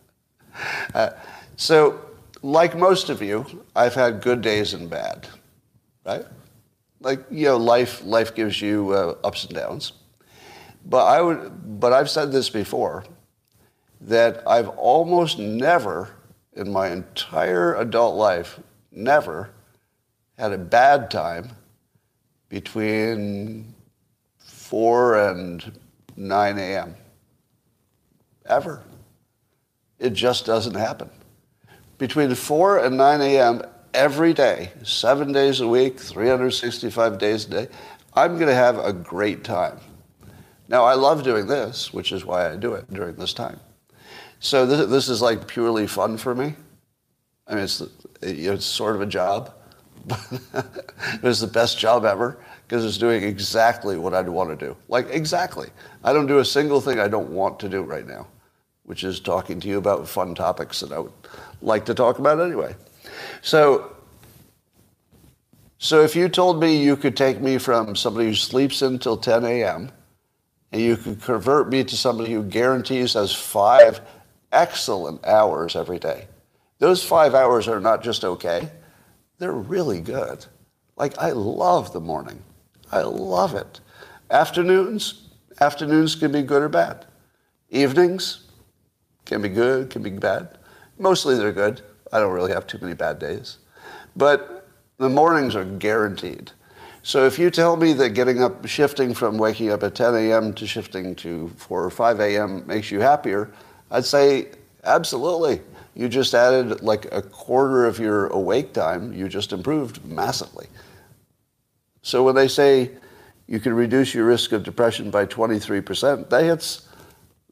uh, 0.94 1.10
so, 1.56 2.00
like 2.46 2.76
most 2.76 3.10
of 3.10 3.20
you, 3.20 3.64
I've 3.74 3.94
had 3.94 4.22
good 4.22 4.40
days 4.40 4.72
and 4.72 4.88
bad, 4.88 5.26
right? 6.04 6.24
Like 7.00 7.24
you 7.28 7.46
know, 7.46 7.56
life 7.56 8.04
life 8.04 8.34
gives 8.36 8.62
you 8.62 8.92
uh, 8.92 9.16
ups 9.24 9.44
and 9.44 9.54
downs. 9.54 9.92
But 10.84 11.06
I 11.06 11.20
would, 11.20 11.80
but 11.80 11.92
I've 11.92 12.08
said 12.08 12.30
this 12.30 12.48
before, 12.48 13.04
that 14.02 14.44
I've 14.46 14.68
almost 14.68 15.40
never 15.40 16.10
in 16.52 16.72
my 16.72 16.90
entire 16.90 17.74
adult 17.74 18.14
life 18.14 18.60
never 18.92 19.50
had 20.38 20.52
a 20.52 20.58
bad 20.58 21.10
time 21.10 21.50
between 22.48 23.74
4 24.38 25.30
and 25.30 25.72
9 26.14 26.58
a.m. 26.58 26.94
Ever. 28.46 28.84
It 29.98 30.12
just 30.12 30.46
doesn't 30.46 30.74
happen. 30.74 31.10
Between 31.98 32.34
4 32.34 32.84
and 32.84 32.96
9 32.96 33.20
a.m. 33.22 33.62
every 33.94 34.34
day, 34.34 34.70
seven 34.82 35.32
days 35.32 35.60
a 35.60 35.68
week, 35.68 35.98
365 35.98 37.18
days 37.18 37.46
a 37.46 37.50
day, 37.50 37.68
I'm 38.14 38.34
going 38.36 38.48
to 38.48 38.54
have 38.54 38.78
a 38.78 38.92
great 38.92 39.44
time. 39.44 39.78
Now, 40.68 40.84
I 40.84 40.94
love 40.94 41.22
doing 41.22 41.46
this, 41.46 41.92
which 41.92 42.12
is 42.12 42.24
why 42.24 42.50
I 42.50 42.56
do 42.56 42.74
it 42.74 42.92
during 42.92 43.16
this 43.16 43.32
time. 43.32 43.60
So 44.40 44.66
this, 44.66 44.86
this 44.86 45.08
is 45.08 45.22
like 45.22 45.46
purely 45.46 45.86
fun 45.86 46.16
for 46.16 46.34
me. 46.34 46.54
I 47.46 47.54
mean, 47.54 47.64
it's, 47.64 47.82
it's 48.20 48.64
sort 48.64 48.96
of 48.96 49.02
a 49.02 49.06
job. 49.06 49.54
but 50.06 50.20
it 51.14 51.22
was 51.22 51.40
the 51.40 51.46
best 51.46 51.78
job 51.78 52.04
ever 52.04 52.38
because 52.66 52.84
it's 52.84 52.98
doing 52.98 53.22
exactly 53.22 53.96
what 53.96 54.12
I'd 54.12 54.28
want 54.28 54.50
to 54.58 54.66
do. 54.66 54.76
Like, 54.88 55.08
exactly. 55.10 55.68
I 56.04 56.12
don't 56.12 56.26
do 56.26 56.38
a 56.38 56.44
single 56.44 56.80
thing 56.80 56.98
I 56.98 57.08
don't 57.08 57.30
want 57.30 57.60
to 57.60 57.68
do 57.68 57.82
right 57.82 58.06
now, 58.06 58.26
which 58.86 59.02
is 59.02 59.18
talking 59.20 59.60
to 59.60 59.68
you 59.68 59.78
about 59.78 60.08
fun 60.08 60.34
topics 60.34 60.80
that 60.80 60.92
I 60.92 61.00
would 61.00 61.12
like 61.60 61.84
to 61.86 61.94
talk 61.94 62.18
about 62.18 62.40
anyway. 62.40 62.74
So, 63.42 63.92
so 65.78 66.02
if 66.02 66.14
you 66.16 66.28
told 66.28 66.60
me 66.60 66.82
you 66.82 66.96
could 66.96 67.16
take 67.16 67.40
me 67.40 67.58
from 67.58 67.96
somebody 67.96 68.28
who 68.28 68.34
sleeps 68.34 68.82
until 68.82 69.16
10 69.16 69.44
a.m. 69.44 69.90
and 70.70 70.80
you 70.80 70.96
could 70.96 71.20
convert 71.20 71.68
me 71.68 71.82
to 71.82 71.96
somebody 71.96 72.32
who 72.32 72.44
guarantees 72.44 73.16
us 73.16 73.34
five 73.34 74.00
excellent 74.52 75.26
hours 75.26 75.74
every 75.74 75.98
day, 75.98 76.28
those 76.78 77.02
five 77.02 77.34
hours 77.34 77.66
are 77.66 77.80
not 77.80 78.04
just 78.04 78.24
okay, 78.24 78.70
they're 79.38 79.52
really 79.52 80.00
good. 80.00 80.46
Like, 80.96 81.18
I 81.18 81.32
love 81.32 81.92
the 81.92 82.00
morning. 82.00 82.42
I 82.92 83.02
love 83.02 83.54
it. 83.54 83.80
Afternoons, 84.30 85.28
afternoons 85.60 86.14
can 86.14 86.30
be 86.30 86.42
good 86.42 86.62
or 86.62 86.68
bad. 86.68 87.04
Evenings 87.68 88.45
can 89.26 89.42
be 89.42 89.48
good, 89.48 89.90
can 89.90 90.02
be 90.02 90.10
bad. 90.10 90.56
Mostly 90.98 91.36
they're 91.36 91.52
good. 91.52 91.82
I 92.12 92.20
don't 92.20 92.32
really 92.32 92.52
have 92.52 92.66
too 92.66 92.78
many 92.80 92.94
bad 92.94 93.18
days. 93.18 93.58
But 94.16 94.66
the 94.98 95.08
mornings 95.08 95.54
are 95.54 95.64
guaranteed. 95.64 96.52
So 97.02 97.24
if 97.24 97.38
you 97.38 97.50
tell 97.50 97.76
me 97.76 97.92
that 97.94 98.10
getting 98.10 98.42
up, 98.42 98.66
shifting 98.66 99.14
from 99.14 99.38
waking 99.38 99.70
up 99.70 99.82
at 99.82 99.94
10 99.94 100.14
a.m. 100.14 100.52
to 100.54 100.66
shifting 100.66 101.14
to 101.16 101.48
4 101.56 101.84
or 101.84 101.90
5 101.90 102.20
a.m. 102.20 102.66
makes 102.66 102.90
you 102.90 103.00
happier, 103.00 103.52
I'd 103.90 104.04
say 104.04 104.48
absolutely. 104.82 105.60
You 105.94 106.08
just 106.08 106.34
added 106.34 106.82
like 106.82 107.06
a 107.12 107.22
quarter 107.22 107.86
of 107.86 107.98
your 107.98 108.26
awake 108.28 108.72
time. 108.72 109.12
You 109.12 109.28
just 109.28 109.52
improved 109.52 110.04
massively. 110.04 110.66
So 112.02 112.22
when 112.22 112.34
they 112.34 112.48
say 112.48 112.90
you 113.46 113.60
can 113.60 113.74
reduce 113.74 114.12
your 114.12 114.26
risk 114.26 114.52
of 114.52 114.62
depression 114.64 115.10
by 115.10 115.26
23%, 115.26 116.28
that 116.28 116.42
hits, 116.42 116.88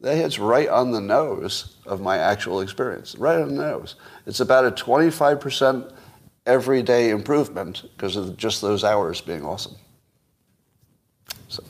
that 0.05 0.17
hits 0.17 0.37
right 0.37 0.69
on 0.69 0.91
the 0.91 1.01
nose 1.01 1.77
of 1.87 1.99
my 1.99 2.19
actual 2.19 2.61
experience, 2.61 3.15
right 3.15 3.41
on 3.41 3.55
the 3.55 3.63
nose. 3.63 3.95
It's 4.27 4.39
about 4.39 4.63
a 4.63 4.69
25% 4.69 5.91
everyday 6.45 7.09
improvement 7.09 7.81
because 7.97 8.15
of 8.15 8.37
just 8.37 8.61
those 8.61 8.83
hours 8.83 9.19
being 9.19 9.43
awesome. 9.43 9.73
So, 11.47 11.63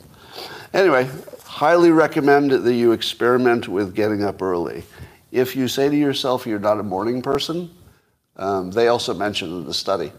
anyway, 0.73 1.09
highly 1.45 1.91
recommend 1.91 2.51
that 2.51 2.73
you 2.73 2.91
experiment 2.91 3.69
with 3.69 3.95
getting 3.95 4.21
up 4.21 4.41
early. 4.41 4.83
If 5.31 5.55
you 5.55 5.69
say 5.69 5.87
to 5.87 5.95
yourself 5.95 6.45
you're 6.45 6.59
not 6.59 6.77
a 6.77 6.83
morning 6.83 7.21
person, 7.21 7.73
um, 8.35 8.69
they 8.69 8.89
also 8.89 9.13
mentioned 9.13 9.53
in 9.53 9.65
the 9.65 9.73
study 9.73 10.11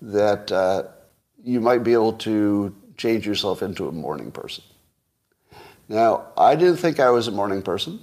that 0.00 0.50
uh, 0.50 0.84
you 1.44 1.60
might 1.60 1.84
be 1.84 1.92
able 1.92 2.14
to 2.14 2.74
change 2.96 3.26
yourself 3.26 3.60
into 3.60 3.86
a 3.86 3.92
morning 3.92 4.30
person. 4.30 4.64
Now, 5.90 6.28
I 6.38 6.54
didn't 6.54 6.76
think 6.76 7.00
I 7.00 7.10
was 7.10 7.26
a 7.26 7.32
morning 7.32 7.62
person 7.62 7.98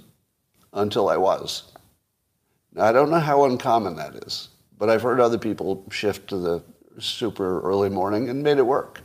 until 0.74 1.08
I 1.08 1.16
was. 1.16 1.72
Now, 2.74 2.84
I 2.84 2.92
don't 2.92 3.10
know 3.10 3.18
how 3.18 3.46
uncommon 3.46 3.96
that 3.96 4.14
is, 4.26 4.50
but 4.76 4.90
I've 4.90 5.00
heard 5.00 5.20
other 5.20 5.38
people 5.38 5.82
shift 5.90 6.28
to 6.28 6.36
the 6.36 6.62
super 6.98 7.62
early 7.62 7.88
morning 7.88 8.28
and 8.28 8.42
made 8.42 8.58
it 8.58 8.66
work. 8.66 9.00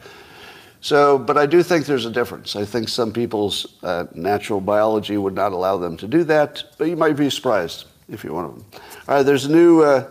So, 0.81 1.17
but 1.17 1.37
I 1.37 1.45
do 1.45 1.63
think 1.63 1.85
there's 1.85 2.05
a 2.05 2.11
difference. 2.11 2.57
I 2.57 2.65
think 2.65 2.89
some 2.89 3.13
people's 3.13 3.81
uh, 3.83 4.07
natural 4.15 4.59
biology 4.59 5.15
would 5.15 5.33
not 5.33 5.53
allow 5.53 5.77
them 5.77 5.95
to 5.95 6.07
do 6.07 6.25
that, 6.25 6.61
but 6.77 6.89
you 6.89 6.97
might 6.97 7.15
be 7.15 7.29
surprised 7.29 7.85
if 8.09 8.21
you're 8.21 8.33
one 8.33 8.43
of 8.43 8.55
them. 8.55 8.65
All 9.07 9.15
right, 9.15 9.23
there's 9.23 9.45
a 9.45 9.51
new 9.51 9.81
uh, 9.81 10.09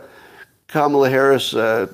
Kamala 0.69 1.11
Harris 1.11 1.53
uh, 1.53 1.93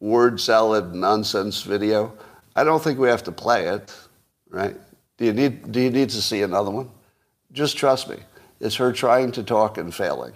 word 0.00 0.38
salad 0.38 0.94
nonsense 0.94 1.62
video. 1.62 2.12
I 2.54 2.62
don't 2.62 2.82
think 2.84 2.98
we 2.98 3.08
have 3.08 3.24
to 3.24 3.32
play 3.32 3.68
it, 3.68 3.96
right? 4.50 4.76
Do 5.16 5.24
you 5.24 5.32
need, 5.32 5.70
do 5.70 5.80
you 5.80 5.90
need 5.90 6.10
to 6.10 6.22
see 6.22 6.42
another 6.42 6.70
one? 6.70 6.90
Just 7.52 7.76
trust 7.76 8.08
me. 8.08 8.16
It's 8.60 8.76
her 8.76 8.92
trying 8.92 9.32
to 9.32 9.42
talk 9.42 9.78
and 9.78 9.94
failing, 9.94 10.34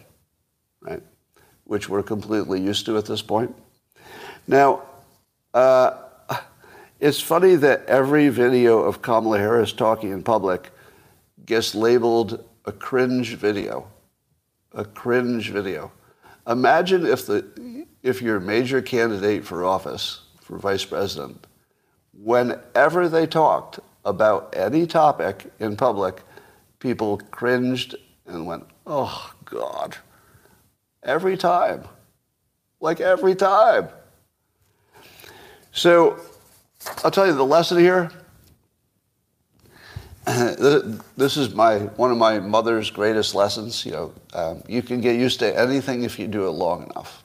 right? 0.81 1.03
Which 1.65 1.89
we're 1.89 2.03
completely 2.03 2.61
used 2.61 2.87
to 2.87 2.97
at 2.97 3.07
this 3.07 3.23
point. 3.23 3.55
Now, 4.47 4.83
uh, 5.55 5.97
it's 7.01 7.21
funny 7.21 7.55
that 7.57 7.87
every 7.87 8.29
video 8.29 8.81
of 8.81 9.03
Kamala 9.03 9.39
Harris 9.39 9.73
talking 9.73 10.11
in 10.11 10.23
public 10.23 10.71
gets 11.47 11.75
labeled 11.75 12.45
a 12.65 12.73
cringe 12.73 13.35
video. 13.35 13.89
A 14.73 14.85
cringe 14.85 15.51
video. 15.51 15.93
Imagine 16.47 17.07
if 17.07 17.27
the 17.27 17.87
if 18.03 18.23
you're 18.23 18.41
major 18.41 18.81
candidate 18.81 19.45
for 19.45 19.65
office, 19.65 20.23
for 20.41 20.59
vice 20.59 20.85
president, 20.85 21.47
whenever 22.13 23.09
they 23.09 23.27
talked 23.27 23.81
about 24.05 24.55
any 24.57 24.87
topic 24.87 25.51
in 25.59 25.77
public, 25.77 26.23
people 26.79 27.19
cringed 27.31 27.95
and 28.27 28.47
went, 28.47 28.65
oh, 28.87 29.33
God. 29.45 29.97
Every 31.03 31.37
time. 31.37 31.85
Like 32.81 33.01
every 33.01 33.35
time. 33.35 33.89
So 35.73 36.21
I'll 37.05 37.11
tell 37.11 37.27
you 37.27 37.33
the 37.33 37.45
lesson 37.45 37.79
here. 37.79 38.11
this 41.17 41.37
is 41.37 41.55
my 41.55 41.79
one 41.97 42.11
of 42.11 42.19
my 42.19 42.39
mother's 42.39 42.91
greatest 42.91 43.35
lessons. 43.35 43.87
You 43.87 43.93
know, 43.93 44.15
um, 44.35 44.63
you 44.69 44.83
can 44.83 45.01
get 45.01 45.17
used 45.17 45.39
to 45.41 45.59
anything 45.59 46.03
if 46.03 46.19
you 46.19 46.27
do 46.27 46.47
it 46.47 46.51
long 46.51 46.85
enough. 46.85 47.23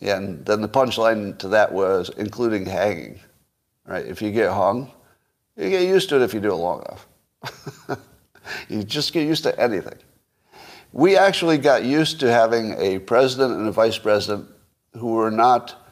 And 0.00 0.46
then 0.46 0.60
the 0.60 0.68
punchline 0.68 1.36
to 1.38 1.48
that 1.48 1.72
was 1.72 2.08
including 2.16 2.66
hanging. 2.66 3.18
Right? 3.84 4.06
If 4.06 4.22
you 4.22 4.30
get 4.30 4.52
hung, 4.52 4.92
you 5.56 5.70
get 5.70 5.82
used 5.82 6.08
to 6.10 6.16
it 6.16 6.22
if 6.22 6.34
you 6.34 6.40
do 6.40 6.52
it 6.52 6.56
long 6.56 6.82
enough. 6.82 7.98
you 8.68 8.82
just 8.82 9.12
get 9.12 9.26
used 9.26 9.42
to 9.44 9.58
anything. 9.60 9.98
We 10.92 11.16
actually 11.16 11.58
got 11.58 11.84
used 11.84 12.20
to 12.20 12.30
having 12.30 12.74
a 12.78 12.98
president 12.98 13.54
and 13.54 13.68
a 13.68 13.72
vice 13.72 13.98
president 13.98 14.48
who 14.94 15.14
were 15.14 15.30
not, 15.30 15.88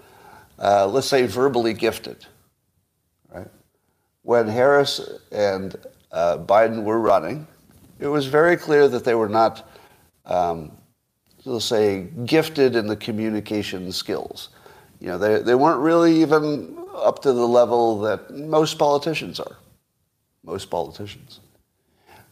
uh, 0.59 0.87
let's 0.87 1.07
say, 1.07 1.27
verbally 1.27 1.73
gifted. 1.73 2.27
Right? 3.33 3.49
When 4.23 4.47
Harris 4.47 5.01
and 5.33 5.75
uh, 6.13 6.39
Biden 6.39 6.85
were 6.85 7.01
running, 7.01 7.47
it 7.99 8.09
was 8.09 8.27
very 8.27 8.57
clear 8.57 8.89
that 8.89 9.05
they 9.05 9.15
were 9.15 9.29
not 9.29 9.71
um, 10.27 10.73
let's 11.45 11.65
say, 11.65 12.09
gifted 12.25 12.77
in 12.77 12.87
the 12.87 12.97
communication 12.97 13.93
skills. 13.93 14.51
You 15.01 15.09
know, 15.09 15.19
they, 15.19 15.43
they 15.43 15.55
weren't 15.55 15.81
really 15.81 16.21
even 16.21 16.80
up 16.95 17.23
to 17.23 17.33
the 17.33 17.47
level 17.47 18.01
that 18.01 18.31
most 18.31 18.79
politicians 18.79 19.41
are. 19.41 19.57
Most 20.43 20.71
politicians. 20.71 21.41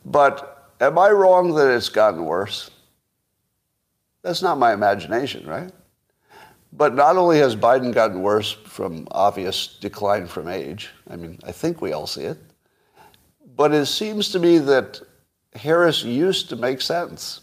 But 0.04 0.72
am 0.80 0.98
I 0.98 1.10
wrong 1.10 1.54
that 1.54 1.70
it's 1.70 1.88
gotten 1.88 2.24
worse? 2.24 2.70
That's 4.22 4.42
not 4.42 4.58
my 4.58 4.72
imagination, 4.72 5.46
right? 5.46 5.70
But 6.72 6.94
not 6.94 7.16
only 7.16 7.38
has 7.38 7.56
Biden 7.56 7.94
gotten 7.94 8.22
worse 8.22 8.52
from 8.52 9.08
obvious 9.10 9.78
decline 9.80 10.26
from 10.26 10.48
age, 10.48 10.90
I 11.08 11.16
mean, 11.16 11.38
I 11.44 11.52
think 11.52 11.80
we 11.80 11.92
all 11.92 12.06
see 12.06 12.24
it, 12.24 12.38
but 13.56 13.72
it 13.72 13.86
seems 13.86 14.30
to 14.30 14.38
me 14.38 14.58
that 14.58 15.00
Harris 15.54 16.04
used 16.04 16.48
to 16.50 16.56
make 16.56 16.80
sense. 16.80 17.40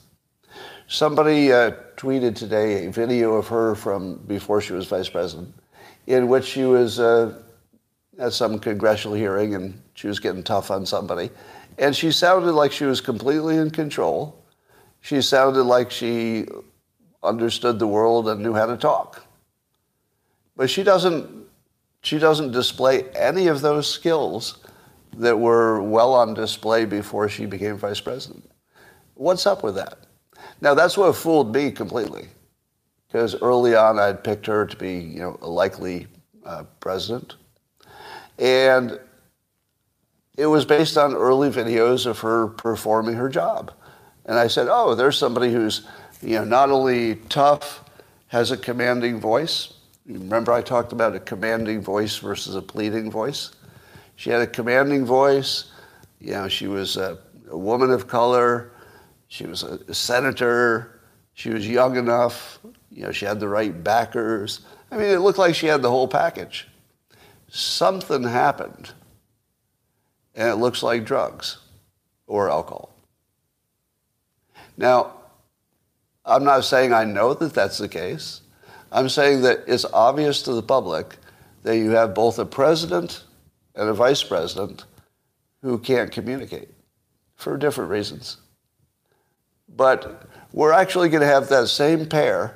Somebody 0.88 1.52
uh, 1.52 1.72
tweeted 1.98 2.36
today 2.36 2.86
a 2.86 2.92
video 2.92 3.34
of 3.34 3.48
her 3.48 3.74
from 3.74 4.18
before 4.28 4.62
she 4.62 4.74
was 4.74 4.86
vice 4.86 5.10
president, 5.10 5.54
in 6.08 6.28
which 6.28 6.46
she 6.46 6.64
was 6.64 7.00
uh, 7.00 7.34
at 8.20 8.34
some 8.34 8.60
congressional 8.60 9.16
hearing 9.16 9.56
and 9.56 9.82
she 9.94 10.08
was 10.08 10.20
getting 10.20 10.44
tough 10.44 10.72
on 10.72 10.86
somebody. 10.86 11.30
And 11.78 11.96
she 11.96 12.12
sounded 12.12 12.54
like 12.54 12.72
she 12.72 12.86
was 12.86 13.02
completely 13.02 13.58
in 13.58 13.70
control. 13.70 14.44
She 15.02 15.22
sounded 15.22 15.64
like 15.64 15.92
she 15.92 16.46
understood 17.24 17.80
the 17.80 17.88
world 17.88 18.30
and 18.30 18.42
knew 18.42 18.54
how 18.54 18.66
to 18.66 18.78
talk. 18.78 19.26
But 20.56 20.70
she 20.70 20.84
doesn't, 20.84 21.48
she 22.02 22.18
doesn't 22.18 22.52
display 22.52 23.04
any 23.12 23.48
of 23.48 23.62
those 23.62 23.90
skills 23.90 24.60
that 25.18 25.38
were 25.38 25.82
well 25.82 26.14
on 26.14 26.34
display 26.34 26.86
before 26.86 27.28
she 27.30 27.46
became 27.46 27.78
vice 27.78 28.00
president. 28.00 28.50
What's 29.16 29.46
up 29.46 29.64
with 29.64 29.76
that? 29.76 30.00
Now, 30.62 30.74
that's 30.74 30.98
what 30.98 31.16
fooled 31.16 31.54
me 31.54 31.72
completely. 31.72 32.28
Because 33.16 33.42
early 33.42 33.78
on, 33.78 33.98
I'd 33.98 34.26
picked 34.26 34.46
her 34.48 34.66
to 34.66 34.76
be 34.76 34.96
you 34.96 35.20
know, 35.20 35.40
a 35.42 35.48
likely 35.48 36.08
uh, 36.46 36.66
president. 36.82 37.36
And 38.38 39.00
it 40.38 40.48
was 40.48 40.66
based 40.66 40.98
on 40.98 41.14
early 41.14 41.50
videos 41.50 42.06
of 42.06 42.20
her 42.20 42.48
performing 42.48 43.16
her 43.16 43.30
job. 43.30 43.72
And 44.26 44.38
I 44.38 44.48
said, 44.48 44.68
oh, 44.70 44.96
there's 44.96 45.18
somebody 45.18 45.50
who's 45.50 45.88
you 46.22 46.36
know, 46.40 46.44
not 46.44 46.72
only 46.72 47.16
tough, 47.30 47.86
has 48.28 48.52
a 48.52 48.58
commanding 48.58 49.22
voice. 49.22 49.72
Remember 50.06 50.52
I 50.52 50.62
talked 50.62 50.92
about 50.92 51.16
a 51.16 51.22
commanding 51.22 51.80
voice 51.80 52.18
versus 52.18 52.56
a 52.56 52.62
pleading 52.62 53.10
voice? 53.10 53.52
She 54.18 54.30
had 54.30 54.42
a 54.42 54.48
commanding 54.48 55.06
voice. 55.06 55.72
You 56.20 56.34
know, 56.34 56.48
she 56.50 56.68
was 56.68 56.98
a, 56.98 57.18
a 57.50 57.58
woman 57.58 57.92
of 57.92 58.10
color. 58.10 58.74
She 59.30 59.46
was 59.46 59.64
a, 59.64 59.80
a 59.88 59.94
senator. 59.94 61.00
She 61.34 61.50
was 61.50 61.66
young 61.66 61.96
enough. 61.96 62.60
You 62.96 63.04
know, 63.04 63.12
she 63.12 63.26
had 63.26 63.42
the 63.42 63.50
right 63.50 63.84
backers. 63.84 64.62
I 64.90 64.96
mean, 64.96 65.08
it 65.08 65.20
looked 65.20 65.38
like 65.38 65.54
she 65.54 65.68
had 65.68 65.82
the 65.82 65.90
whole 65.90 66.08
package. 66.08 66.66
Something 67.50 68.24
happened, 68.24 68.92
and 70.34 70.48
it 70.48 70.56
looks 70.56 70.82
like 70.82 71.04
drugs 71.04 71.58
or 72.26 72.50
alcohol. 72.50 72.96
Now, 74.78 75.12
I'm 76.24 76.46
not 76.46 76.64
saying 76.64 76.94
I 76.94 77.04
know 77.04 77.34
that 77.34 77.54
that's 77.54 77.78
the 77.80 77.90
case. 77.90 78.42
I'm 78.94 79.10
saying 79.10 79.42
that 79.42 79.66
it's 79.68 79.86
obvious 79.86 80.42
to 80.44 80.54
the 80.54 80.64
public 80.64 81.18
that 81.64 81.76
you 81.78 81.92
have 81.92 82.14
both 82.14 82.40
a 82.40 82.46
president 82.46 83.26
and 83.76 83.90
a 83.90 83.94
vice 83.94 84.24
president 84.24 84.86
who 85.62 85.78
can't 85.78 86.14
communicate 86.14 86.70
for 87.36 87.58
different 87.58 87.92
reasons. 87.92 88.38
But 89.68 90.30
we're 90.54 90.72
actually 90.72 91.10
going 91.10 91.22
to 91.22 91.28
have 91.28 91.50
that 91.50 91.68
same 91.68 92.06
pair 92.06 92.56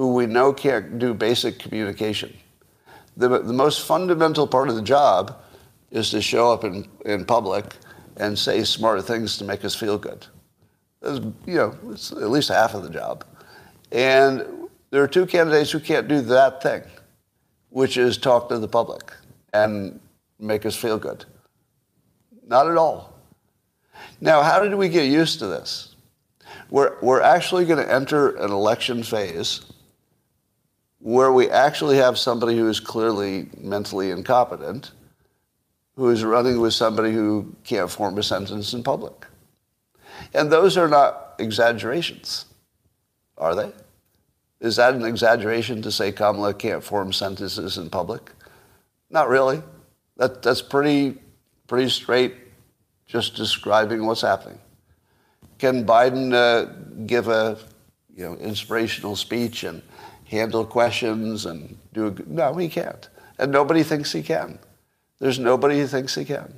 who 0.00 0.14
we 0.14 0.24
know 0.24 0.50
can't 0.50 0.98
do 0.98 1.12
basic 1.12 1.58
communication. 1.58 2.34
The, 3.18 3.28
the 3.28 3.52
most 3.52 3.86
fundamental 3.86 4.46
part 4.46 4.70
of 4.70 4.74
the 4.74 4.80
job 4.80 5.42
is 5.90 6.08
to 6.12 6.22
show 6.22 6.50
up 6.50 6.64
in, 6.64 6.88
in 7.04 7.26
public 7.26 7.74
and 8.16 8.38
say 8.38 8.64
smart 8.64 9.04
things 9.04 9.36
to 9.36 9.44
make 9.44 9.62
us 9.62 9.74
feel 9.74 9.98
good. 9.98 10.26
That's, 11.02 11.18
you 11.44 11.54
know, 11.54 11.78
it's 11.90 12.12
at 12.12 12.30
least 12.30 12.48
half 12.48 12.72
of 12.72 12.82
the 12.82 12.88
job. 12.88 13.26
And 13.92 14.70
there 14.88 15.02
are 15.02 15.06
two 15.06 15.26
candidates 15.26 15.70
who 15.70 15.80
can't 15.80 16.08
do 16.08 16.22
that 16.22 16.62
thing, 16.62 16.80
which 17.68 17.98
is 17.98 18.16
talk 18.16 18.48
to 18.48 18.58
the 18.58 18.68
public 18.68 19.12
and 19.52 20.00
make 20.38 20.64
us 20.64 20.74
feel 20.74 20.98
good. 20.98 21.26
Not 22.46 22.70
at 22.70 22.78
all. 22.78 23.18
Now, 24.22 24.40
how 24.40 24.62
did 24.62 24.74
we 24.76 24.88
get 24.88 25.10
used 25.10 25.40
to 25.40 25.46
this? 25.46 25.94
We're, 26.70 26.98
we're 27.02 27.20
actually 27.20 27.66
going 27.66 27.84
to 27.84 27.92
enter 27.92 28.30
an 28.36 28.50
election 28.50 29.02
phase 29.02 29.66
where 31.00 31.32
we 31.32 31.48
actually 31.50 31.96
have 31.96 32.18
somebody 32.18 32.56
who 32.56 32.68
is 32.68 32.78
clearly 32.78 33.48
mentally 33.58 34.10
incompetent 34.10 34.92
who 36.00 36.08
is 36.08 36.24
running 36.24 36.58
with 36.58 36.72
somebody 36.72 37.12
who 37.12 37.54
can't 37.62 37.90
form 37.90 38.16
a 38.16 38.22
sentence 38.22 38.72
in 38.72 38.82
public. 38.82 39.26
And 40.32 40.50
those 40.50 40.78
are 40.78 40.88
not 40.88 41.34
exaggerations, 41.38 42.46
are 43.36 43.54
they? 43.54 43.70
Is 44.60 44.76
that 44.76 44.94
an 44.94 45.04
exaggeration 45.04 45.82
to 45.82 45.92
say 45.92 46.10
Kamala 46.10 46.54
can't 46.54 46.82
form 46.82 47.12
sentences 47.12 47.76
in 47.76 47.90
public? 47.90 48.32
Not 49.10 49.28
really. 49.28 49.62
That, 50.16 50.42
that's 50.42 50.62
pretty, 50.62 51.18
pretty 51.66 51.90
straight, 51.90 52.34
just 53.06 53.36
describing 53.36 54.06
what's 54.06 54.22
happening. 54.22 54.58
Can 55.58 55.84
Biden 55.84 56.32
uh, 56.32 56.72
give 57.04 57.28
a 57.28 57.58
you 58.16 58.24
know, 58.24 58.36
inspirational 58.36 59.16
speech 59.16 59.64
and 59.64 59.82
handle 60.30 60.64
questions 60.64 61.44
and 61.44 61.76
do 61.92 62.06
a, 62.06 62.14
no, 62.26 62.54
he 62.54 62.68
can't. 62.68 63.08
And 63.38 63.50
nobody 63.50 63.82
thinks 63.82 64.12
he 64.12 64.22
can. 64.22 64.58
There's 65.18 65.38
nobody 65.38 65.80
who 65.80 65.86
thinks 65.86 66.14
he 66.14 66.24
can. 66.24 66.54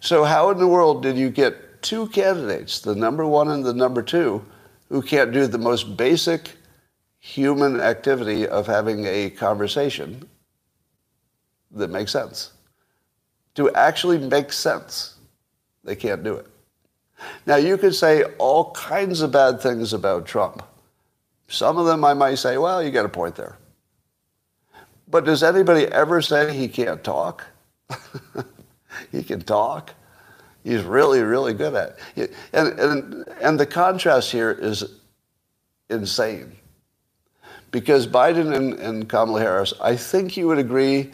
So 0.00 0.24
how 0.24 0.50
in 0.50 0.58
the 0.58 0.68
world 0.68 1.02
did 1.02 1.16
you 1.16 1.30
get 1.30 1.82
two 1.82 2.08
candidates, 2.08 2.80
the 2.80 2.94
number 2.94 3.26
one 3.26 3.48
and 3.48 3.64
the 3.64 3.72
number 3.72 4.02
two, 4.02 4.44
who 4.90 5.00
can't 5.00 5.32
do 5.32 5.46
the 5.46 5.58
most 5.58 5.96
basic 5.96 6.52
human 7.18 7.80
activity 7.80 8.46
of 8.46 8.66
having 8.66 9.06
a 9.06 9.30
conversation 9.30 10.28
that 11.70 11.90
makes 11.90 12.12
sense. 12.12 12.52
To 13.54 13.72
actually 13.74 14.18
make 14.18 14.52
sense, 14.52 15.16
they 15.84 15.96
can't 15.96 16.24
do 16.24 16.34
it. 16.34 16.46
Now, 17.46 17.56
you 17.56 17.76
could 17.76 17.94
say 17.94 18.24
all 18.38 18.72
kinds 18.72 19.20
of 19.20 19.32
bad 19.32 19.60
things 19.60 19.92
about 19.92 20.26
Trump. 20.26 20.62
Some 21.50 21.78
of 21.78 21.86
them 21.86 22.04
I 22.04 22.14
might 22.14 22.36
say, 22.36 22.58
well, 22.58 22.80
you 22.80 22.92
got 22.92 23.04
a 23.04 23.08
point 23.08 23.34
there. 23.34 23.58
But 25.08 25.24
does 25.24 25.42
anybody 25.42 25.84
ever 25.86 26.22
say 26.22 26.56
he 26.56 26.68
can't 26.68 27.02
talk? 27.02 27.44
he 29.12 29.24
can 29.24 29.42
talk. 29.42 29.92
He's 30.62 30.84
really, 30.84 31.22
really 31.22 31.52
good 31.52 31.74
at 31.74 31.98
it. 32.14 32.32
And, 32.52 32.78
and, 32.78 33.28
and 33.42 33.58
the 33.58 33.66
contrast 33.66 34.30
here 34.30 34.52
is 34.52 34.84
insane. 35.88 36.52
Because 37.72 38.06
Biden 38.06 38.54
and, 38.54 38.74
and 38.74 39.08
Kamala 39.08 39.40
Harris, 39.40 39.74
I 39.80 39.96
think 39.96 40.36
you 40.36 40.46
would 40.46 40.58
agree 40.58 41.10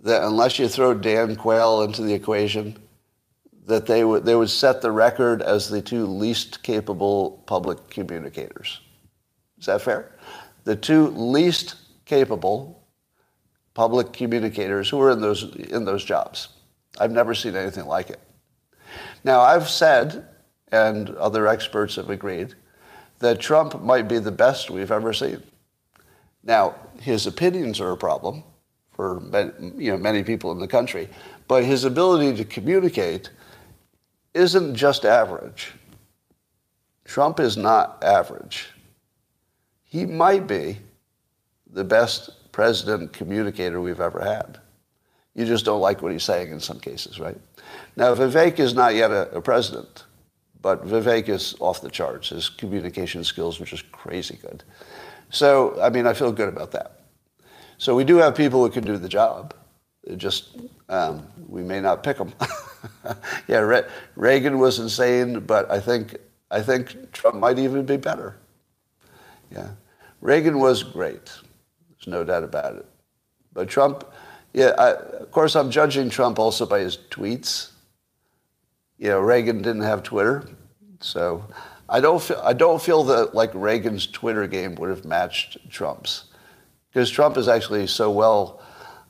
that 0.00 0.22
unless 0.24 0.58
you 0.58 0.68
throw 0.68 0.92
Dan 0.92 1.36
Quayle 1.36 1.82
into 1.82 2.02
the 2.02 2.12
equation, 2.12 2.76
that 3.66 3.86
they 3.86 4.04
would, 4.04 4.26
they 4.26 4.34
would 4.34 4.50
set 4.50 4.82
the 4.82 4.92
record 4.92 5.40
as 5.40 5.70
the 5.70 5.80
two 5.80 6.04
least 6.04 6.62
capable 6.62 7.42
public 7.46 7.88
communicators. 7.88 8.80
Is 9.60 9.66
that 9.66 9.82
fair? 9.82 10.12
The 10.64 10.74
two 10.74 11.08
least 11.08 11.76
capable 12.06 12.82
public 13.74 14.12
communicators 14.12 14.88
who 14.88 15.00
are 15.00 15.10
in 15.10 15.20
those, 15.20 15.54
in 15.54 15.84
those 15.84 16.04
jobs. 16.04 16.48
I've 16.98 17.12
never 17.12 17.34
seen 17.34 17.54
anything 17.54 17.86
like 17.86 18.10
it. 18.10 18.20
Now, 19.22 19.40
I've 19.40 19.68
said, 19.68 20.26
and 20.72 21.10
other 21.10 21.46
experts 21.46 21.96
have 21.96 22.10
agreed, 22.10 22.54
that 23.20 23.38
Trump 23.38 23.82
might 23.82 24.08
be 24.08 24.18
the 24.18 24.32
best 24.32 24.70
we've 24.70 24.90
ever 24.90 25.12
seen. 25.12 25.42
Now, 26.42 26.74
his 27.00 27.26
opinions 27.26 27.80
are 27.80 27.92
a 27.92 27.96
problem, 27.96 28.42
for 28.92 29.22
you 29.76 29.92
know, 29.92 29.98
many 29.98 30.22
people 30.22 30.52
in 30.52 30.58
the 30.58 30.66
country. 30.66 31.08
But 31.48 31.64
his 31.64 31.84
ability 31.84 32.36
to 32.36 32.44
communicate 32.44 33.30
isn't 34.34 34.74
just 34.74 35.04
average. 35.04 35.72
Trump 37.04 37.40
is 37.40 37.56
not 37.56 38.02
average. 38.02 38.69
He 39.90 40.06
might 40.06 40.46
be 40.46 40.78
the 41.72 41.84
best 41.84 42.30
president 42.52 43.12
communicator 43.12 43.80
we've 43.80 44.00
ever 44.00 44.20
had. 44.20 44.58
You 45.34 45.44
just 45.44 45.64
don't 45.64 45.80
like 45.80 46.00
what 46.00 46.12
he's 46.12 46.22
saying 46.22 46.52
in 46.52 46.60
some 46.60 46.78
cases, 46.78 47.18
right? 47.18 47.36
Now, 47.96 48.14
Vivek 48.14 48.60
is 48.60 48.72
not 48.72 48.94
yet 48.94 49.10
a, 49.10 49.30
a 49.36 49.42
president, 49.42 50.04
but 50.62 50.86
Vivek 50.86 51.28
is 51.28 51.56
off 51.58 51.80
the 51.80 51.90
charts. 51.90 52.28
His 52.28 52.48
communication 52.48 53.24
skills 53.24 53.60
are 53.60 53.64
just 53.64 53.90
crazy 53.90 54.38
good. 54.40 54.62
So, 55.30 55.76
I 55.80 55.90
mean, 55.90 56.06
I 56.06 56.14
feel 56.14 56.30
good 56.30 56.48
about 56.48 56.70
that. 56.70 57.00
So 57.78 57.96
we 57.96 58.04
do 58.04 58.16
have 58.18 58.36
people 58.36 58.64
who 58.64 58.70
can 58.70 58.84
do 58.84 58.96
the 58.96 59.08
job. 59.08 59.54
It 60.04 60.16
just 60.18 60.56
um, 60.88 61.26
we 61.48 61.62
may 61.62 61.80
not 61.80 62.04
pick 62.04 62.16
them. 62.16 62.32
yeah, 63.48 63.58
Re- 63.58 63.86
Reagan 64.14 64.58
was 64.58 64.78
insane, 64.78 65.40
but 65.40 65.68
I 65.70 65.80
think 65.80 66.16
I 66.50 66.62
think 66.62 67.12
Trump 67.12 67.36
might 67.36 67.58
even 67.58 67.84
be 67.86 67.96
better. 67.96 68.36
Yeah, 69.50 69.70
Reagan 70.20 70.58
was 70.58 70.82
great. 70.82 71.26
There's 71.26 72.06
no 72.06 72.24
doubt 72.24 72.44
about 72.44 72.76
it. 72.76 72.86
But 73.52 73.68
Trump, 73.68 74.04
yeah, 74.52 74.72
I, 74.78 74.92
of 74.92 75.30
course, 75.30 75.56
I'm 75.56 75.70
judging 75.70 76.10
Trump 76.10 76.38
also 76.38 76.66
by 76.66 76.80
his 76.80 76.96
tweets. 77.10 77.70
You 78.98 79.08
know, 79.08 79.20
Reagan 79.20 79.58
didn't 79.58 79.82
have 79.82 80.02
Twitter, 80.02 80.48
so 81.00 81.44
I 81.88 82.00
don't 82.00 82.22
feel 82.22 82.40
I 82.42 82.52
don't 82.52 82.80
feel 82.80 83.02
that 83.04 83.34
like 83.34 83.50
Reagan's 83.54 84.06
Twitter 84.06 84.46
game 84.46 84.74
would 84.76 84.90
have 84.90 85.04
matched 85.04 85.58
Trump's. 85.70 86.24
Because 86.92 87.10
Trump 87.10 87.36
is 87.36 87.48
actually 87.48 87.86
so 87.86 88.10
well, 88.10 88.60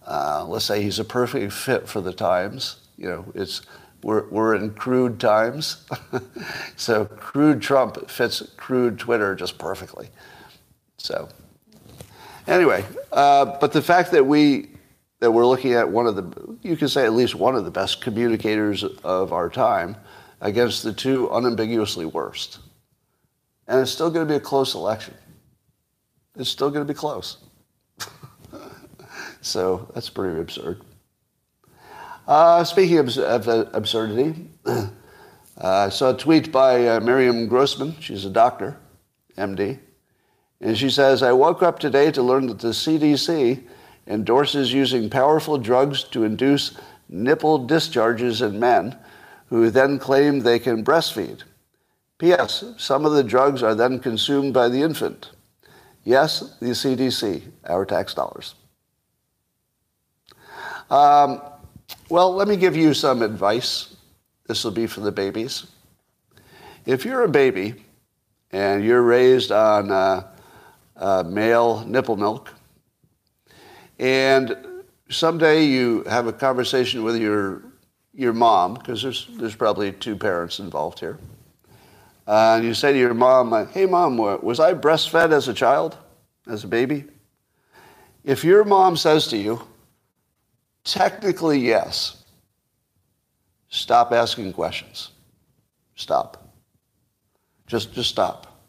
uh, 0.06 0.44
let's 0.46 0.66
say 0.66 0.82
he's 0.82 0.98
a 0.98 1.04
perfect 1.04 1.52
fit 1.52 1.88
for 1.88 2.00
the 2.00 2.12
times. 2.12 2.76
You 2.96 3.08
know, 3.08 3.32
it's 3.34 3.62
we're, 4.02 4.28
we're 4.28 4.54
in 4.54 4.70
crude 4.70 5.20
times. 5.20 5.86
so 6.76 7.04
crude 7.04 7.60
Trump 7.60 8.08
fits 8.10 8.42
crude 8.56 8.98
Twitter 8.98 9.34
just 9.34 9.58
perfectly. 9.58 10.08
So 10.98 11.28
anyway, 12.46 12.84
uh, 13.12 13.58
but 13.60 13.72
the 13.72 13.82
fact 13.82 14.12
that 14.12 14.26
we 14.26 14.70
that 15.20 15.30
we're 15.30 15.46
looking 15.46 15.74
at 15.74 15.88
one 15.88 16.06
of 16.06 16.16
the 16.16 16.56
you 16.62 16.76
can 16.76 16.88
say 16.88 17.04
at 17.04 17.12
least 17.12 17.34
one 17.34 17.54
of 17.54 17.64
the 17.64 17.70
best 17.70 18.00
communicators 18.00 18.84
of 18.84 19.32
our 19.32 19.48
time 19.50 19.96
against 20.40 20.82
the 20.82 20.92
two 20.92 21.28
unambiguously 21.30 22.06
worst. 22.06 22.58
And 23.68 23.80
it's 23.80 23.90
still 23.90 24.10
going 24.10 24.26
to 24.26 24.32
be 24.32 24.36
a 24.36 24.40
close 24.40 24.74
election. 24.74 25.14
It's 26.36 26.50
still 26.50 26.70
going 26.70 26.86
to 26.86 26.92
be 26.92 26.96
close. 26.96 27.36
so 29.42 29.90
that's 29.94 30.08
pretty 30.08 30.40
absurd. 30.40 30.82
Uh, 32.26 32.64
speaking 32.64 32.98
of, 32.98 33.16
of 33.18 33.48
uh, 33.48 33.64
absurdity, 33.72 34.48
uh, 34.66 34.88
I 35.56 35.88
saw 35.88 36.10
a 36.10 36.16
tweet 36.16 36.52
by 36.52 36.86
uh, 36.86 37.00
Miriam 37.00 37.48
Grossman. 37.48 37.96
She's 38.00 38.24
a 38.24 38.30
doctor, 38.30 38.76
MD. 39.36 39.78
And 40.60 40.76
she 40.76 40.90
says, 40.90 41.22
I 41.22 41.32
woke 41.32 41.62
up 41.62 41.78
today 41.78 42.10
to 42.12 42.22
learn 42.22 42.46
that 42.46 42.58
the 42.58 42.68
CDC 42.68 43.62
endorses 44.06 44.72
using 44.72 45.08
powerful 45.08 45.58
drugs 45.58 46.04
to 46.04 46.24
induce 46.24 46.76
nipple 47.08 47.66
discharges 47.66 48.42
in 48.42 48.60
men 48.60 48.96
who 49.46 49.70
then 49.70 49.98
claim 49.98 50.40
they 50.40 50.58
can 50.58 50.84
breastfeed. 50.84 51.42
P.S. 52.18 52.64
Some 52.76 53.06
of 53.06 53.12
the 53.12 53.24
drugs 53.24 53.62
are 53.62 53.74
then 53.74 53.98
consumed 53.98 54.52
by 54.52 54.68
the 54.68 54.82
infant. 54.82 55.30
Yes, 56.04 56.56
the 56.60 56.66
CDC, 56.66 57.42
our 57.64 57.84
tax 57.86 58.14
dollars. 58.14 58.54
Um, 60.90 61.40
well, 62.10 62.34
let 62.34 62.48
me 62.48 62.56
give 62.56 62.76
you 62.76 62.92
some 62.92 63.22
advice. 63.22 63.94
This 64.46 64.64
will 64.64 64.72
be 64.72 64.88
for 64.88 65.00
the 65.00 65.12
babies. 65.12 65.66
If 66.84 67.04
you're 67.04 67.22
a 67.22 67.28
baby 67.28 67.84
and 68.50 68.84
you're 68.84 69.02
raised 69.02 69.52
on 69.52 69.92
uh, 69.92 70.26
uh, 70.96 71.22
male 71.24 71.84
nipple 71.86 72.16
milk, 72.16 72.52
and 74.00 74.56
someday 75.08 75.64
you 75.64 76.02
have 76.04 76.26
a 76.26 76.32
conversation 76.32 77.04
with 77.04 77.16
your 77.16 77.62
your 78.12 78.32
mom, 78.32 78.74
because 78.74 79.02
there's 79.02 79.28
there's 79.34 79.54
probably 79.54 79.92
two 79.92 80.16
parents 80.16 80.58
involved 80.58 80.98
here, 80.98 81.16
uh, 82.26 82.54
and 82.56 82.64
you 82.64 82.74
say 82.74 82.92
to 82.92 82.98
your 82.98 83.14
mom, 83.14 83.68
"Hey, 83.68 83.86
mom, 83.86 84.16
was 84.16 84.58
I 84.58 84.74
breastfed 84.74 85.30
as 85.30 85.46
a 85.46 85.54
child, 85.54 85.96
as 86.48 86.64
a 86.64 86.68
baby?" 86.68 87.04
If 88.24 88.42
your 88.42 88.64
mom 88.64 88.96
says 88.96 89.28
to 89.28 89.36
you, 89.36 89.62
Technically, 90.84 91.58
yes. 91.58 92.24
Stop 93.68 94.12
asking 94.12 94.52
questions. 94.52 95.10
Stop. 95.94 96.52
Just, 97.66 97.92
just 97.92 98.10
stop. 98.10 98.60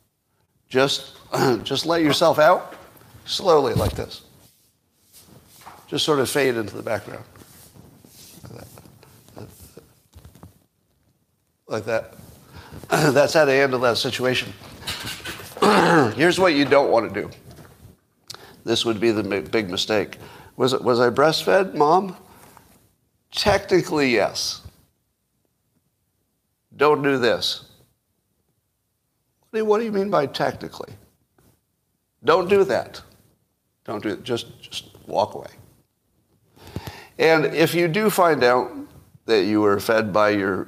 Just, 0.69 1.15
just 1.63 1.85
let 1.85 2.01
yourself 2.01 2.39
out 2.39 2.75
slowly 3.25 3.73
like 3.73 3.93
this. 3.93 4.21
Just 5.87 6.05
sort 6.05 6.19
of 6.19 6.29
fade 6.29 6.55
into 6.55 6.75
the 6.75 6.83
background. 6.83 7.25
Like 11.67 11.85
that. 11.85 12.13
That's 12.89 13.33
how 13.33 13.45
to 13.45 13.51
handle 13.51 13.79
that 13.79 13.97
situation. 13.97 14.53
Here's 16.15 16.37
what 16.37 16.53
you 16.53 16.65
don't 16.65 16.91
want 16.91 17.13
to 17.13 17.21
do. 17.21 17.29
This 18.65 18.85
would 18.85 18.99
be 18.99 19.11
the 19.11 19.41
big 19.41 19.69
mistake. 19.69 20.17
Was, 20.61 20.79
was 20.79 20.99
I 20.99 21.09
breastfed, 21.09 21.73
mom? 21.73 22.15
Technically, 23.31 24.11
yes. 24.11 24.61
Don't 26.77 27.01
do 27.01 27.17
this. 27.17 27.65
What 29.39 29.53
do, 29.53 29.57
you, 29.57 29.65
what 29.65 29.79
do 29.79 29.85
you 29.85 29.91
mean 29.91 30.11
by 30.11 30.27
technically? 30.27 30.93
Don't 32.23 32.47
do 32.47 32.63
that. 32.65 33.01
Don't 33.85 34.03
do 34.03 34.09
it. 34.09 34.23
Just, 34.23 34.61
just 34.61 34.95
walk 35.07 35.33
away. 35.33 35.49
And 37.17 37.45
if 37.45 37.73
you 37.73 37.87
do 37.87 38.11
find 38.11 38.43
out 38.43 38.71
that 39.25 39.45
you 39.45 39.61
were 39.61 39.79
fed 39.79 40.13
by 40.13 40.29
your 40.29 40.67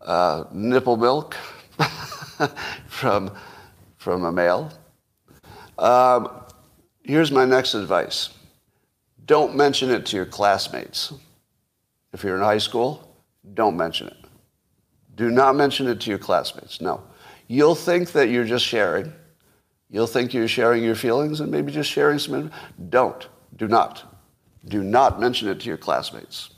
uh, 0.00 0.46
nipple 0.50 0.96
milk 0.96 1.36
from, 2.88 3.30
from 3.98 4.24
a 4.24 4.32
male, 4.32 4.72
um, 5.78 6.28
here's 7.04 7.30
my 7.30 7.44
next 7.44 7.74
advice 7.74 8.30
don't 9.30 9.54
mention 9.54 9.90
it 9.90 10.06
to 10.06 10.16
your 10.16 10.26
classmates. 10.26 11.12
If 12.12 12.24
you're 12.24 12.34
in 12.34 12.42
high 12.42 12.58
school, 12.58 13.14
don't 13.54 13.76
mention 13.76 14.08
it. 14.08 14.16
Do 15.14 15.30
not 15.30 15.54
mention 15.54 15.86
it 15.86 16.00
to 16.00 16.10
your 16.10 16.18
classmates. 16.18 16.80
No. 16.80 17.04
You'll 17.46 17.76
think 17.76 18.10
that 18.10 18.28
you're 18.30 18.44
just 18.44 18.64
sharing. 18.64 19.12
You'll 19.88 20.08
think 20.08 20.34
you're 20.34 20.48
sharing 20.48 20.82
your 20.82 20.96
feelings 20.96 21.38
and 21.38 21.48
maybe 21.48 21.70
just 21.70 21.88
sharing 21.88 22.18
some. 22.18 22.50
Don't. 22.88 23.28
Do 23.56 23.68
not. 23.68 24.02
Do 24.66 24.82
not 24.82 25.20
mention 25.20 25.46
it 25.46 25.60
to 25.60 25.68
your 25.68 25.78
classmates 25.78 26.50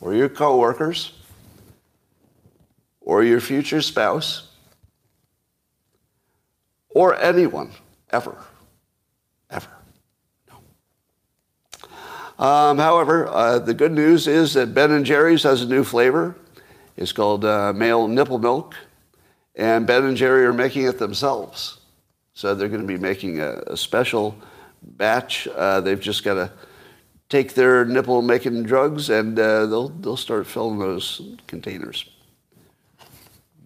or 0.00 0.14
your 0.14 0.30
coworkers 0.30 1.12
or 3.02 3.22
your 3.24 3.42
future 3.42 3.82
spouse 3.82 4.52
or 6.88 7.14
anyone 7.20 7.72
ever. 8.08 8.42
Um, 12.38 12.78
however, 12.78 13.26
uh, 13.28 13.58
the 13.58 13.74
good 13.74 13.92
news 13.92 14.28
is 14.28 14.54
that 14.54 14.72
Ben 14.72 15.04
& 15.04 15.04
Jerry's 15.04 15.42
has 15.42 15.62
a 15.62 15.66
new 15.66 15.82
flavor. 15.82 16.36
It's 16.96 17.12
called 17.12 17.44
uh, 17.44 17.72
male 17.72 18.06
nipple 18.06 18.38
milk. 18.38 18.74
And 19.56 19.86
Ben 19.86 20.14
& 20.14 20.16
Jerry 20.16 20.44
are 20.44 20.52
making 20.52 20.84
it 20.84 20.98
themselves. 20.98 21.78
So 22.34 22.54
they're 22.54 22.68
going 22.68 22.82
to 22.82 22.86
be 22.86 22.96
making 22.98 23.40
a, 23.40 23.62
a 23.66 23.76
special 23.76 24.36
batch. 24.82 25.48
Uh, 25.48 25.80
they've 25.80 25.98
just 25.98 26.22
got 26.22 26.34
to 26.34 26.52
take 27.28 27.54
their 27.54 27.84
nipple 27.84 28.22
making 28.22 28.62
drugs 28.62 29.10
and 29.10 29.38
uh, 29.38 29.66
they'll, 29.66 29.88
they'll 29.88 30.16
start 30.16 30.46
filling 30.46 30.78
those 30.78 31.20
containers. 31.48 32.08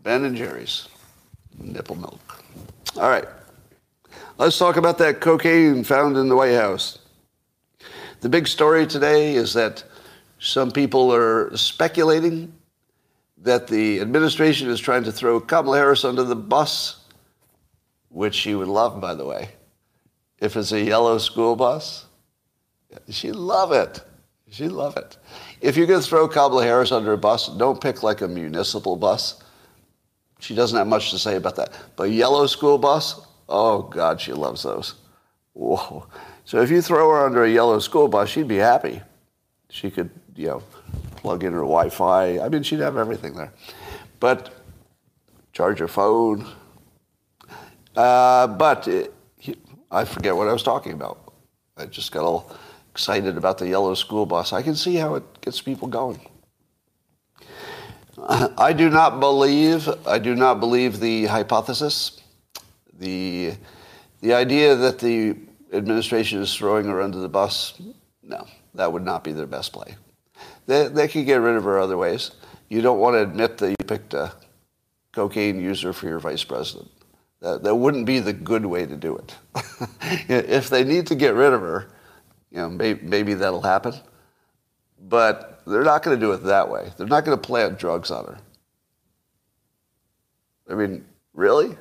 Ben 0.02 0.34
& 0.34 0.36
Jerry's 0.36 0.88
nipple 1.58 1.96
milk. 1.96 2.42
All 2.96 3.10
right. 3.10 3.26
Let's 4.38 4.58
talk 4.58 4.76
about 4.76 4.96
that 4.98 5.20
cocaine 5.20 5.84
found 5.84 6.16
in 6.16 6.28
the 6.28 6.34
White 6.34 6.54
House. 6.54 6.98
The 8.22 8.28
big 8.28 8.46
story 8.46 8.86
today 8.86 9.34
is 9.34 9.52
that 9.54 9.82
some 10.38 10.70
people 10.70 11.12
are 11.12 11.56
speculating 11.56 12.52
that 13.38 13.66
the 13.66 13.98
administration 13.98 14.70
is 14.70 14.78
trying 14.78 15.02
to 15.04 15.10
throw 15.10 15.40
Kamala 15.40 15.76
Harris 15.76 16.04
under 16.04 16.22
the 16.22 16.36
bus, 16.36 17.00
which 18.10 18.36
she 18.36 18.54
would 18.54 18.68
love, 18.68 19.00
by 19.00 19.16
the 19.16 19.24
way. 19.26 19.50
If 20.38 20.56
it's 20.56 20.70
a 20.70 20.80
yellow 20.80 21.18
school 21.18 21.56
bus, 21.56 22.06
she'd 23.08 23.34
love 23.34 23.72
it. 23.72 24.00
She'd 24.52 24.68
love 24.68 24.96
it. 24.96 25.16
If 25.60 25.76
you're 25.76 25.88
going 25.88 26.00
to 26.00 26.06
throw 26.06 26.28
Kamala 26.28 26.62
Harris 26.62 26.92
under 26.92 27.12
a 27.14 27.18
bus, 27.18 27.48
don't 27.48 27.80
pick 27.80 28.04
like 28.04 28.20
a 28.20 28.28
municipal 28.28 28.94
bus. 28.94 29.42
She 30.38 30.54
doesn't 30.54 30.78
have 30.78 30.86
much 30.86 31.10
to 31.10 31.18
say 31.18 31.34
about 31.34 31.56
that. 31.56 31.72
But 31.96 32.04
yellow 32.10 32.46
school 32.46 32.78
bus, 32.78 33.20
oh 33.48 33.82
God, 33.82 34.20
she 34.20 34.32
loves 34.32 34.62
those. 34.62 34.94
Whoa. 35.54 36.06
So 36.44 36.60
if 36.60 36.70
you 36.70 36.82
throw 36.82 37.10
her 37.10 37.24
under 37.24 37.44
a 37.44 37.50
yellow 37.50 37.78
school 37.78 38.08
bus, 38.08 38.28
she'd 38.28 38.48
be 38.48 38.56
happy. 38.56 39.00
She 39.70 39.90
could, 39.90 40.10
you 40.36 40.48
know, 40.48 40.62
plug 41.16 41.44
in 41.44 41.52
her 41.52 41.60
Wi-Fi. 41.60 42.40
I 42.40 42.48
mean, 42.48 42.62
she'd 42.62 42.80
have 42.80 42.96
everything 42.96 43.34
there. 43.34 43.52
But 44.20 44.52
charge 45.52 45.78
her 45.78 45.88
phone. 45.88 46.46
Uh, 47.94 48.46
but 48.46 48.88
it, 48.88 49.14
I 49.90 50.04
forget 50.04 50.34
what 50.34 50.48
I 50.48 50.52
was 50.52 50.62
talking 50.62 50.92
about. 50.92 51.32
I 51.76 51.86
just 51.86 52.12
got 52.12 52.24
all 52.24 52.50
excited 52.90 53.36
about 53.36 53.58
the 53.58 53.68
yellow 53.68 53.94
school 53.94 54.26
bus. 54.26 54.52
I 54.52 54.62
can 54.62 54.74
see 54.74 54.96
how 54.96 55.14
it 55.14 55.40
gets 55.40 55.60
people 55.60 55.88
going. 55.88 56.20
I 58.18 58.72
do 58.72 58.90
not 58.90 59.20
believe. 59.20 59.88
I 60.06 60.18
do 60.18 60.34
not 60.34 60.60
believe 60.60 61.00
the 61.00 61.26
hypothesis, 61.26 62.20
the 62.98 63.54
the 64.20 64.34
idea 64.34 64.76
that 64.76 64.98
the 64.98 65.36
administration 65.72 66.40
is 66.40 66.54
throwing 66.54 66.86
her 66.86 67.00
under 67.00 67.18
the 67.18 67.28
bus, 67.28 67.80
no, 68.22 68.46
that 68.74 68.92
would 68.92 69.04
not 69.04 69.24
be 69.24 69.32
their 69.32 69.46
best 69.46 69.72
play. 69.72 69.96
They, 70.66 70.88
they 70.88 71.08
could 71.08 71.26
get 71.26 71.36
rid 71.36 71.56
of 71.56 71.64
her 71.64 71.78
other 71.78 71.96
ways. 71.96 72.32
You 72.68 72.82
don't 72.82 72.98
want 72.98 73.14
to 73.14 73.22
admit 73.22 73.58
that 73.58 73.70
you 73.70 73.76
picked 73.86 74.14
a 74.14 74.32
cocaine 75.12 75.60
user 75.60 75.92
for 75.92 76.06
your 76.08 76.18
vice 76.18 76.44
president. 76.44 76.90
That, 77.40 77.62
that 77.64 77.74
wouldn't 77.74 78.06
be 78.06 78.20
the 78.20 78.32
good 78.32 78.64
way 78.64 78.86
to 78.86 78.96
do 78.96 79.16
it. 79.16 79.36
if 80.28 80.70
they 80.70 80.84
need 80.84 81.08
to 81.08 81.14
get 81.14 81.34
rid 81.34 81.52
of 81.52 81.60
her, 81.60 81.88
you 82.50 82.58
know, 82.58 82.70
maybe, 82.70 83.00
maybe 83.02 83.34
that'll 83.34 83.62
happen. 83.62 83.94
But 85.00 85.62
they're 85.66 85.82
not 85.82 86.02
going 86.02 86.18
to 86.18 86.24
do 86.24 86.32
it 86.32 86.44
that 86.44 86.70
way. 86.70 86.92
They're 86.96 87.06
not 87.06 87.24
going 87.24 87.36
to 87.36 87.42
plant 87.42 87.78
drugs 87.78 88.10
on 88.10 88.26
her. 88.26 88.38
I 90.70 90.74
mean, 90.74 91.04
really? 91.34 91.76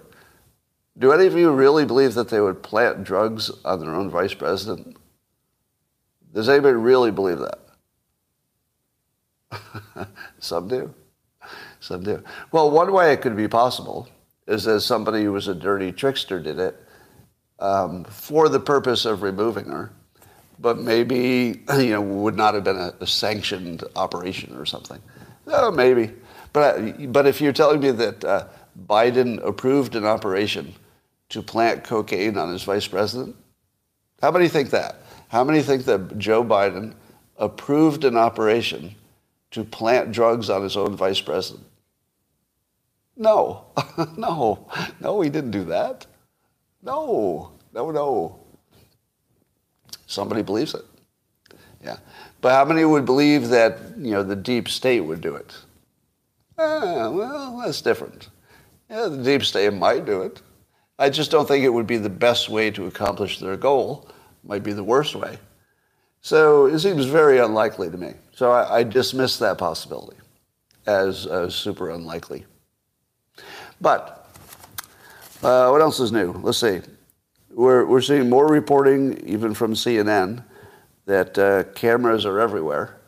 Do 1.01 1.11
any 1.11 1.25
of 1.25 1.33
you 1.33 1.49
really 1.49 1.83
believe 1.83 2.13
that 2.13 2.29
they 2.29 2.39
would 2.39 2.61
plant 2.61 3.03
drugs 3.03 3.49
on 3.65 3.79
their 3.79 3.95
own 3.95 4.11
vice 4.11 4.35
president? 4.35 4.97
Does 6.31 6.47
anybody 6.47 6.75
really 6.75 7.09
believe 7.09 7.39
that? 9.51 10.07
Some 10.39 10.67
do. 10.67 10.93
Some 11.79 12.03
do. 12.03 12.23
Well, 12.51 12.69
one 12.69 12.93
way 12.93 13.13
it 13.13 13.21
could 13.21 13.35
be 13.35 13.47
possible 13.47 14.09
is 14.45 14.65
that 14.65 14.81
somebody 14.81 15.23
who 15.23 15.31
was 15.31 15.47
a 15.47 15.55
dirty 15.55 15.91
trickster 15.91 16.39
did 16.39 16.59
it 16.59 16.79
um, 17.57 18.03
for 18.03 18.47
the 18.47 18.59
purpose 18.59 19.03
of 19.03 19.23
removing 19.23 19.65
her, 19.65 19.91
but 20.59 20.77
maybe 20.77 21.63
you 21.79 21.89
know 21.89 22.01
would 22.01 22.37
not 22.37 22.53
have 22.53 22.63
been 22.63 22.77
a, 22.77 22.93
a 22.99 23.07
sanctioned 23.07 23.83
operation 23.95 24.55
or 24.55 24.67
something. 24.67 25.01
Oh, 25.47 25.71
maybe. 25.71 26.11
But 26.53 27.11
but 27.11 27.25
if 27.25 27.41
you're 27.41 27.53
telling 27.53 27.79
me 27.79 27.89
that 27.89 28.23
uh, 28.23 28.47
Biden 28.87 29.43
approved 29.43 29.95
an 29.95 30.05
operation 30.05 30.75
to 31.31 31.41
plant 31.41 31.83
cocaine 31.83 32.37
on 32.37 32.51
his 32.51 32.63
vice 32.63 32.87
president, 32.87 33.35
how 34.21 34.31
many 34.31 34.47
think 34.47 34.69
that? 34.71 34.97
How 35.29 35.43
many 35.43 35.61
think 35.61 35.85
that 35.85 36.17
Joe 36.17 36.43
Biden 36.43 36.93
approved 37.37 38.03
an 38.03 38.17
operation 38.17 38.93
to 39.51 39.63
plant 39.63 40.11
drugs 40.11 40.49
on 40.49 40.61
his 40.61 40.75
own 40.75 40.95
vice 40.95 41.21
president? 41.21 41.65
No, 43.15 43.65
no, 44.17 44.67
no, 44.99 45.21
he 45.21 45.29
didn't 45.29 45.51
do 45.51 45.63
that. 45.65 46.05
No, 46.83 47.51
no, 47.73 47.91
no. 47.91 48.39
Somebody 50.07 50.41
believes 50.41 50.73
it. 50.73 50.85
Yeah. 51.81 51.97
But 52.41 52.55
how 52.55 52.65
many 52.65 52.83
would 52.83 53.05
believe 53.05 53.49
that, 53.49 53.79
you 53.97 54.11
know, 54.11 54.23
the 54.23 54.35
deep 54.35 54.67
state 54.67 55.01
would 55.01 55.21
do 55.21 55.35
it? 55.35 55.55
Ah, 56.57 57.09
well, 57.09 57.61
that's 57.63 57.81
different. 57.81 58.29
Yeah, 58.89 59.07
the 59.07 59.23
deep 59.23 59.43
state 59.43 59.73
might 59.73 60.05
do 60.05 60.23
it. 60.23 60.41
I 61.01 61.09
just 61.09 61.31
don't 61.31 61.47
think 61.47 61.65
it 61.65 61.69
would 61.69 61.87
be 61.87 61.97
the 61.97 62.11
best 62.11 62.47
way 62.47 62.69
to 62.71 62.85
accomplish 62.85 63.39
their 63.39 63.57
goal. 63.57 64.07
It 64.07 64.47
might 64.47 64.61
be 64.61 64.71
the 64.71 64.83
worst 64.83 65.15
way. 65.15 65.39
So 66.21 66.67
it 66.67 66.77
seems 66.77 67.05
very 67.05 67.39
unlikely 67.39 67.89
to 67.89 67.97
me. 67.97 68.13
So 68.35 68.51
I, 68.51 68.77
I 68.77 68.83
dismiss 68.83 69.39
that 69.39 69.57
possibility 69.57 70.17
as, 70.85 71.25
as 71.25 71.55
super 71.55 71.89
unlikely. 71.89 72.45
But 73.81 74.29
uh, 75.41 75.69
what 75.69 75.81
else 75.81 75.99
is 75.99 76.11
new? 76.11 76.33
Let's 76.33 76.59
see. 76.59 76.81
We're, 77.49 77.83
we're 77.83 78.01
seeing 78.01 78.29
more 78.29 78.47
reporting, 78.47 79.27
even 79.27 79.55
from 79.55 79.73
CNN, 79.73 80.43
that 81.07 81.35
uh, 81.39 81.63
cameras 81.73 82.27
are 82.27 82.39
everywhere. 82.39 83.01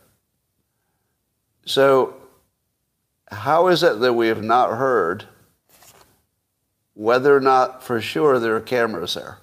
So, 1.68 2.16
how 3.32 3.68
is 3.68 3.84
it 3.84 4.00
that 4.00 4.14
we 4.14 4.30
have 4.30 4.44
not 4.44 4.76
heard 4.80 5.26
whether 6.94 7.36
or 7.36 7.40
not 7.40 7.84
for 7.84 8.02
sure 8.02 8.40
there 8.40 8.56
are 8.56 8.62
cameras 8.62 9.14
there? 9.14 9.38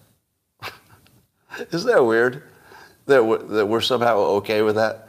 Isn't 1.73 1.91
that 1.91 2.05
weird? 2.05 2.43
That 3.07 3.25
we're, 3.25 3.39
that 3.39 3.67
we're 3.67 3.81
somehow 3.81 4.19
okay 4.19 4.63
with 4.63 4.77
that? 4.77 5.09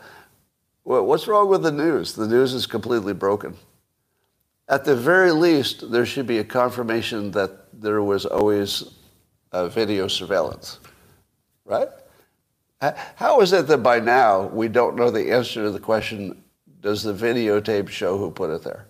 Well, 0.83 1.05
what's 1.05 1.27
wrong 1.27 1.49
with 1.49 1.63
the 1.63 1.71
news? 1.71 2.13
The 2.13 2.27
news 2.27 2.53
is 2.53 2.65
completely 2.65 3.13
broken. 3.13 3.55
At 4.67 4.85
the 4.85 4.95
very 4.95 5.31
least, 5.31 5.91
there 5.91 6.05
should 6.05 6.25
be 6.25 6.39
a 6.39 6.43
confirmation 6.43 7.31
that 7.31 7.51
there 7.73 8.01
was 8.01 8.25
always 8.25 8.85
uh, 9.51 9.67
video 9.67 10.07
surveillance, 10.07 10.79
right? 11.65 11.89
How 13.15 13.41
is 13.41 13.53
it 13.53 13.67
that 13.67 13.79
by 13.79 13.99
now 13.99 14.47
we 14.47 14.67
don't 14.67 14.95
know 14.95 15.11
the 15.11 15.31
answer 15.31 15.63
to 15.63 15.71
the 15.71 15.79
question, 15.79 16.41
does 16.79 17.03
the 17.03 17.13
videotape 17.13 17.89
show 17.89 18.17
who 18.17 18.31
put 18.31 18.49
it 18.49 18.63
there? 18.63 18.87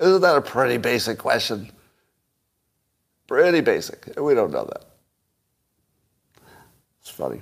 Isn't 0.00 0.22
that 0.22 0.36
a 0.36 0.40
pretty 0.40 0.76
basic 0.76 1.18
question? 1.18 1.70
Pretty 3.30 3.60
basic. 3.60 4.18
We 4.20 4.34
don't 4.34 4.50
know 4.50 4.64
that. 4.64 4.86
It's 7.00 7.10
funny. 7.10 7.40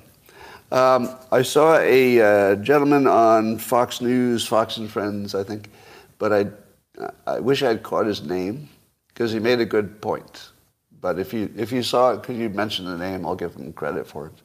Um, 0.70 1.16
I 1.32 1.40
saw 1.40 1.78
a 1.78 2.20
uh, 2.20 2.56
gentleman 2.56 3.06
on 3.06 3.56
Fox 3.56 4.02
News, 4.02 4.46
Fox 4.46 4.76
and 4.76 4.90
Friends, 4.90 5.34
I 5.34 5.42
think, 5.42 5.70
but 6.18 6.30
I 6.30 6.46
I 7.26 7.40
wish 7.40 7.62
I 7.62 7.68
had 7.68 7.82
caught 7.82 8.04
his 8.04 8.22
name 8.22 8.68
because 9.08 9.32
he 9.32 9.38
made 9.38 9.60
a 9.60 9.64
good 9.64 10.02
point. 10.02 10.50
But 11.00 11.18
if 11.18 11.32
you 11.32 11.50
if 11.56 11.72
you 11.72 11.82
saw 11.82 12.12
it, 12.12 12.22
could 12.22 12.36
you 12.36 12.50
mention 12.50 12.84
the 12.84 12.98
name? 12.98 13.24
I'll 13.24 13.34
give 13.34 13.54
him 13.54 13.72
credit 13.72 14.06
for 14.06 14.26
it. 14.26 14.42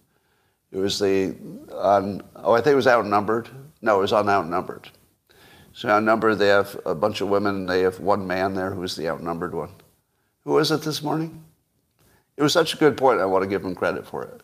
It 0.71 0.77
was 0.77 0.97
the 0.97 1.35
on 1.73 2.21
oh 2.37 2.53
I 2.53 2.61
think 2.61 2.71
it 2.71 2.83
was 2.83 2.87
outnumbered. 2.87 3.49
No, 3.81 3.97
it 3.97 4.01
was 4.01 4.13
on 4.13 4.29
outnumbered. 4.29 4.89
So 5.73 5.89
outnumbered, 5.89 6.39
they 6.39 6.47
have 6.47 6.79
a 6.85 6.95
bunch 6.95 7.19
of 7.19 7.27
women. 7.27 7.65
They 7.65 7.81
have 7.81 7.99
one 7.99 8.25
man 8.25 8.53
there 8.53 8.73
who's 8.73 8.95
the 8.95 9.09
outnumbered 9.09 9.53
one. 9.53 9.71
Who 10.45 10.53
was 10.53 10.71
it 10.71 10.81
this 10.81 11.01
morning? 11.01 11.43
It 12.35 12.43
was 12.43 12.53
such 12.53 12.73
a 12.73 12.77
good 12.77 12.97
point. 12.97 13.19
I 13.19 13.25
want 13.25 13.43
to 13.43 13.49
give 13.49 13.63
him 13.63 13.75
credit 13.75 14.05
for 14.05 14.23
it. 14.23 14.41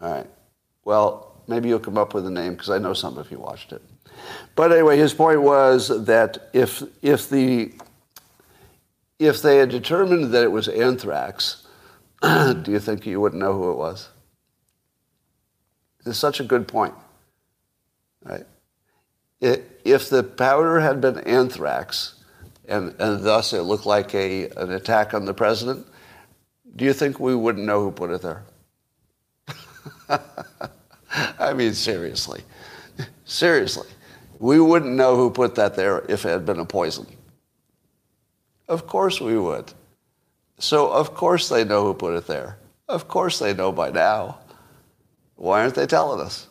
All 0.00 0.12
right. 0.12 0.26
Well, 0.84 1.42
maybe 1.46 1.68
you'll 1.68 1.80
come 1.80 1.98
up 1.98 2.14
with 2.14 2.26
a 2.26 2.30
name 2.30 2.52
because 2.52 2.70
I 2.70 2.78
know 2.78 2.94
some 2.94 3.18
of 3.18 3.30
you 3.30 3.38
watched 3.38 3.72
it. 3.72 3.82
But 4.54 4.72
anyway, 4.72 4.96
his 4.96 5.12
point 5.12 5.42
was 5.42 5.88
that 6.06 6.50
if, 6.52 6.82
if, 7.02 7.28
the, 7.28 7.72
if 9.18 9.42
they 9.42 9.58
had 9.58 9.70
determined 9.70 10.32
that 10.32 10.44
it 10.44 10.52
was 10.52 10.68
anthrax, 10.68 11.66
do 12.22 12.64
you 12.68 12.78
think 12.78 13.06
you 13.06 13.20
wouldn't 13.20 13.40
know 13.40 13.52
who 13.52 13.70
it 13.70 13.76
was? 13.76 14.08
It's 16.06 16.18
such 16.18 16.40
a 16.40 16.44
good 16.44 16.66
point. 16.66 16.94
Right? 18.22 18.46
If 19.40 20.10
the 20.10 20.22
powder 20.22 20.80
had 20.80 21.00
been 21.00 21.18
anthrax, 21.20 22.19
and, 22.70 22.94
and 23.00 23.22
thus 23.24 23.52
it 23.52 23.62
looked 23.62 23.84
like 23.84 24.14
a, 24.14 24.48
an 24.50 24.72
attack 24.72 25.12
on 25.12 25.24
the 25.24 25.34
president, 25.34 25.86
do 26.76 26.84
you 26.84 26.92
think 26.92 27.18
we 27.18 27.34
wouldn't 27.34 27.66
know 27.66 27.82
who 27.82 27.90
put 27.90 28.10
it 28.10 28.22
there? 28.22 28.44
I 31.38 31.52
mean, 31.52 31.74
seriously. 31.74 32.42
Seriously. 33.24 33.88
We 34.38 34.60
wouldn't 34.60 34.94
know 34.94 35.16
who 35.16 35.30
put 35.30 35.56
that 35.56 35.74
there 35.74 36.04
if 36.08 36.24
it 36.24 36.30
had 36.30 36.46
been 36.46 36.60
a 36.60 36.64
poison. 36.64 37.06
Of 38.68 38.86
course 38.86 39.20
we 39.20 39.36
would. 39.36 39.72
So, 40.58 40.90
of 40.90 41.14
course 41.14 41.48
they 41.48 41.64
know 41.64 41.84
who 41.84 41.94
put 41.94 42.14
it 42.14 42.26
there. 42.26 42.56
Of 42.88 43.08
course 43.08 43.38
they 43.38 43.52
know 43.52 43.72
by 43.72 43.90
now. 43.90 44.38
Why 45.34 45.62
aren't 45.62 45.74
they 45.74 45.86
telling 45.86 46.20
us? 46.20 46.46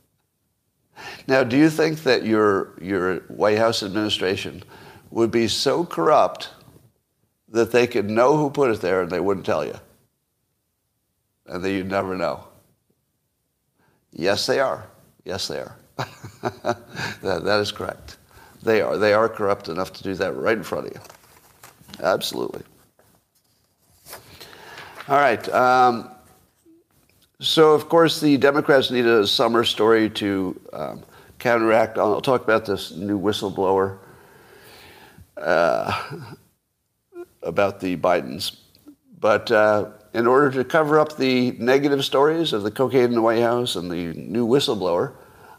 now, 1.27 1.43
do 1.43 1.57
you 1.57 1.69
think 1.69 2.03
that 2.03 2.25
your, 2.25 2.73
your 2.81 3.17
White 3.21 3.57
House 3.57 3.83
administration 3.83 4.63
would 5.11 5.31
be 5.31 5.47
so 5.47 5.85
corrupt 5.85 6.49
that 7.49 7.71
they 7.71 7.85
could 7.85 8.09
know 8.09 8.37
who 8.37 8.49
put 8.49 8.71
it 8.71 8.81
there 8.81 9.01
and 9.01 9.11
they 9.11 9.19
wouldn't 9.19 9.45
tell 9.45 9.65
you? 9.65 9.75
And 11.45 11.63
that 11.63 11.71
you'd 11.71 11.89
never 11.89 12.15
know? 12.15 12.45
Yes, 14.11 14.45
they 14.45 14.59
are. 14.59 14.87
Yes, 15.25 15.47
they 15.47 15.59
are. 15.59 15.75
that, 17.21 17.43
that 17.43 17.59
is 17.59 17.71
correct. 17.71 18.17
They 18.63 18.81
are. 18.81 18.97
They 18.97 19.13
are 19.13 19.29
corrupt 19.29 19.69
enough 19.69 19.93
to 19.93 20.03
do 20.03 20.15
that 20.15 20.35
right 20.35 20.57
in 20.57 20.63
front 20.63 20.87
of 20.87 20.93
you. 20.93 21.01
Absolutely. 22.01 22.63
All 25.07 25.17
right. 25.17 25.47
Um, 25.49 26.09
so, 27.39 27.73
of 27.73 27.89
course, 27.89 28.19
the 28.19 28.37
Democrats 28.37 28.91
need 28.91 29.05
a 29.05 29.25
summer 29.25 29.63
story 29.63 30.09
to 30.11 30.59
um, 30.73 31.03
counteract. 31.41 31.97
I'll 31.97 32.21
talk 32.21 32.43
about 32.43 32.65
this 32.65 32.91
new 32.91 33.19
whistleblower 33.19 33.97
uh, 35.35 36.27
about 37.41 37.81
the 37.81 37.97
Bidens. 37.97 38.55
But 39.19 39.51
uh, 39.51 39.89
in 40.13 40.27
order 40.27 40.51
to 40.51 40.63
cover 40.63 40.99
up 40.99 41.17
the 41.17 41.51
negative 41.53 42.05
stories 42.05 42.53
of 42.53 42.63
the 42.63 42.71
cocaine 42.71 43.05
in 43.05 43.13
the 43.15 43.21
White 43.21 43.41
House 43.41 43.75
and 43.75 43.91
the 43.91 44.13
new 44.13 44.47
whistleblower, 44.47 45.13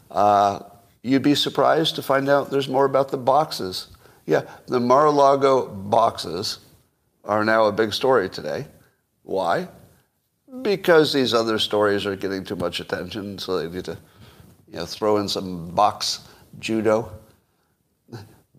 uh, 0.09 0.59
you'd 1.01 1.21
be 1.21 1.35
surprised 1.35 1.95
to 1.95 2.01
find 2.01 2.29
out 2.29 2.49
there's 2.49 2.69
more 2.69 2.85
about 2.85 3.09
the 3.09 3.17
boxes. 3.17 3.87
Yeah, 4.25 4.43
the 4.67 4.79
Mar-a-Lago 4.79 5.67
boxes 5.67 6.59
are 7.25 7.43
now 7.43 7.65
a 7.65 7.71
big 7.71 7.93
story 7.93 8.29
today. 8.29 8.67
Why? 9.23 9.67
Because 10.61 11.11
these 11.11 11.33
other 11.33 11.59
stories 11.59 12.05
are 12.05 12.15
getting 12.15 12.45
too 12.45 12.55
much 12.55 12.79
attention, 12.79 13.37
so 13.37 13.57
they 13.57 13.73
need 13.73 13.85
to 13.85 13.97
you 14.73 14.79
know, 14.79 14.85
throw 14.87 15.17
in 15.17 15.29
some 15.29 15.69
box 15.69 16.27
judo, 16.59 17.11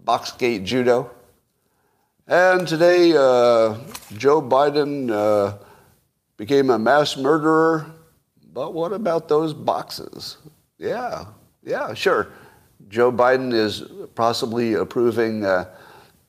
boxgate 0.07 0.65
judo. 0.65 1.11
And 2.29 2.67
today, 2.67 3.12
uh, 3.12 3.77
Joe 4.17 4.41
Biden 4.41 5.11
uh, 5.11 5.59
became 6.37 6.71
a 6.71 6.79
mass 6.79 7.17
murderer. 7.17 7.91
But 8.53 8.73
what 8.75 8.93
about 8.93 9.29
those 9.29 9.53
boxes? 9.53 10.39
Yeah, 10.79 11.25
yeah, 11.65 11.93
sure. 11.95 12.29
Joe 12.89 13.11
Biden 13.11 13.53
is 13.53 13.83
possibly 14.15 14.75
approving 14.75 15.45
uh, 15.45 15.75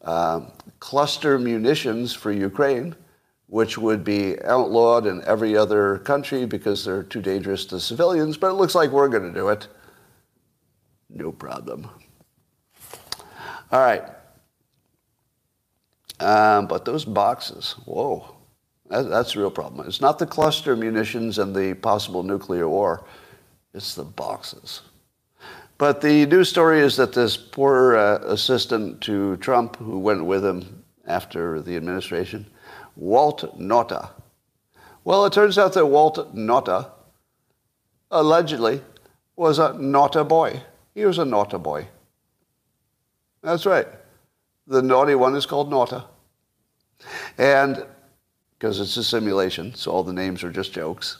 uh, 0.01 0.41
cluster 0.79 1.38
munitions 1.38 2.11
for 2.11 2.31
Ukraine, 2.31 2.95
which 3.47 3.77
would 3.77 4.03
be 4.03 4.41
outlawed 4.43 5.05
in 5.05 5.23
every 5.25 5.55
other 5.55 5.99
country 5.99 6.47
because 6.47 6.83
they're 6.83 7.03
too 7.03 7.21
dangerous 7.21 7.65
to 7.65 7.79
civilians, 7.79 8.36
but 8.36 8.49
it 8.49 8.53
looks 8.53 8.73
like 8.73 8.89
we're 8.89 9.09
going 9.09 9.31
to 9.31 9.39
do 9.39 9.49
it. 9.49 9.67
No 11.16 11.32
problem. 11.32 11.89
All 13.72 13.80
right. 13.80 14.03
Um, 16.20 16.68
but 16.68 16.86
those 16.86 17.05
boxes, 17.05 17.76
whoa, 17.86 18.36
that, 18.89 19.09
that's 19.09 19.36
a 19.36 19.39
real 19.39 19.51
problem. 19.51 19.88
It's 19.88 20.01
not 20.01 20.20
the 20.20 20.26
cluster 20.26 20.76
munitions 20.76 21.39
and 21.39 21.55
the 21.55 21.74
possible 21.74 22.22
nuclear 22.22 22.70
war. 22.70 23.05
It's 23.74 23.95
the 23.95 24.03
boxes. 24.03 24.82
But 25.78 25.99
the 26.01 26.26
news 26.26 26.49
story 26.49 26.80
is 26.80 26.95
that 26.97 27.13
this 27.13 27.36
poor 27.36 27.95
uh, 27.95 28.20
assistant 28.26 29.01
to 29.01 29.36
Trump, 29.38 29.76
who 29.78 29.99
went 29.99 30.24
with 30.24 30.45
him 30.45 30.84
after 31.05 31.61
the 31.61 31.76
administration, 31.76 32.45
Walt 32.95 33.59
Nauta. 33.59 34.09
Well, 35.03 35.26
it 35.26 35.34
turns 35.34 35.57
out 35.57 35.74
that 35.74 35.86
Walt 35.86 36.34
Nauta 36.34 36.91
allegedly 38.09 38.82
was 39.36 39.59
a 39.59 39.74
naughty 39.74 40.24
boy. 40.24 40.61
He 40.95 41.05
was 41.05 41.19
a 41.19 41.25
naughty 41.25 41.57
boy. 41.57 41.87
That's 43.43 43.65
right. 43.65 43.87
The 44.65 44.81
naughty 44.81 45.13
one 45.13 45.35
is 45.35 45.45
called 45.45 45.69
Nauta. 45.69 46.05
And 47.37 47.85
because 48.57 48.79
it's 48.79 48.97
a 48.97 49.03
simulation, 49.03 49.75
so 49.75 49.91
all 49.91 50.03
the 50.03 50.13
names 50.13 50.43
are 50.43 50.51
just 50.51 50.73
jokes. 50.73 51.19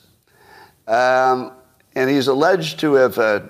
Um, 0.88 1.51
and 1.93 2.09
he's 2.09 2.28
alleged 2.28 2.80
to 2.80 2.93
have 2.93 3.17
uh, 3.17 3.41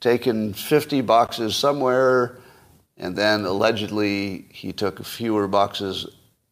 taken 0.00 0.52
50 0.52 1.00
boxes 1.00 1.56
somewhere, 1.56 2.38
and 2.98 3.16
then 3.16 3.44
allegedly 3.44 4.46
he 4.50 4.72
took 4.72 5.04
fewer 5.04 5.48
boxes 5.48 6.06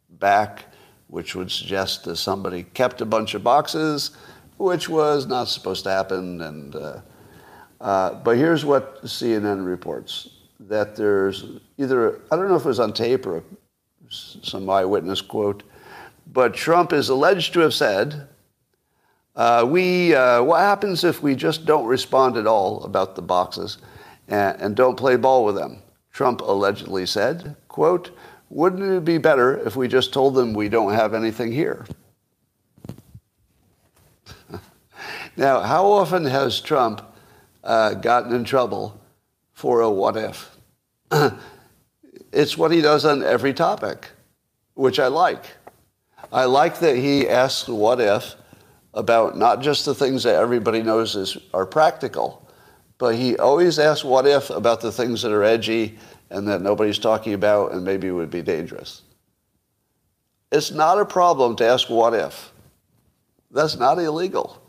back, 0.08 0.64
which 1.08 1.34
would 1.34 1.50
suggest 1.50 2.04
that 2.04 2.16
somebody 2.16 2.62
kept 2.62 3.00
a 3.00 3.06
bunch 3.06 3.34
of 3.34 3.44
boxes, 3.44 4.10
which 4.56 4.88
was 4.88 5.26
not 5.26 5.44
supposed 5.44 5.84
to 5.84 5.90
happen. 5.90 6.40
And 6.40 6.74
uh, 6.74 7.00
uh, 7.80 8.14
but 8.14 8.36
here's 8.36 8.64
what 8.64 9.02
CNN 9.04 9.64
reports: 9.64 10.30
that 10.60 10.96
there's 10.96 11.44
either 11.78 12.20
I 12.30 12.36
don't 12.36 12.48
know 12.48 12.56
if 12.56 12.64
it 12.64 12.68
was 12.68 12.80
on 12.80 12.92
tape 12.92 13.26
or 13.26 13.42
some 14.08 14.68
eyewitness 14.68 15.20
quote, 15.20 15.62
but 16.32 16.54
Trump 16.54 16.92
is 16.92 17.08
alleged 17.08 17.52
to 17.54 17.60
have 17.60 17.74
said 17.74 18.28
uh, 19.36 19.64
we, 19.66 20.14
uh, 20.14 20.42
what 20.42 20.60
happens 20.60 21.04
if 21.04 21.22
we 21.22 21.34
just 21.34 21.64
don't 21.64 21.86
respond 21.86 22.36
at 22.36 22.46
all 22.46 22.84
about 22.84 23.14
the 23.14 23.22
boxes 23.22 23.78
and, 24.28 24.60
and 24.60 24.76
don't 24.76 24.96
play 24.96 25.16
ball 25.16 25.44
with 25.44 25.54
them? 25.54 25.82
Trump 26.12 26.40
allegedly 26.40 27.06
said, 27.06 27.56
quote, 27.68 28.10
wouldn't 28.50 28.82
it 28.82 29.04
be 29.04 29.16
better 29.18 29.56
if 29.66 29.76
we 29.76 29.86
just 29.86 30.12
told 30.12 30.34
them 30.34 30.52
we 30.52 30.68
don't 30.68 30.92
have 30.92 31.14
anything 31.14 31.52
here? 31.52 31.86
now, 35.36 35.60
how 35.60 35.86
often 35.86 36.24
has 36.24 36.60
Trump 36.60 37.00
uh, 37.64 37.94
gotten 37.94 38.34
in 38.34 38.44
trouble 38.44 39.00
for 39.52 39.80
a 39.80 39.90
what 39.90 40.16
if? 40.16 40.56
it's 42.32 42.56
what 42.56 42.70
he 42.70 42.80
does 42.80 43.04
on 43.04 43.22
every 43.22 43.52
topic, 43.52 44.08
which 44.74 44.98
I 44.98 45.08
like. 45.08 45.44
I 46.32 46.44
like 46.44 46.78
that 46.80 46.96
he 46.96 47.28
asks 47.28 47.68
what 47.68 48.00
if 48.00 48.34
about 48.94 49.36
not 49.36 49.60
just 49.60 49.84
the 49.84 49.94
things 49.94 50.22
that 50.24 50.36
everybody 50.36 50.82
knows 50.82 51.16
is, 51.16 51.36
are 51.54 51.66
practical, 51.66 52.48
but 52.98 53.14
he 53.14 53.36
always 53.36 53.78
asks 53.78 54.04
what 54.04 54.26
if 54.26 54.50
about 54.50 54.80
the 54.80 54.92
things 54.92 55.22
that 55.22 55.32
are 55.32 55.44
edgy 55.44 55.98
and 56.30 56.46
that 56.48 56.62
nobody's 56.62 56.98
talking 56.98 57.34
about 57.34 57.72
and 57.72 57.84
maybe 57.84 58.10
would 58.10 58.30
be 58.30 58.42
dangerous. 58.42 59.02
It's 60.52 60.70
not 60.70 61.00
a 61.00 61.04
problem 61.04 61.56
to 61.56 61.66
ask 61.66 61.88
what 61.88 62.14
if. 62.14 62.52
That's 63.50 63.76
not 63.76 63.98
illegal. 63.98 64.60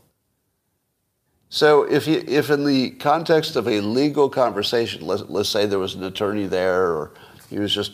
So 1.53 1.83
if, 1.83 2.07
you, 2.07 2.23
if 2.27 2.49
in 2.49 2.63
the 2.63 2.91
context 2.91 3.57
of 3.57 3.67
a 3.67 3.81
legal 3.81 4.29
conversation, 4.29 5.05
let's, 5.05 5.23
let's 5.27 5.49
say 5.49 5.65
there 5.65 5.79
was 5.79 5.95
an 5.95 6.03
attorney 6.05 6.47
there 6.47 6.93
or 6.93 7.11
he 7.49 7.59
was 7.59 7.75
just 7.75 7.91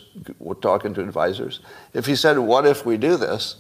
talking 0.61 0.93
to 0.93 1.01
advisors, 1.01 1.59
if 1.91 2.05
he 2.05 2.15
said, 2.15 2.37
what 2.37 2.67
if 2.67 2.85
we 2.85 2.97
do 2.97 3.17
this? 3.17 3.55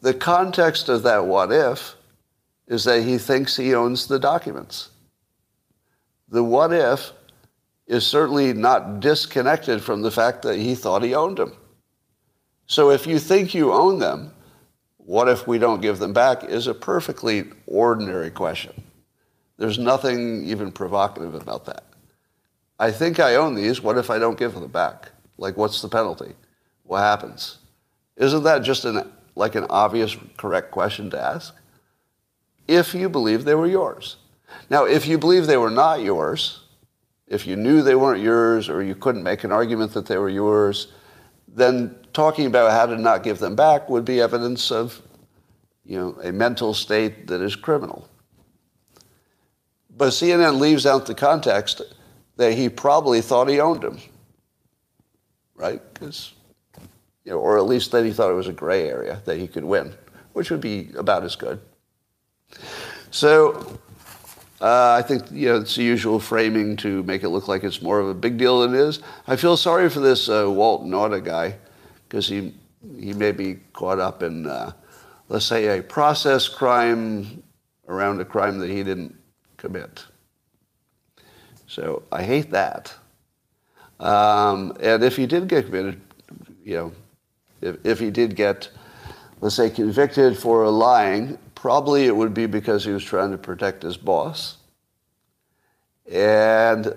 The 0.00 0.14
context 0.14 0.88
of 0.88 1.02
that 1.02 1.26
what 1.26 1.50
if 1.50 1.96
is 2.68 2.84
that 2.84 3.02
he 3.02 3.18
thinks 3.18 3.56
he 3.56 3.74
owns 3.74 4.06
the 4.06 4.20
documents. 4.20 4.90
The 6.28 6.44
what 6.44 6.72
if 6.72 7.10
is 7.88 8.06
certainly 8.06 8.52
not 8.52 9.00
disconnected 9.00 9.82
from 9.82 10.02
the 10.02 10.10
fact 10.12 10.42
that 10.42 10.56
he 10.56 10.76
thought 10.76 11.02
he 11.02 11.16
owned 11.16 11.38
them. 11.38 11.56
So 12.68 12.90
if 12.90 13.08
you 13.08 13.18
think 13.18 13.54
you 13.54 13.72
own 13.72 13.98
them, 13.98 14.32
what 14.98 15.28
if 15.28 15.48
we 15.48 15.58
don't 15.58 15.82
give 15.82 15.98
them 15.98 16.12
back 16.12 16.44
is 16.44 16.68
a 16.68 16.74
perfectly 16.74 17.46
ordinary 17.66 18.30
question. 18.30 18.84
There's 19.58 19.78
nothing 19.78 20.44
even 20.44 20.72
provocative 20.72 21.34
about 21.34 21.64
that. 21.66 21.84
I 22.78 22.90
think 22.90 23.20
I 23.20 23.36
own 23.36 23.54
these. 23.54 23.82
What 23.82 23.96
if 23.96 24.10
I 24.10 24.18
don't 24.18 24.38
give 24.38 24.54
them 24.54 24.68
back? 24.68 25.10
Like, 25.38 25.56
what's 25.56 25.80
the 25.80 25.88
penalty? 25.88 26.34
What 26.84 27.00
happens? 27.00 27.58
Isn't 28.16 28.42
that 28.44 28.62
just 28.62 28.84
an 28.84 29.12
like 29.34 29.54
an 29.54 29.66
obvious, 29.68 30.16
correct 30.36 30.70
question 30.70 31.10
to 31.10 31.20
ask? 31.20 31.54
If 32.66 32.94
you 32.94 33.08
believe 33.08 33.44
they 33.44 33.54
were 33.54 33.66
yours. 33.66 34.16
Now, 34.70 34.84
if 34.84 35.06
you 35.06 35.18
believe 35.18 35.46
they 35.46 35.58
were 35.58 35.70
not 35.70 36.00
yours, 36.00 36.62
if 37.28 37.46
you 37.46 37.54
knew 37.54 37.82
they 37.82 37.94
weren't 37.94 38.22
yours 38.22 38.68
or 38.68 38.82
you 38.82 38.94
couldn't 38.94 39.22
make 39.22 39.44
an 39.44 39.52
argument 39.52 39.92
that 39.92 40.06
they 40.06 40.16
were 40.16 40.30
yours, 40.30 40.88
then 41.48 41.94
talking 42.12 42.46
about 42.46 42.72
how 42.72 42.86
to 42.86 42.96
not 42.96 43.22
give 43.22 43.38
them 43.38 43.54
back 43.54 43.90
would 43.90 44.04
be 44.04 44.20
evidence 44.20 44.72
of 44.72 45.02
you 45.84 45.98
know, 45.98 46.18
a 46.22 46.32
mental 46.32 46.74
state 46.74 47.26
that 47.26 47.40
is 47.40 47.54
criminal. 47.54 48.08
But 49.96 50.10
CNN 50.10 50.60
leaves 50.60 50.84
out 50.84 51.06
the 51.06 51.14
context 51.14 51.80
that 52.36 52.52
he 52.52 52.68
probably 52.68 53.22
thought 53.22 53.48
he 53.48 53.60
owned 53.60 53.82
them, 53.82 53.98
right? 55.54 55.80
Because 55.94 56.34
you 57.24 57.32
know, 57.32 57.38
or 57.38 57.56
at 57.58 57.64
least 57.64 57.92
that 57.92 58.04
he 58.04 58.12
thought 58.12 58.30
it 58.30 58.34
was 58.34 58.48
a 58.48 58.52
gray 58.52 58.88
area 58.88 59.20
that 59.24 59.38
he 59.38 59.48
could 59.48 59.64
win, 59.64 59.94
which 60.34 60.50
would 60.50 60.60
be 60.60 60.90
about 60.96 61.24
as 61.24 61.34
good. 61.34 61.60
So 63.10 63.78
uh, 64.60 64.92
I 64.92 65.02
think 65.02 65.24
you 65.30 65.48
know 65.48 65.56
it's 65.60 65.76
the 65.76 65.82
usual 65.82 66.20
framing 66.20 66.76
to 66.78 67.02
make 67.04 67.22
it 67.22 67.30
look 67.30 67.48
like 67.48 67.64
it's 67.64 67.80
more 67.80 67.98
of 67.98 68.08
a 68.08 68.14
big 68.14 68.36
deal 68.36 68.60
than 68.60 68.74
it 68.74 68.80
is. 68.80 69.00
I 69.26 69.36
feel 69.36 69.56
sorry 69.56 69.88
for 69.88 70.00
this 70.00 70.28
uh, 70.28 70.50
Walt 70.50 70.84
Nauta 70.84 71.24
guy 71.24 71.56
because 72.08 72.28
he 72.28 72.54
he 73.00 73.14
may 73.14 73.32
be 73.32 73.60
caught 73.72 73.98
up 73.98 74.22
in 74.22 74.46
uh, 74.46 74.72
let's 75.30 75.46
say 75.46 75.78
a 75.78 75.82
process 75.82 76.48
crime 76.48 77.42
around 77.88 78.20
a 78.20 78.24
crime 78.24 78.58
that 78.58 78.68
he 78.70 78.82
didn't 78.82 79.15
commit. 79.56 80.04
So 81.66 82.02
I 82.12 82.22
hate 82.22 82.50
that. 82.50 82.94
Um, 83.98 84.76
and 84.80 85.02
if 85.02 85.16
he 85.16 85.26
did 85.26 85.48
get 85.48 85.66
committed, 85.66 86.00
you 86.64 86.74
know, 86.76 86.92
if, 87.60 87.76
if 87.84 87.98
he 87.98 88.10
did 88.10 88.36
get, 88.36 88.68
let's 89.40 89.54
say, 89.54 89.70
convicted 89.70 90.38
for 90.38 90.68
lying, 90.68 91.38
probably 91.54 92.04
it 92.06 92.14
would 92.14 92.34
be 92.34 92.46
because 92.46 92.84
he 92.84 92.92
was 92.92 93.04
trying 93.04 93.30
to 93.32 93.38
protect 93.38 93.82
his 93.82 93.96
boss. 93.96 94.58
And 96.10 96.94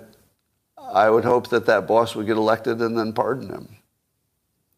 I 0.78 1.10
would 1.10 1.24
hope 1.24 1.49
that 1.49 1.66
that 1.66 1.88
boss 1.88 2.16
would 2.16 2.28
get 2.28 2.38
elected 2.38 2.82
and 2.82 2.97
then 2.97 3.14
pardon 3.14 3.49
him, 3.49 3.78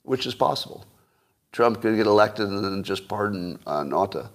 which 0.03 0.25
is 0.25 0.35
possible. 0.35 0.85
Trump 1.51 1.81
could 1.81 1.97
get 1.97 2.07
elected 2.07 2.47
and 2.47 2.63
then 2.63 2.83
just 2.83 3.07
pardon 3.07 3.59
uh, 3.65 3.83
Nauta. 3.83 4.29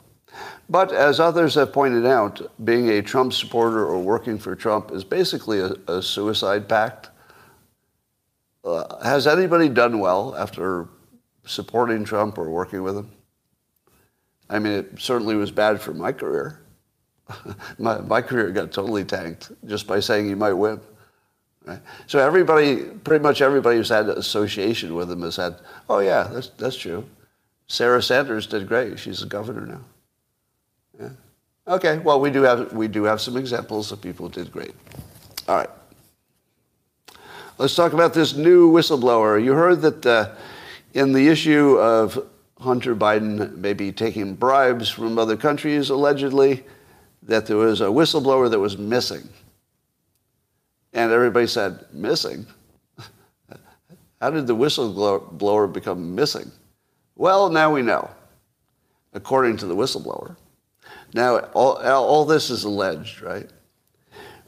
But 0.68 0.92
as 0.92 1.20
others 1.20 1.54
have 1.54 1.72
pointed 1.72 2.06
out, 2.06 2.50
being 2.64 2.88
a 2.90 3.02
Trump 3.02 3.32
supporter 3.32 3.86
or 3.86 4.00
working 4.00 4.38
for 4.38 4.54
Trump 4.54 4.90
is 4.90 5.04
basically 5.04 5.60
a, 5.60 5.72
a 5.88 6.02
suicide 6.02 6.68
pact. 6.68 7.10
Uh, 8.64 9.02
has 9.04 9.26
anybody 9.26 9.68
done 9.68 10.00
well 10.00 10.34
after 10.36 10.88
supporting 11.46 12.04
Trump 12.04 12.36
or 12.36 12.50
working 12.50 12.82
with 12.82 12.96
him. 12.96 13.10
I 14.50 14.58
mean, 14.58 14.72
it 14.72 15.00
certainly 15.00 15.36
was 15.36 15.50
bad 15.50 15.80
for 15.80 15.94
my 15.94 16.12
career. 16.12 16.60
my, 17.78 17.98
my 18.00 18.20
career 18.20 18.50
got 18.50 18.72
totally 18.72 19.04
tanked 19.04 19.50
just 19.66 19.86
by 19.86 20.00
saying 20.00 20.28
he 20.28 20.34
might 20.34 20.52
win. 20.52 20.80
Right? 21.64 21.80
So 22.06 22.18
everybody, 22.18 22.84
pretty 22.84 23.22
much 23.22 23.40
everybody 23.40 23.78
who's 23.78 23.88
had 23.88 24.08
an 24.08 24.18
association 24.18 24.94
with 24.94 25.10
him 25.10 25.22
has 25.22 25.36
said, 25.36 25.56
oh 25.88 26.00
yeah, 26.00 26.28
that's, 26.32 26.48
that's 26.50 26.76
true. 26.76 27.04
Sarah 27.68 28.02
Sanders 28.02 28.46
did 28.46 28.68
great. 28.68 28.98
She's 28.98 29.20
the 29.20 29.26
governor 29.26 29.66
now. 29.66 29.80
Yeah. 30.98 31.10
Okay, 31.68 31.98
well, 31.98 32.20
we 32.20 32.30
do, 32.30 32.42
have, 32.42 32.72
we 32.72 32.88
do 32.88 33.04
have 33.04 33.20
some 33.20 33.36
examples 33.36 33.90
of 33.92 34.00
people 34.00 34.28
who 34.28 34.32
did 34.32 34.52
great. 34.52 34.74
All 35.48 35.56
right. 35.56 35.70
Let's 37.58 37.74
talk 37.74 37.92
about 37.92 38.14
this 38.14 38.34
new 38.36 38.70
whistleblower. 38.70 39.42
You 39.42 39.52
heard 39.52 39.80
that 39.82 40.06
uh, 40.06 40.34
in 40.94 41.12
the 41.12 41.28
issue 41.28 41.78
of 41.78 42.18
Hunter 42.60 42.94
Biden 42.94 43.56
maybe 43.56 43.92
taking 43.92 44.34
bribes 44.34 44.88
from 44.88 45.18
other 45.18 45.36
countries, 45.36 45.90
allegedly, 45.90 46.64
that 47.22 47.46
there 47.46 47.56
was 47.56 47.80
a 47.80 47.86
whistleblower 47.86 48.50
that 48.50 48.58
was 48.58 48.78
missing. 48.78 49.28
And 50.92 51.12
everybody 51.12 51.46
said, 51.46 51.84
missing? 51.92 52.46
How 54.20 54.30
did 54.30 54.46
the 54.46 54.56
whistleblower 54.56 55.72
become 55.72 56.14
missing? 56.14 56.50
Well, 57.16 57.50
now 57.50 57.72
we 57.72 57.82
know, 57.82 58.10
according 59.12 59.56
to 59.58 59.66
the 59.66 59.74
whistleblower. 59.74 60.36
Now, 61.16 61.38
all, 61.54 61.78
all 61.78 62.26
this 62.26 62.50
is 62.50 62.64
alleged, 62.64 63.22
right? 63.22 63.48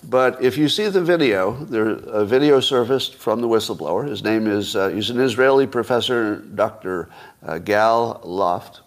But 0.05 0.43
if 0.43 0.59
you 0.59 0.69
see 0.69 0.87
the 0.89 1.03
video, 1.03 1.53
there's 1.65 2.03
a 2.05 2.27
video 2.27 2.61
surfaced 2.61 3.15
from 3.15 3.41
the 3.41 3.49
whistleblower. 3.49 4.07
His 4.07 4.23
name 4.23 4.47
is, 4.47 4.77
uh, 4.77 4.91
he's 4.91 5.09
an 5.09 5.19
Israeli 5.19 5.67
professor, 5.67 6.37
Dr. 6.37 7.09
Uh, 7.43 7.57
Gal 7.57 8.21
Luft. 8.23 8.83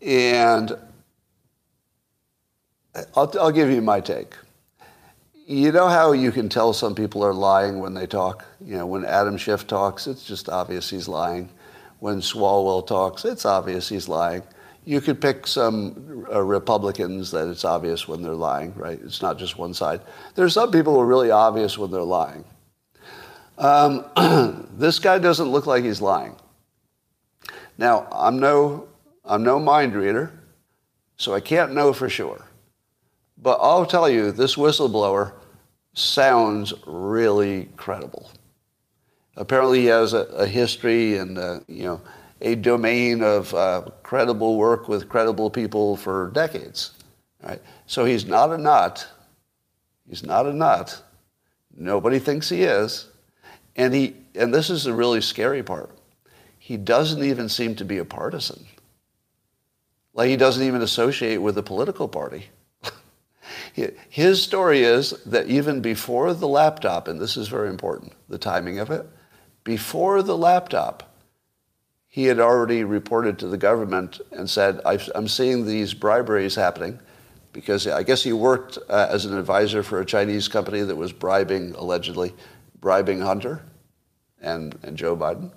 And 0.00 0.72
I'll, 3.14 3.30
I'll 3.38 3.52
give 3.52 3.70
you 3.70 3.82
my 3.82 4.00
take. 4.00 4.34
You 5.46 5.72
know 5.72 5.88
how 5.88 6.12
you 6.12 6.32
can 6.32 6.48
tell 6.48 6.72
some 6.72 6.94
people 6.94 7.22
are 7.22 7.34
lying 7.34 7.80
when 7.80 7.92
they 7.92 8.06
talk? 8.06 8.46
You 8.64 8.78
know, 8.78 8.86
when 8.86 9.04
Adam 9.04 9.36
Schiff 9.36 9.66
talks, 9.66 10.06
it's 10.06 10.24
just 10.24 10.48
obvious 10.48 10.88
he's 10.88 11.06
lying. 11.06 11.50
When 11.98 12.22
Swalwell 12.22 12.86
talks, 12.86 13.26
it's 13.26 13.44
obvious 13.44 13.90
he's 13.90 14.08
lying. 14.08 14.42
You 14.88 15.02
could 15.02 15.20
pick 15.20 15.46
some 15.46 16.24
uh, 16.32 16.40
Republicans 16.40 17.30
that 17.32 17.46
it's 17.46 17.66
obvious 17.66 18.08
when 18.08 18.22
they're 18.22 18.32
lying, 18.32 18.72
right? 18.74 18.98
It's 19.04 19.20
not 19.20 19.38
just 19.38 19.58
one 19.58 19.74
side. 19.74 20.00
There's 20.34 20.54
some 20.54 20.70
people 20.70 20.94
who 20.94 21.00
are 21.00 21.06
really 21.06 21.30
obvious 21.30 21.76
when 21.76 21.90
they're 21.90 22.00
lying. 22.00 22.42
Um, 23.58 24.06
this 24.78 24.98
guy 24.98 25.18
doesn't 25.18 25.50
look 25.50 25.66
like 25.66 25.84
he's 25.84 26.00
lying. 26.00 26.36
Now, 27.76 28.08
I'm 28.10 28.38
no, 28.38 28.88
I'm 29.26 29.42
no 29.42 29.60
mind 29.60 29.94
reader, 29.94 30.32
so 31.18 31.34
I 31.34 31.40
can't 31.40 31.74
know 31.74 31.92
for 31.92 32.08
sure. 32.08 32.46
But 33.36 33.58
I'll 33.60 33.84
tell 33.84 34.08
you, 34.08 34.32
this 34.32 34.56
whistleblower 34.56 35.34
sounds 35.92 36.72
really 36.86 37.68
credible. 37.76 38.30
Apparently, 39.36 39.80
he 39.80 39.86
has 39.88 40.14
a, 40.14 40.22
a 40.32 40.46
history 40.46 41.18
and 41.18 41.36
uh, 41.36 41.60
you 41.68 41.84
know 41.84 42.00
a 42.40 42.54
domain 42.54 43.22
of 43.22 43.52
uh, 43.54 43.82
credible 44.02 44.56
work 44.56 44.88
with 44.88 45.08
credible 45.08 45.50
people 45.50 45.96
for 45.96 46.30
decades. 46.32 46.92
Right? 47.42 47.60
So 47.86 48.04
he's 48.04 48.26
not 48.26 48.52
a 48.52 48.58
nut. 48.58 49.06
He's 50.08 50.24
not 50.24 50.46
a 50.46 50.52
nut. 50.52 51.02
Nobody 51.76 52.18
thinks 52.18 52.48
he 52.48 52.62
is. 52.62 53.08
And 53.76 53.94
he 53.94 54.14
and 54.34 54.54
this 54.54 54.70
is 54.70 54.84
the 54.84 54.92
really 54.92 55.20
scary 55.20 55.62
part. 55.62 55.90
He 56.58 56.76
doesn't 56.76 57.22
even 57.22 57.48
seem 57.48 57.74
to 57.76 57.84
be 57.84 57.98
a 57.98 58.04
partisan. 58.04 58.66
Like 60.14 60.28
he 60.28 60.36
doesn't 60.36 60.66
even 60.66 60.82
associate 60.82 61.38
with 61.38 61.56
a 61.58 61.62
political 61.62 62.08
party. 62.08 62.46
His 64.10 64.42
story 64.42 64.82
is 64.82 65.10
that 65.24 65.46
even 65.46 65.80
before 65.80 66.34
the 66.34 66.48
laptop, 66.48 67.08
and 67.08 67.20
this 67.20 67.36
is 67.36 67.48
very 67.48 67.68
important, 67.68 68.12
the 68.28 68.38
timing 68.38 68.80
of 68.80 68.90
it, 68.90 69.06
before 69.64 70.22
the 70.22 70.36
laptop, 70.36 71.07
he 72.18 72.24
had 72.24 72.40
already 72.40 72.82
reported 72.82 73.38
to 73.38 73.46
the 73.46 73.56
government 73.56 74.20
and 74.32 74.50
said, 74.50 74.80
I'm 74.84 75.28
seeing 75.28 75.64
these 75.64 75.94
briberies 75.94 76.56
happening 76.56 76.98
because 77.52 77.86
I 77.86 78.02
guess 78.02 78.24
he 78.24 78.32
worked 78.32 78.76
uh, 78.88 79.06
as 79.08 79.24
an 79.24 79.38
advisor 79.38 79.84
for 79.84 80.00
a 80.00 80.04
Chinese 80.04 80.48
company 80.48 80.80
that 80.80 80.96
was 80.96 81.12
bribing, 81.12 81.76
allegedly, 81.76 82.34
bribing 82.80 83.20
Hunter 83.20 83.62
and, 84.40 84.76
and 84.82 84.96
Joe 84.96 85.16
Biden. 85.16 85.52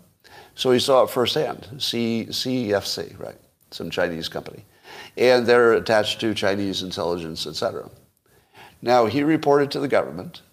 So 0.54 0.70
he 0.70 0.78
saw 0.78 1.02
it 1.02 1.10
firsthand, 1.10 1.68
C, 1.80 2.28
CEFC, 2.30 3.20
right, 3.20 3.40
some 3.72 3.90
Chinese 3.90 4.30
company. 4.30 4.64
And 5.18 5.48
they're 5.48 5.74
attached 5.74 6.20
to 6.20 6.36
Chinese 6.36 6.84
intelligence, 6.84 7.48
et 7.48 7.56
cetera. 7.56 7.90
Now, 8.84 9.08
he 9.08 9.24
reported 9.24 9.72
to 9.72 9.80
the 9.80 9.88
government 9.88 10.44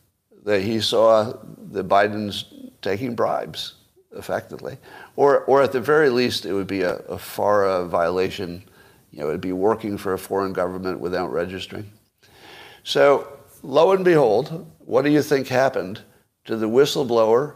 that 0.46 0.62
he 0.62 0.80
saw 0.80 1.34
the 1.70 1.84
Bidens 1.84 2.72
taking 2.80 3.14
bribes, 3.14 3.74
effectively. 4.12 4.78
Or, 5.18 5.40
or 5.46 5.62
at 5.62 5.72
the 5.72 5.80
very 5.80 6.10
least, 6.10 6.46
it 6.46 6.52
would 6.52 6.68
be 6.68 6.82
a, 6.82 6.98
a 7.08 7.18
FARA 7.18 7.86
violation. 7.86 8.62
You 9.10 9.18
know, 9.18 9.28
it 9.30 9.32
would 9.32 9.40
be 9.40 9.50
working 9.50 9.98
for 9.98 10.12
a 10.12 10.18
foreign 10.18 10.52
government 10.52 11.00
without 11.00 11.32
registering. 11.32 11.90
So, 12.84 13.26
lo 13.64 13.90
and 13.90 14.04
behold, 14.04 14.70
what 14.78 15.02
do 15.02 15.10
you 15.10 15.22
think 15.22 15.48
happened 15.48 16.02
to 16.44 16.56
the 16.56 16.68
whistleblower 16.68 17.54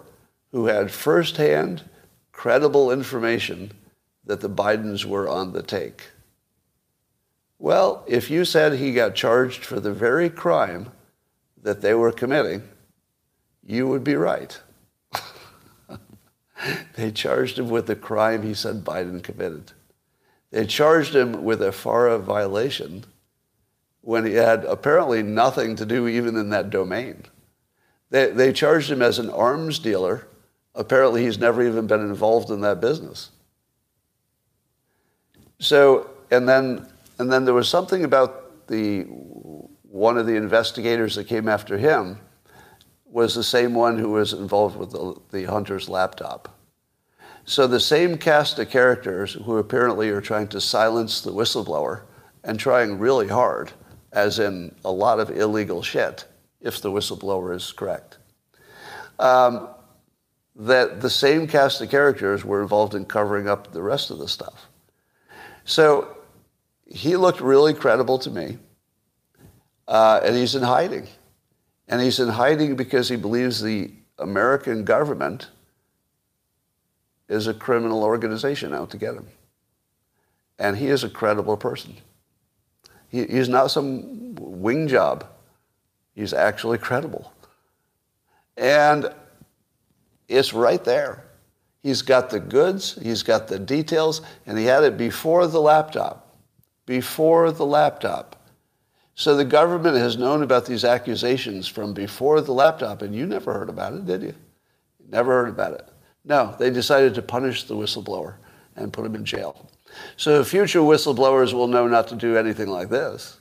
who 0.51 0.67
had 0.67 0.91
firsthand, 0.91 1.85
credible 2.33 2.91
information 2.91 3.71
that 4.25 4.41
the 4.41 4.51
Bidens 4.51 5.05
were 5.05 5.29
on 5.29 5.53
the 5.53 5.63
take? 5.63 6.11
Well, 7.61 8.03
if 8.09 8.29
you 8.29 8.45
said 8.45 8.73
he 8.73 8.93
got 8.93 9.15
charged 9.15 9.65
for 9.65 9.79
the 9.79 9.93
very 9.93 10.31
crime 10.31 10.91
that 11.63 11.81
they 11.81 11.95
were 11.95 12.11
committing, 12.11 12.65
you 13.65 13.87
would 13.87 14.03
be 14.03 14.17
right. 14.17 14.61
They 16.97 17.11
charged 17.11 17.59
him 17.59 17.69
with 17.69 17.87
the 17.87 17.97
crime 17.97 18.43
he 18.43 18.55
said 18.55 18.85
Biden 18.85 19.23
committed. 19.23 19.73
They 20.51 20.67
charged 20.67 21.15
him 21.15 21.45
with 21.45 21.63
a 21.63 21.73
FARA 21.73 22.19
violation 22.19 23.05
when 24.03 24.27
he 24.27 24.35
had 24.35 24.65
apparently 24.65 25.23
nothing 25.23 25.77
to 25.77 25.87
do 25.87 26.07
even 26.07 26.37
in 26.37 26.51
that 26.51 26.71
domain. 26.71 27.25
They, 28.11 28.31
they 28.31 28.53
charged 28.53 28.91
him 28.91 29.01
as 29.01 29.19
an 29.19 29.31
arms 29.31 29.79
dealer. 29.79 30.27
Apparently, 30.75 31.25
he's 31.25 31.39
never 31.39 31.67
even 31.67 31.87
been 31.87 32.01
involved 32.01 32.51
in 32.51 32.61
that 32.61 32.81
business. 32.81 33.31
So, 35.59 36.11
and 36.31 36.49
then 36.49 36.87
and 37.19 37.33
then 37.33 37.45
there 37.45 37.55
was 37.55 37.69
something 37.69 38.05
about 38.05 38.67
the 38.67 39.03
one 39.03 40.19
of 40.19 40.27
the 40.27 40.35
investigators 40.35 41.15
that 41.15 41.25
came 41.25 41.49
after 41.49 41.79
him 41.79 42.19
was 43.13 43.35
the 43.35 43.45
same 43.45 43.75
one 43.75 43.99
who 43.99 44.11
was 44.11 44.33
involved 44.33 44.77
with 44.77 44.91
the, 44.91 45.15
the 45.31 45.45
Hunter's 45.45 45.89
laptop. 45.89 46.59
So 47.45 47.67
the 47.67 47.79
same 47.79 48.17
cast 48.17 48.59
of 48.59 48.71
characters 48.71 49.35
who 49.35 49.59
apparently 49.59 50.09
are 50.09 50.21
trying 50.21 50.49
to 50.49 50.61
silence 50.61 51.21
the 51.21 51.33
whistleblower 51.33 52.03
and 52.43 52.59
trying 52.59 52.99
really 52.99 53.29
hard, 53.29 53.73
as 54.13 54.39
in 54.39 54.75
a 54.85 54.91
lot 54.91 55.21
of 55.21 55.31
illegal 55.31 55.83
shit, 55.83 56.25
if 56.61 56.81
the 56.81 56.91
whistleblower 56.91 57.55
is 57.55 57.73
correct. 57.73 58.19
Um, 59.19 59.69
that 60.57 61.01
the 61.01 61.11
same 61.11 61.47
cast 61.47 61.81
of 61.81 61.91
characters 61.91 62.45
were 62.45 62.63
involved 62.63 62.95
in 62.95 63.05
covering 63.05 63.49
up 63.49 63.73
the 63.73 63.83
rest 63.83 64.11
of 64.11 64.19
the 64.19 64.29
stuff. 64.29 64.69
So 65.65 66.17
he 66.87 67.17
looked 67.17 67.41
really 67.41 67.75
credible 67.75 68.19
to 68.21 68.31
me. 68.31 68.59
Uh, 69.89 70.21
and 70.25 70.37
he's 70.37 70.55
in 70.55 70.63
hiding. 70.63 71.09
And 71.89 72.01
he's 72.01 72.21
in 72.21 72.29
hiding 72.29 72.77
because 72.77 73.09
he 73.09 73.17
believes 73.17 73.61
the 73.61 73.91
American 74.19 74.85
government 74.85 75.49
is 77.29 77.47
a 77.47 77.55
criminal 77.55 78.05
organization 78.05 78.73
out 78.73 78.91
to 78.91 78.97
get 78.97 79.15
him. 79.15 79.27
And 80.59 80.77
he 80.77 80.87
is 80.87 81.03
a 81.03 81.11
credible 81.11 81.57
person. 81.57 81.97
He, 83.09 83.25
he's 83.27 83.49
not 83.49 83.71
some 83.71 84.35
wing 84.37 84.89
job. 84.89 85.27
He's 86.15 86.33
actually 86.33 86.79
credible. 86.79 87.33
And 88.57 89.13
it's 90.29 90.53
right 90.53 90.83
there. 90.85 91.25
He's 91.83 92.03
got 92.03 92.31
the 92.31 92.39
goods, 92.39 92.97
he's 93.03 93.25
got 93.25 93.49
the 93.49 93.59
details, 93.59 94.23
and 94.47 94.57
he 94.57 94.67
had 94.67 94.85
it 94.85 94.97
before 94.97 95.49
the 95.49 95.61
laptop 95.61 96.23
before 96.87 97.53
the 97.53 97.67
laptop. 97.67 98.37
So 99.15 99.37
the 99.37 99.45
government 99.45 99.97
has 99.97 100.17
known 100.17 100.43
about 100.43 100.67
these 100.67 100.85
accusations 100.85 101.69
from 101.69 101.93
before 101.93 102.41
the 102.41 102.53
laptop, 102.53 103.03
and 103.03 103.15
you 103.15 103.27
never 103.27 103.53
heard 103.53 103.69
about 103.69 103.93
it, 103.93 104.07
did 104.07 104.23
you? 104.23 104.35
Never 105.09 105.33
heard 105.33 105.49
about 105.51 105.75
it. 105.75 105.89
No, 106.25 106.55
they 106.59 106.71
decided 106.71 107.15
to 107.15 107.23
punish 107.23 107.65
the 107.65 107.75
whistleblower 107.75 108.37
and 108.77 108.93
put 108.93 109.05
him 109.05 109.15
in 109.15 109.25
jail. 109.25 109.69
So 110.17 110.43
future 110.45 110.81
whistleblowers 110.81 111.53
will 111.53 111.67
know 111.67 111.87
not 111.87 112.09
to 112.09 112.17
do 112.17 112.37
anything 112.37 112.69
like 112.69 112.89
this. 112.89 113.39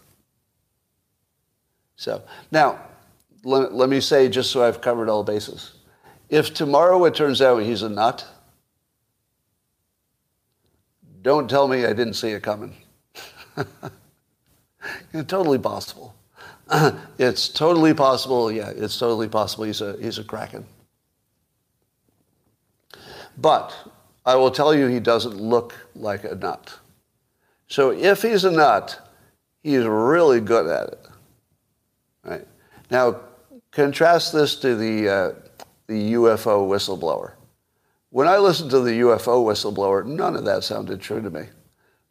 So 1.95 2.21
now, 2.51 2.79
let, 3.43 3.73
let 3.73 3.89
me 3.89 4.01
say, 4.01 4.27
just 4.27 4.51
so 4.51 4.63
I've 4.63 4.81
covered 4.81 5.07
all 5.07 5.23
bases. 5.23 5.73
If 6.29 6.53
tomorrow 6.53 7.05
it 7.05 7.15
turns 7.15 7.41
out 7.41 7.59
he's 7.59 7.83
a 7.83 7.89
nut, 7.89 8.25
don't 11.21 11.49
tell 11.49 11.67
me 11.67 11.85
I 11.85 11.93
didn't 11.93 12.15
see 12.15 12.29
it 12.29 12.41
coming. 12.41 12.75
totally 15.27 15.59
possible. 15.59 16.15
it's 17.17 17.49
totally 17.49 17.93
possible. 17.93 18.51
Yeah, 18.51 18.69
it's 18.69 18.97
totally 18.97 19.27
possible. 19.27 19.65
He's 19.65 19.81
a 19.81 19.97
he's 19.99 20.17
a 20.17 20.23
kraken. 20.23 20.65
But 23.37 23.73
I 24.25 24.35
will 24.35 24.51
tell 24.51 24.73
you, 24.73 24.87
he 24.87 24.99
doesn't 24.99 25.35
look 25.35 25.73
like 25.95 26.23
a 26.23 26.35
nut. 26.35 26.77
So 27.67 27.91
if 27.91 28.21
he's 28.21 28.43
a 28.43 28.51
nut, 28.51 28.99
he's 29.63 29.85
really 29.85 30.39
good 30.41 30.67
at 30.67 30.89
it. 30.89 31.07
Right 32.23 32.47
now, 32.89 33.21
contrast 33.71 34.33
this 34.33 34.55
to 34.57 34.75
the 34.75 35.09
uh, 35.09 35.31
the 35.87 36.13
UFO 36.13 36.67
whistleblower. 36.67 37.33
When 38.09 38.27
I 38.27 38.37
listened 38.37 38.71
to 38.71 38.81
the 38.81 38.99
UFO 39.01 39.43
whistleblower, 39.45 40.05
none 40.05 40.35
of 40.35 40.45
that 40.45 40.63
sounded 40.63 41.01
true 41.01 41.21
to 41.21 41.29
me. 41.29 41.45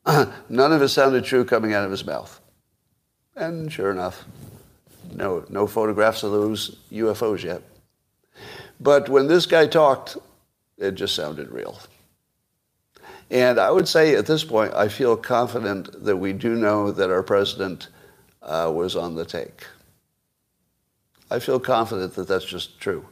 None 0.48 0.72
of 0.72 0.80
it 0.80 0.88
sounded 0.88 1.24
true 1.24 1.44
coming 1.44 1.74
out 1.74 1.84
of 1.84 1.90
his 1.90 2.06
mouth. 2.06 2.39
And 3.36 3.72
sure 3.72 3.90
enough, 3.90 4.24
no, 5.12 5.44
no 5.48 5.66
photographs 5.66 6.22
of 6.22 6.32
those 6.32 6.76
UFOs 6.92 7.42
yet. 7.42 7.62
But 8.80 9.08
when 9.08 9.28
this 9.28 9.46
guy 9.46 9.66
talked, 9.66 10.16
it 10.78 10.92
just 10.92 11.14
sounded 11.14 11.50
real. 11.50 11.78
And 13.30 13.60
I 13.60 13.70
would 13.70 13.86
say 13.86 14.16
at 14.16 14.26
this 14.26 14.42
point, 14.42 14.74
I 14.74 14.88
feel 14.88 15.16
confident 15.16 16.04
that 16.04 16.16
we 16.16 16.32
do 16.32 16.56
know 16.56 16.90
that 16.90 17.10
our 17.10 17.22
president 17.22 17.88
uh, 18.42 18.70
was 18.74 18.96
on 18.96 19.14
the 19.14 19.24
take. 19.24 19.64
I 21.30 21.38
feel 21.38 21.60
confident 21.60 22.14
that 22.14 22.26
that's 22.26 22.44
just 22.44 22.80
true. 22.80 23.06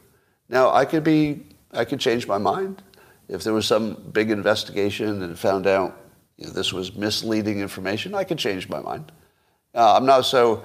Now, 0.49 0.71
I 0.73 0.83
could 0.83 1.03
be, 1.03 1.45
I 1.71 1.85
could 1.85 1.99
change 1.99 2.27
my 2.27 2.37
mind 2.37 2.81
if 3.29 3.43
there 3.43 3.53
was 3.53 3.65
some 3.65 3.93
big 4.11 4.31
investigation 4.31 5.21
and 5.21 5.37
found 5.37 5.67
out 5.67 5.97
you 6.37 6.47
know, 6.47 6.51
this 6.51 6.73
was 6.73 6.95
misleading 6.95 7.59
information. 7.59 8.13
I 8.13 8.23
could 8.23 8.39
change 8.39 8.67
my 8.67 8.81
mind. 8.81 9.11
Uh, 9.73 9.95
I'm 9.95 10.05
not 10.05 10.21
so, 10.21 10.63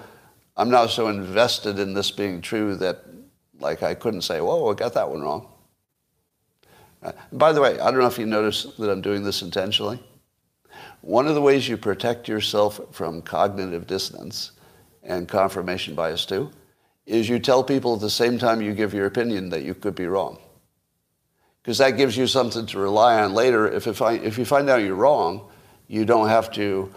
I'm 0.57 0.71
not 0.71 0.91
so 0.91 1.09
invested 1.09 1.79
in 1.79 1.95
this 1.95 2.11
being 2.11 2.41
true 2.41 2.77
that, 2.77 3.05
like, 3.61 3.83
I 3.83 3.95
couldn't 3.95 4.23
say, 4.23 4.41
"Whoa, 4.41 4.71
I 4.71 4.75
got 4.75 4.95
that 4.95 5.09
one 5.09 5.23
wrong." 5.23 5.49
Uh, 7.03 7.13
by 7.33 7.53
the 7.53 7.61
way, 7.61 7.79
I 7.79 7.91
don't 7.91 8.01
know 8.01 8.07
if 8.07 8.19
you 8.19 8.27
notice 8.27 8.65
that 8.79 8.91
I'm 8.91 9.03
doing 9.03 9.25
this 9.25 9.43
intentionally. 9.43 10.03
One 11.03 11.29
of 11.29 11.35
the 11.35 11.43
ways 11.43 11.69
you 11.69 11.77
protect 11.77 12.29
yourself 12.29 12.81
from 12.93 13.21
cognitive 13.21 13.87
dissonance 13.87 14.53
and 15.03 15.29
confirmation 15.29 15.95
bias 15.95 16.25
too 16.25 16.51
is 17.05 17.29
you 17.29 17.39
tell 17.39 17.63
people 17.63 17.95
at 17.95 18.01
the 18.01 18.09
same 18.09 18.39
time 18.39 18.63
you 18.63 18.73
give 18.73 18.95
your 18.95 19.05
opinion 19.05 19.51
that 19.51 19.63
you 19.63 19.75
could 19.75 19.95
be 19.95 20.07
wrong. 20.07 20.39
Because 21.63 21.77
that 21.79 21.99
gives 21.99 22.17
you 22.17 22.27
something 22.27 22.65
to 22.67 22.79
rely 22.79 23.23
on 23.23 23.35
later. 23.35 23.71
If, 23.71 23.87
if, 23.87 24.01
I, 24.01 24.15
if 24.15 24.39
you 24.39 24.47
find 24.47 24.71
out 24.71 24.81
you're 24.83 24.95
wrong, 24.95 25.49
you 25.89 26.07
don't 26.07 26.29
have 26.29 26.51
to 26.53 26.91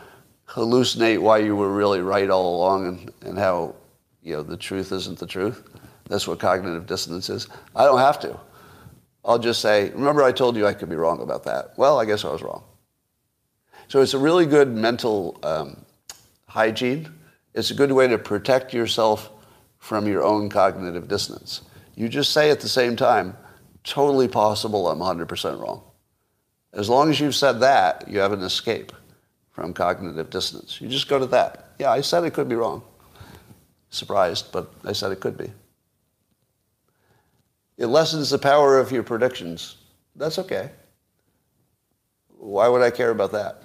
hallucinate 0.47 1.19
why 1.19 1.39
you 1.39 1.55
were 1.55 1.71
really 1.71 2.01
right 2.01 2.29
all 2.29 2.55
along 2.55 2.87
and, 2.87 3.11
and 3.21 3.37
how 3.37 3.75
you 4.23 4.33
know, 4.33 4.43
the 4.43 4.57
truth 4.57 4.91
isn't 4.91 5.19
the 5.19 5.27
truth. 5.27 5.63
That's 6.09 6.27
what 6.27 6.39
cognitive 6.39 6.85
dissonance 6.85 7.29
is. 7.29 7.47
I 7.75 7.83
don't 7.83 7.99
have 7.99 8.19
to. 8.21 8.39
I'll 9.23 9.39
just 9.39 9.61
say, 9.61 9.89
remember 9.91 10.23
I 10.23 10.31
told 10.31 10.55
you 10.55 10.65
I 10.65 10.73
could 10.73 10.89
be 10.89 10.95
wrong 10.95 11.21
about 11.21 11.43
that. 11.43 11.77
Well, 11.77 11.99
I 11.99 12.05
guess 12.05 12.23
I 12.23 12.31
was 12.31 12.41
wrong. 12.41 12.63
So 13.89 14.01
it's 14.01 14.13
a 14.13 14.19
really 14.19 14.45
good 14.45 14.69
mental 14.69 15.37
um, 15.43 15.85
hygiene. 16.47 17.13
It's 17.53 17.71
a 17.71 17.73
good 17.73 17.91
way 17.91 18.07
to 18.07 18.17
protect 18.17 18.73
yourself 18.73 19.29
from 19.79 20.07
your 20.07 20.23
own 20.23 20.49
cognitive 20.49 21.07
dissonance. 21.07 21.61
You 21.95 22.07
just 22.09 22.31
say 22.31 22.51
at 22.51 22.61
the 22.61 22.69
same 22.69 22.95
time, 22.95 23.35
totally 23.83 24.27
possible 24.27 24.89
I'm 24.89 24.99
100% 24.99 25.59
wrong. 25.59 25.83
As 26.73 26.89
long 26.89 27.09
as 27.09 27.19
you've 27.19 27.35
said 27.35 27.59
that, 27.61 28.07
you 28.07 28.19
have 28.19 28.33
an 28.33 28.41
escape 28.41 28.91
from 29.57 29.73
cognitive 29.73 30.29
dissonance. 30.29 30.79
You 30.79 30.87
just 30.87 31.07
go 31.07 31.17
to 31.17 31.25
that. 31.25 31.69
Yeah, 31.79 31.89
I 31.89 32.01
said 32.01 32.23
it 32.23 32.35
could 32.35 32.47
be 32.47 32.53
wrong. 32.53 32.83
Surprised, 33.89 34.51
but 34.51 34.71
I 34.85 34.93
said 34.93 35.11
it 35.11 35.19
could 35.19 35.35
be. 35.35 35.51
It 37.75 37.87
lessens 37.87 38.29
the 38.29 38.37
power 38.37 38.77
of 38.77 38.91
your 38.91 39.01
predictions. 39.01 39.77
That's 40.15 40.37
okay. 40.37 40.69
Why 42.37 42.67
would 42.67 42.83
I 42.83 42.91
care 42.91 43.09
about 43.09 43.31
that? 43.31 43.63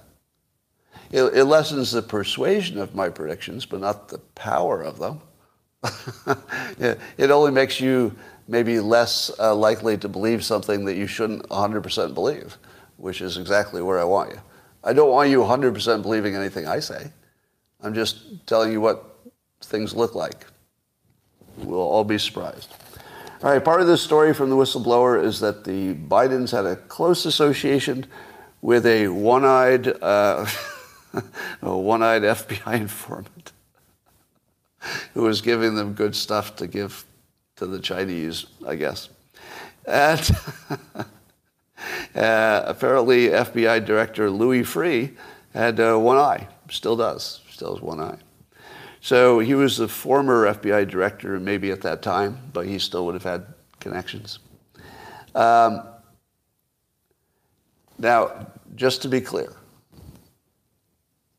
It, 1.10 1.24
it 1.24 1.44
lessens 1.44 1.92
the 1.92 2.00
persuasion 2.00 2.78
of 2.78 2.94
my 2.94 3.10
predictions, 3.10 3.66
but 3.66 3.80
not 3.80 4.08
the 4.08 4.18
power 4.18 4.80
of 4.80 4.98
them. 4.98 5.20
it 7.18 7.30
only 7.30 7.50
makes 7.50 7.82
you 7.82 8.16
maybe 8.48 8.80
less 8.80 9.30
uh, 9.38 9.54
likely 9.54 9.98
to 9.98 10.08
believe 10.08 10.42
something 10.42 10.86
that 10.86 10.94
you 10.94 11.06
shouldn't 11.06 11.46
100% 11.50 12.14
believe, 12.14 12.56
which 12.96 13.20
is 13.20 13.36
exactly 13.36 13.82
where 13.82 13.98
I 13.98 14.04
want 14.04 14.30
you. 14.30 14.40
I 14.84 14.92
don't 14.92 15.10
want 15.10 15.30
you 15.30 15.40
100% 15.40 16.02
believing 16.02 16.34
anything 16.34 16.66
I 16.66 16.80
say. 16.80 17.10
I'm 17.82 17.94
just 17.94 18.46
telling 18.46 18.72
you 18.72 18.80
what 18.80 19.18
things 19.60 19.94
look 19.94 20.14
like. 20.14 20.46
We'll 21.58 21.80
all 21.80 22.04
be 22.04 22.18
surprised. 22.18 22.74
All 23.42 23.50
right, 23.50 23.64
part 23.64 23.80
of 23.80 23.86
this 23.86 24.00
story 24.00 24.32
from 24.32 24.50
the 24.50 24.56
whistleblower 24.56 25.22
is 25.22 25.40
that 25.40 25.64
the 25.64 25.94
Bidens 25.94 26.52
had 26.52 26.64
a 26.64 26.76
close 26.76 27.26
association 27.26 28.06
with 28.60 28.86
a 28.86 29.08
one-eyed, 29.08 29.88
uh, 30.00 30.46
a 31.62 31.76
one-eyed 31.76 32.22
FBI 32.22 32.74
informant 32.74 33.52
who 35.14 35.22
was 35.22 35.40
giving 35.40 35.74
them 35.74 35.92
good 35.92 36.14
stuff 36.14 36.56
to 36.56 36.66
give 36.66 37.04
to 37.56 37.66
the 37.66 37.80
Chinese, 37.80 38.46
I 38.66 38.76
guess. 38.76 39.08
And 39.86 40.30
uh, 42.14 42.62
apparently, 42.66 43.28
FBI 43.28 43.84
Director 43.84 44.30
Louis 44.30 44.62
Freeh 44.62 45.14
had 45.54 45.80
uh, 45.80 45.96
one 45.96 46.18
eye, 46.18 46.48
still 46.70 46.96
does, 46.96 47.40
still 47.50 47.74
has 47.74 47.82
one 47.82 48.00
eye. 48.00 48.18
So 49.00 49.40
he 49.40 49.54
was 49.54 49.78
the 49.78 49.88
former 49.88 50.46
FBI 50.54 50.88
director, 50.88 51.40
maybe 51.40 51.72
at 51.72 51.80
that 51.82 52.02
time, 52.02 52.38
but 52.52 52.66
he 52.66 52.78
still 52.78 53.04
would 53.06 53.14
have 53.14 53.24
had 53.24 53.46
connections. 53.80 54.38
Um, 55.34 55.82
now, 57.98 58.46
just 58.76 59.02
to 59.02 59.08
be 59.08 59.20
clear, 59.20 59.52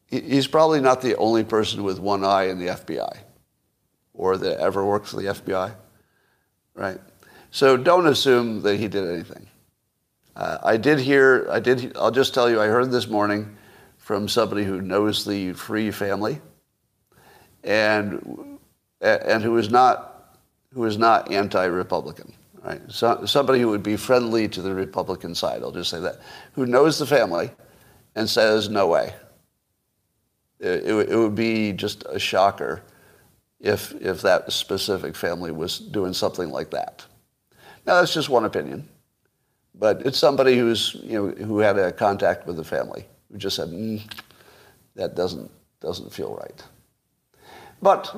he's 0.07 0.45
probably 0.45 0.81
not 0.81 1.01
the 1.01 1.15
only 1.15 1.45
person 1.45 1.83
with 1.83 1.99
one 1.99 2.25
eye 2.25 2.49
in 2.49 2.59
the 2.59 2.67
FBI 2.67 3.17
or 4.13 4.37
that 4.37 4.59
ever 4.59 4.85
works 4.85 5.11
for 5.11 5.17
the 5.17 5.27
FBI, 5.27 5.73
right? 6.75 6.99
So 7.51 7.77
don't 7.77 8.07
assume 8.07 8.61
that 8.63 8.77
he 8.77 8.87
did 8.87 9.07
anything. 9.07 9.47
Uh, 10.35 10.57
I 10.63 10.77
did 10.77 10.99
hear, 10.99 11.47
I 11.49 11.59
did, 11.59 11.95
I'll 11.95 12.11
just 12.11 12.33
tell 12.33 12.49
you, 12.49 12.59
I 12.59 12.67
heard 12.67 12.91
this 12.91 13.07
morning 13.07 13.55
from 13.97 14.27
somebody 14.27 14.63
who 14.63 14.81
knows 14.81 15.25
the 15.25 15.53
Freeh 15.53 15.93
family 15.93 16.41
and, 17.63 18.59
and 19.01 19.43
who 19.43 19.57
is 19.57 19.69
not, 19.69 20.37
who 20.73 20.85
is 20.85 20.97
not 20.97 21.31
anti-Republican, 21.31 22.33
right? 22.63 22.81
So, 22.89 23.25
somebody 23.25 23.59
who 23.59 23.69
would 23.69 23.83
be 23.83 23.95
friendly 23.95 24.47
to 24.49 24.61
the 24.61 24.73
Republican 24.73 25.35
side, 25.35 25.61
I'll 25.61 25.71
just 25.71 25.91
say 25.91 25.99
that, 25.99 26.19
who 26.53 26.65
knows 26.65 26.97
the 26.97 27.05
family 27.05 27.51
and 28.15 28.27
says, 28.27 28.69
no 28.69 28.87
way. 28.87 29.13
It, 30.59 30.85
it, 30.85 31.09
it 31.09 31.15
would 31.15 31.35
be 31.35 31.73
just 31.73 32.05
a 32.09 32.17
shocker 32.17 32.81
if, 33.59 33.93
if 34.01 34.23
that 34.23 34.51
specific 34.51 35.15
family 35.15 35.51
was 35.51 35.77
doing 35.77 36.13
something 36.13 36.49
like 36.49 36.71
that. 36.71 37.05
Now, 37.85 37.99
that's 37.99 38.13
just 38.13 38.29
one 38.29 38.45
opinion, 38.45 38.89
but 39.75 40.05
it's 40.05 40.17
somebody 40.17 40.57
who's, 40.57 40.95
you 41.03 41.13
know, 41.13 41.45
who 41.45 41.59
had 41.59 41.77
a 41.77 41.91
contact 41.91 42.45
with 42.45 42.57
the 42.57 42.63
family 42.63 43.05
who 43.31 43.37
just 43.37 43.55
said, 43.55 43.69
mm, 43.69 44.01
that 44.95 45.15
doesn't, 45.15 45.49
doesn't 45.81 46.13
feel 46.13 46.35
right. 46.35 46.63
But, 47.81 48.13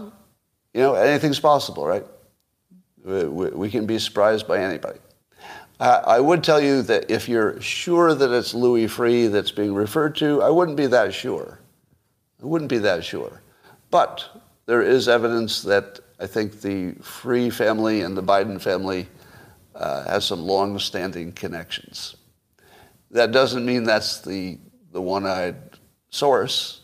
you 0.73 0.81
know, 0.81 0.93
anything's 0.95 1.39
possible, 1.39 1.85
right? 1.85 2.05
We, 3.03 3.25
we 3.25 3.69
can 3.69 3.85
be 3.85 3.99
surprised 3.99 4.47
by 4.47 4.59
anybody. 4.59 4.99
I 5.77 6.21
would 6.21 6.41
tell 6.41 6.61
you 6.61 6.83
that 6.83 7.11
if 7.11 7.27
you're 7.27 7.59
sure 7.59 8.13
that 8.13 8.31
it's 8.31 8.53
Louis 8.53 8.87
Freeh 8.87 9.29
that's 9.29 9.51
being 9.51 9.73
referred 9.73 10.15
to, 10.17 10.41
I 10.41 10.49
wouldn't 10.49 10.77
be 10.77 10.87
that 10.87 11.13
sure. 11.13 11.59
I 12.41 12.45
wouldn't 12.45 12.69
be 12.69 12.77
that 12.77 13.03
sure. 13.03 13.41
But 13.91 14.25
there 14.67 14.81
is 14.81 15.09
evidence 15.09 15.61
that 15.63 15.99
I 16.17 16.27
think 16.27 16.61
the 16.61 16.93
Freeh 17.01 17.51
family 17.51 18.01
and 18.01 18.15
the 18.15 18.23
Biden 18.23 18.61
family 18.61 19.07
uh, 19.75 20.03
has 20.05 20.25
some 20.25 20.41
long-standing 20.41 21.33
connections. 21.33 22.15
That 23.11 23.31
doesn't 23.31 23.65
mean 23.65 23.83
that's 23.83 24.21
the, 24.21 24.57
the 24.91 25.01
one-eyed 25.01 25.55
source, 26.09 26.81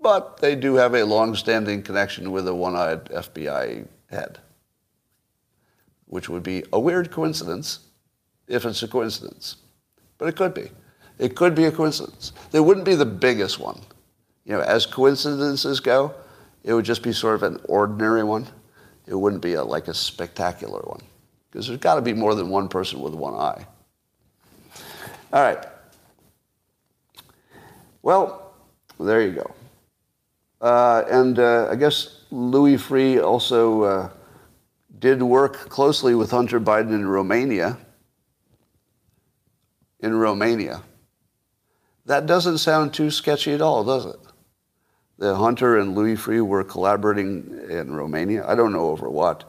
but 0.00 0.38
they 0.38 0.54
do 0.54 0.74
have 0.74 0.94
a 0.94 1.04
long-standing 1.04 1.82
connection 1.82 2.32
with 2.32 2.46
a 2.48 2.54
one-eyed 2.54 3.06
FBI 3.06 3.86
head, 4.10 4.38
which 6.06 6.28
would 6.28 6.42
be 6.42 6.64
a 6.72 6.80
weird 6.80 7.10
coincidence 7.10 7.80
if 8.46 8.64
it's 8.64 8.82
a 8.82 8.88
coincidence. 8.88 9.56
But 10.18 10.28
it 10.28 10.36
could 10.36 10.54
be. 10.54 10.70
It 11.18 11.36
could 11.36 11.54
be 11.54 11.64
a 11.64 11.72
coincidence. 11.72 12.32
It 12.52 12.60
wouldn't 12.60 12.86
be 12.86 12.96
the 12.96 13.06
biggest 13.06 13.58
one. 13.58 13.80
You 14.44 14.54
know, 14.54 14.60
as 14.60 14.84
coincidences 14.84 15.80
go, 15.80 16.14
it 16.64 16.74
would 16.74 16.84
just 16.84 17.02
be 17.02 17.12
sort 17.12 17.36
of 17.36 17.42
an 17.44 17.60
ordinary 17.64 18.24
one. 18.24 18.46
It 19.06 19.14
wouldn't 19.14 19.42
be 19.42 19.54
a, 19.54 19.62
like 19.64 19.88
a 19.88 19.94
spectacular 19.94 20.80
one. 20.80 21.02
Because 21.54 21.68
there's 21.68 21.78
got 21.78 21.94
to 21.94 22.02
be 22.02 22.12
more 22.12 22.34
than 22.34 22.48
one 22.48 22.68
person 22.68 23.00
with 23.00 23.14
one 23.14 23.34
eye. 23.34 23.64
All 25.32 25.40
right. 25.40 25.64
Well, 28.02 28.52
there 28.98 29.22
you 29.22 29.34
go. 29.34 29.54
Uh, 30.60 31.04
and 31.08 31.38
uh, 31.38 31.68
I 31.70 31.76
guess 31.76 32.22
Louis 32.32 32.76
Freeh 32.76 33.22
also 33.22 33.82
uh, 33.82 34.10
did 34.98 35.22
work 35.22 35.68
closely 35.68 36.16
with 36.16 36.32
Hunter 36.32 36.58
Biden 36.58 36.92
in 36.92 37.06
Romania. 37.06 37.78
In 40.00 40.12
Romania. 40.12 40.82
That 42.06 42.26
doesn't 42.26 42.58
sound 42.58 42.92
too 42.92 43.12
sketchy 43.12 43.52
at 43.52 43.62
all, 43.62 43.84
does 43.84 44.06
it? 44.06 44.16
that 45.18 45.36
Hunter 45.36 45.78
and 45.78 45.94
Louis 45.94 46.16
Freeh 46.16 46.44
were 46.44 46.64
collaborating 46.64 47.60
in 47.70 47.94
Romania. 47.94 48.44
I 48.46 48.54
don't 48.54 48.72
know 48.72 48.88
over 48.88 49.08
what. 49.08 49.44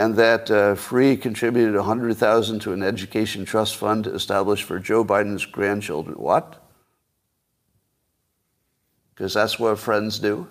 And 0.00 0.16
that 0.16 0.50
uh, 0.50 0.76
Freeh 0.76 1.20
contributed 1.20 1.74
100000 1.74 2.58
to 2.60 2.72
an 2.72 2.82
education 2.82 3.44
trust 3.44 3.76
fund 3.76 4.06
established 4.06 4.64
for 4.64 4.78
Joe 4.78 5.04
Biden's 5.04 5.44
grandchildren. 5.44 6.16
What? 6.16 6.56
Because 9.10 9.34
that's 9.34 9.58
what 9.58 9.78
friends 9.78 10.18
do. 10.18 10.48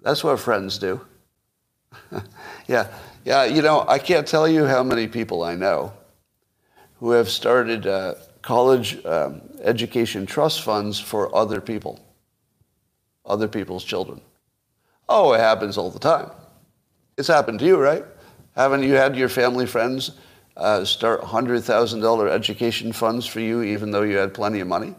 That's 0.00 0.24
what 0.24 0.40
friends 0.40 0.78
do. 0.78 1.02
yeah, 2.66 2.86
yeah. 3.22 3.44
You 3.44 3.60
know, 3.60 3.84
I 3.86 3.98
can't 3.98 4.26
tell 4.26 4.48
you 4.48 4.64
how 4.64 4.82
many 4.82 5.06
people 5.06 5.42
I 5.42 5.54
know 5.54 5.92
who 7.00 7.10
have 7.10 7.28
started 7.28 7.86
uh, 7.86 8.14
college 8.40 9.04
um, 9.04 9.42
education 9.60 10.24
trust 10.24 10.62
funds 10.62 10.98
for 10.98 11.36
other 11.36 11.60
people 11.60 12.00
other 13.26 13.48
people's 13.48 13.84
children. 13.84 14.22
Oh, 15.06 15.34
it 15.34 15.40
happens 15.40 15.76
all 15.76 15.90
the 15.90 15.98
time. 15.98 16.30
It's 17.16 17.28
happened 17.28 17.60
to 17.60 17.66
you, 17.66 17.76
right? 17.76 18.04
Haven't 18.56 18.82
you 18.82 18.94
had 18.94 19.16
your 19.16 19.28
family 19.28 19.66
friends 19.66 20.12
uh, 20.56 20.84
start 20.84 21.20
$100,000 21.22 22.30
education 22.30 22.92
funds 22.92 23.26
for 23.26 23.40
you 23.40 23.62
even 23.62 23.90
though 23.90 24.02
you 24.02 24.16
had 24.16 24.34
plenty 24.34 24.60
of 24.60 24.68
money? 24.68 24.94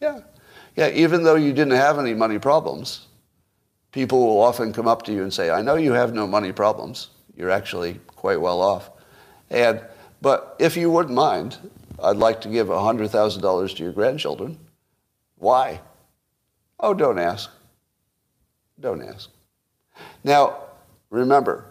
Yeah. 0.00 0.20
Yeah, 0.76 0.88
even 0.90 1.22
though 1.22 1.34
you 1.34 1.52
didn't 1.52 1.76
have 1.76 1.98
any 1.98 2.14
money 2.14 2.38
problems, 2.38 3.06
people 3.92 4.20
will 4.20 4.40
often 4.40 4.72
come 4.72 4.86
up 4.86 5.02
to 5.04 5.12
you 5.12 5.22
and 5.22 5.32
say, 5.32 5.50
I 5.50 5.62
know 5.62 5.76
you 5.76 5.92
have 5.92 6.14
no 6.14 6.26
money 6.26 6.52
problems. 6.52 7.08
You're 7.36 7.50
actually 7.50 8.00
quite 8.06 8.40
well 8.40 8.60
off. 8.60 8.90
And, 9.50 9.82
but 10.22 10.56
if 10.58 10.76
you 10.76 10.90
wouldn't 10.90 11.14
mind, 11.14 11.58
I'd 12.02 12.16
like 12.16 12.40
to 12.42 12.48
give 12.48 12.68
$100,000 12.68 13.76
to 13.76 13.82
your 13.82 13.92
grandchildren. 13.92 14.58
Why? 15.36 15.80
Oh, 16.78 16.94
don't 16.94 17.18
ask. 17.18 17.50
Don't 18.78 19.02
ask. 19.02 19.28
Now, 20.24 20.58
remember, 21.10 21.66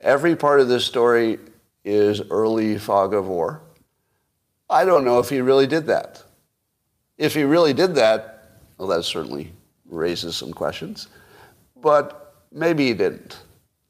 every 0.00 0.36
part 0.36 0.60
of 0.60 0.68
this 0.68 0.84
story 0.84 1.38
is 1.84 2.20
early 2.30 2.78
fog 2.78 3.14
of 3.14 3.26
war. 3.26 3.60
I 4.68 4.84
don't 4.84 5.04
know 5.04 5.18
if 5.18 5.28
he 5.28 5.40
really 5.40 5.66
did 5.66 5.86
that. 5.86 6.22
If 7.18 7.34
he 7.34 7.44
really 7.44 7.72
did 7.72 7.94
that, 7.94 8.60
well, 8.78 8.88
that 8.88 9.04
certainly 9.04 9.52
raises 9.88 10.36
some 10.36 10.52
questions. 10.52 11.08
But 11.76 12.34
maybe 12.52 12.88
he 12.88 12.94
didn't, 12.94 13.38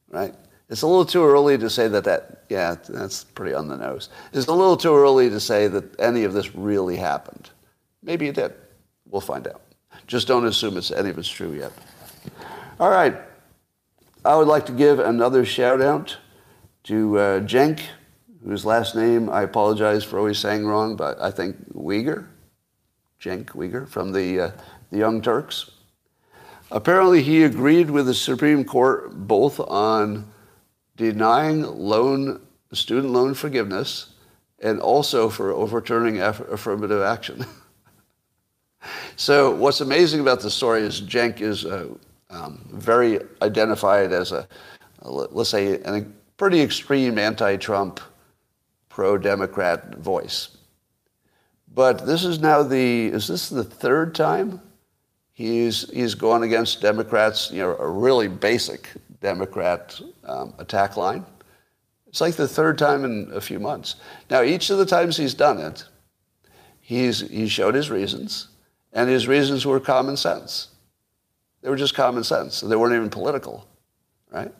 right? 0.09 0.35
It's 0.69 0.83
a 0.83 0.87
little 0.87 1.05
too 1.05 1.25
early 1.25 1.57
to 1.59 1.71
say 1.71 1.89
that 1.89 2.05
that, 2.05 2.45
yeah, 2.49 2.77
that's 2.89 3.25
pretty 3.25 3.55
on 3.55 3.69
the 3.69 3.77
nose. 3.77 4.09
It's 4.33 4.47
a 4.47 4.53
little 4.53 4.77
too 4.77 4.95
early 4.95 5.31
to 5.31 5.41
say 5.41 5.69
that 5.69 5.99
any 6.01 6.25
of 6.25 6.33
this 6.33 6.55
really 6.55 6.97
happened. 6.97 7.51
Maybe 8.03 8.29
it 8.29 8.35
did. 8.35 8.53
We'll 9.09 9.21
find 9.21 9.47
out. 9.47 9.63
Just 10.07 10.29
don't 10.29 10.45
assume 10.47 10.77
it's 10.77 10.91
any 10.91 11.11
of 11.11 11.19
it's 11.19 11.29
true 11.29 11.53
yet. 11.53 11.73
All 12.79 12.91
right. 12.91 13.17
I 14.27 14.35
would 14.35 14.49
like 14.49 14.67
to 14.67 14.73
give 14.73 14.99
another 14.99 15.45
shout 15.45 15.81
out 15.81 16.17
to 16.85 17.17
uh, 17.17 17.41
Cenk, 17.41 17.81
whose 18.45 18.65
last 18.65 18.97
name 18.97 19.31
I 19.31 19.43
apologize 19.43 20.03
for 20.03 20.19
always 20.19 20.41
saying 20.41 20.67
wrong, 20.67 20.97
but 20.97 21.21
I 21.21 21.31
think 21.31 21.57
Uygur. 21.73 22.27
Cenk 23.21 23.47
Uygur 23.51 23.89
from 23.89 24.11
the, 24.11 24.41
uh, 24.41 24.51
the 24.91 24.99
Young 24.99 25.23
Turks. 25.23 25.71
Apparently, 26.73 27.23
he 27.23 27.45
agreed 27.45 27.89
with 27.89 28.07
the 28.07 28.15
Supreme 28.15 28.65
Court 28.65 29.13
both 29.29 29.61
on 29.61 30.29
denying 30.97 31.63
loan, 31.63 32.41
student 32.73 33.13
loan 33.13 33.33
forgiveness 33.33 34.15
and 34.59 34.81
also 34.81 35.29
for 35.29 35.53
overturning 35.53 36.21
affirmative 36.21 37.01
action. 37.01 37.47
so, 39.17 39.55
what's 39.55 39.81
amazing 39.81 40.19
about 40.19 40.41
the 40.41 40.51
story 40.51 40.83
is 40.83 41.01
Cenk 41.01 41.41
is 41.41 41.65
uh, 41.65 41.87
um, 42.31 42.69
very 42.73 43.21
identified 43.43 44.13
as 44.13 44.33
a, 44.33 44.47
a 45.01 45.11
let's 45.11 45.51
say, 45.51 45.81
a 45.81 46.05
pretty 46.37 46.61
extreme 46.61 47.19
anti 47.19 47.57
Trump, 47.57 48.01
pro 48.89 49.19
Democrat 49.19 49.97
voice. 49.97 50.57
But 51.73 52.07
this 52.07 52.25
is 52.25 52.41
now 52.41 52.63
the, 52.63 53.07
is 53.09 53.29
this 53.29 53.51
the 53.51 53.63
third 53.63 54.15
time 54.15 54.61
he's, 55.35 55.91
he's 55.91 56.15
gone 56.15 56.43
against 56.43 56.81
Democrats, 56.81 57.51
you 57.51 57.61
know, 57.63 57.77
a 57.77 57.89
really 57.89 58.29
basic 58.29 58.89
Democrat 59.21 60.01
um, 60.25 60.55
attack 60.59 60.97
line? 60.97 61.25
It's 62.07 62.23
like 62.23 62.37
the 62.37 62.49
third 62.49 62.79
time 62.79 63.05
in 63.05 63.31
a 63.35 63.41
few 63.43 63.59
months. 63.59 63.97
Now, 64.31 64.43
each 64.43 64.71
of 64.71 64.79
the 64.79 64.87
times 64.87 65.19
he's 65.19 65.35
done 65.35 65.59
it, 65.59 65.85
he's, 66.81 67.29
he 67.29 67.47
showed 67.47 67.75
his 67.75 67.91
reasons, 67.91 68.49
and 68.95 69.11
his 69.11 69.29
reasons 69.29 69.67
were 69.67 69.79
common 69.79 70.17
sense. 70.17 70.69
They 71.63 71.71
were 71.71 71.77
just 71.77 71.95
common 71.95 72.25
sense. 72.25 72.61
They 72.61 72.77
weren't 72.77 72.95
even 72.95 73.11
political, 73.11 73.67
right? 74.31 74.53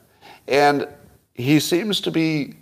And 0.47 0.87
he 1.33 1.59
seems 1.59 2.01
to 2.01 2.11
be 2.11 2.55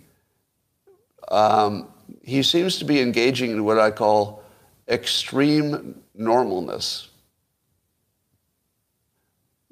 um, 1.28 1.88
he 2.22 2.42
seems 2.42 2.78
to 2.78 2.84
be 2.84 3.00
engaging 3.00 3.50
in 3.50 3.64
what 3.64 3.78
I 3.78 3.90
call 3.90 4.42
extreme 4.88 6.00
normalness. 6.18 7.08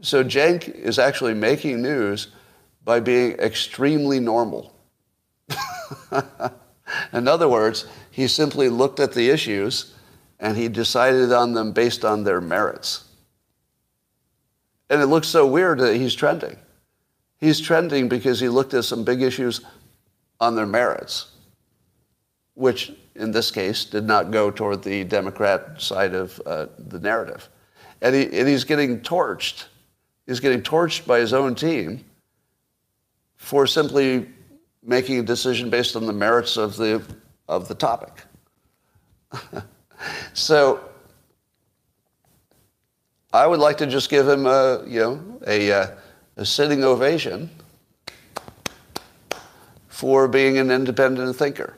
So 0.02 0.24
Cenk 0.24 0.68
is 0.68 0.98
actually 0.98 1.34
making 1.34 1.80
news 1.80 2.28
by 2.84 3.00
being 3.00 3.32
extremely 3.32 4.20
normal. 4.20 4.74
in 7.12 7.28
other 7.28 7.48
words, 7.48 7.86
he 8.10 8.28
simply 8.28 8.68
looked 8.68 9.00
at 9.00 9.12
the 9.12 9.30
issues 9.30 9.94
and 10.38 10.56
he 10.56 10.68
decided 10.68 11.32
on 11.32 11.54
them 11.54 11.72
based 11.72 12.04
on 12.04 12.24
their 12.24 12.40
merits. 12.40 13.04
And 14.94 15.02
it 15.02 15.06
looks 15.06 15.26
so 15.26 15.44
weird 15.44 15.80
that 15.80 15.96
he's 15.96 16.14
trending. 16.14 16.56
He's 17.40 17.60
trending 17.60 18.08
because 18.08 18.38
he 18.38 18.48
looked 18.48 18.74
at 18.74 18.84
some 18.84 19.02
big 19.02 19.22
issues 19.22 19.60
on 20.38 20.54
their 20.54 20.66
merits, 20.66 21.32
which 22.54 22.92
in 23.16 23.32
this 23.32 23.50
case 23.50 23.84
did 23.86 24.04
not 24.04 24.30
go 24.30 24.52
toward 24.52 24.84
the 24.84 25.02
Democrat 25.02 25.82
side 25.82 26.14
of 26.14 26.40
uh, 26.46 26.66
the 26.78 27.00
narrative. 27.00 27.48
And, 28.02 28.14
he, 28.14 28.38
and 28.38 28.46
he's 28.46 28.62
getting 28.62 29.00
torched. 29.00 29.64
He's 30.28 30.38
getting 30.38 30.62
torched 30.62 31.08
by 31.08 31.18
his 31.18 31.32
own 31.32 31.56
team 31.56 32.04
for 33.34 33.66
simply 33.66 34.28
making 34.80 35.18
a 35.18 35.24
decision 35.24 35.70
based 35.70 35.96
on 35.96 36.06
the 36.06 36.12
merits 36.12 36.56
of 36.56 36.76
the, 36.76 37.02
of 37.48 37.66
the 37.66 37.74
topic. 37.74 38.22
so 40.34 40.88
I 43.34 43.48
would 43.48 43.58
like 43.58 43.78
to 43.78 43.86
just 43.88 44.10
give 44.10 44.28
him 44.28 44.46
a, 44.46 44.84
you 44.86 45.00
know, 45.00 45.40
a, 45.48 45.72
uh, 45.72 45.86
a 46.36 46.46
sitting 46.46 46.84
ovation 46.84 47.50
for 49.88 50.28
being 50.28 50.56
an 50.58 50.70
independent 50.70 51.34
thinker. 51.34 51.76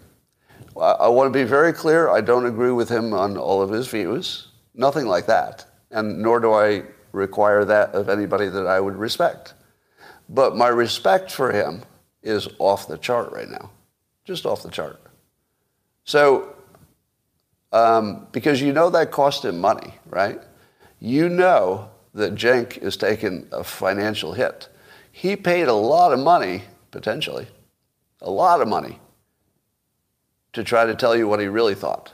I 0.78 1.08
want 1.08 1.32
to 1.32 1.38
be 1.38 1.44
very 1.44 1.72
clear. 1.72 2.10
I 2.10 2.20
don't 2.20 2.44
agree 2.44 2.72
with 2.72 2.90
him 2.90 3.14
on 3.14 3.38
all 3.38 3.62
of 3.62 3.70
his 3.70 3.88
views. 3.88 4.48
Nothing 4.74 5.06
like 5.06 5.24
that. 5.28 5.64
And 5.90 6.18
nor 6.18 6.40
do 6.40 6.52
I 6.52 6.82
require 7.12 7.64
that 7.64 7.94
of 7.94 8.10
anybody 8.10 8.50
that 8.50 8.66
I 8.66 8.78
would 8.78 8.96
respect. 8.96 9.54
But 10.28 10.56
my 10.56 10.68
respect 10.68 11.30
for 11.30 11.52
him 11.52 11.84
is 12.22 12.48
off 12.58 12.86
the 12.86 12.98
chart 12.98 13.32
right 13.32 13.48
now. 13.48 13.70
Just 14.26 14.44
off 14.44 14.62
the 14.62 14.70
chart. 14.70 15.00
So, 16.04 16.54
um, 17.72 18.26
because 18.32 18.60
you 18.60 18.74
know 18.74 18.90
that 18.90 19.10
cost 19.10 19.46
him 19.46 19.58
money, 19.58 19.94
right? 20.04 20.38
You 20.98 21.28
know 21.28 21.90
that 22.14 22.34
Cenk 22.34 22.78
is 22.78 22.96
taking 22.96 23.46
a 23.52 23.62
financial 23.62 24.32
hit. 24.32 24.68
He 25.12 25.36
paid 25.36 25.68
a 25.68 25.74
lot 25.74 26.12
of 26.12 26.18
money, 26.18 26.62
potentially, 26.90 27.46
a 28.20 28.30
lot 28.30 28.60
of 28.60 28.68
money, 28.68 28.98
to 30.52 30.64
try 30.64 30.86
to 30.86 30.94
tell 30.94 31.16
you 31.16 31.28
what 31.28 31.40
he 31.40 31.46
really 31.46 31.74
thought. 31.74 32.12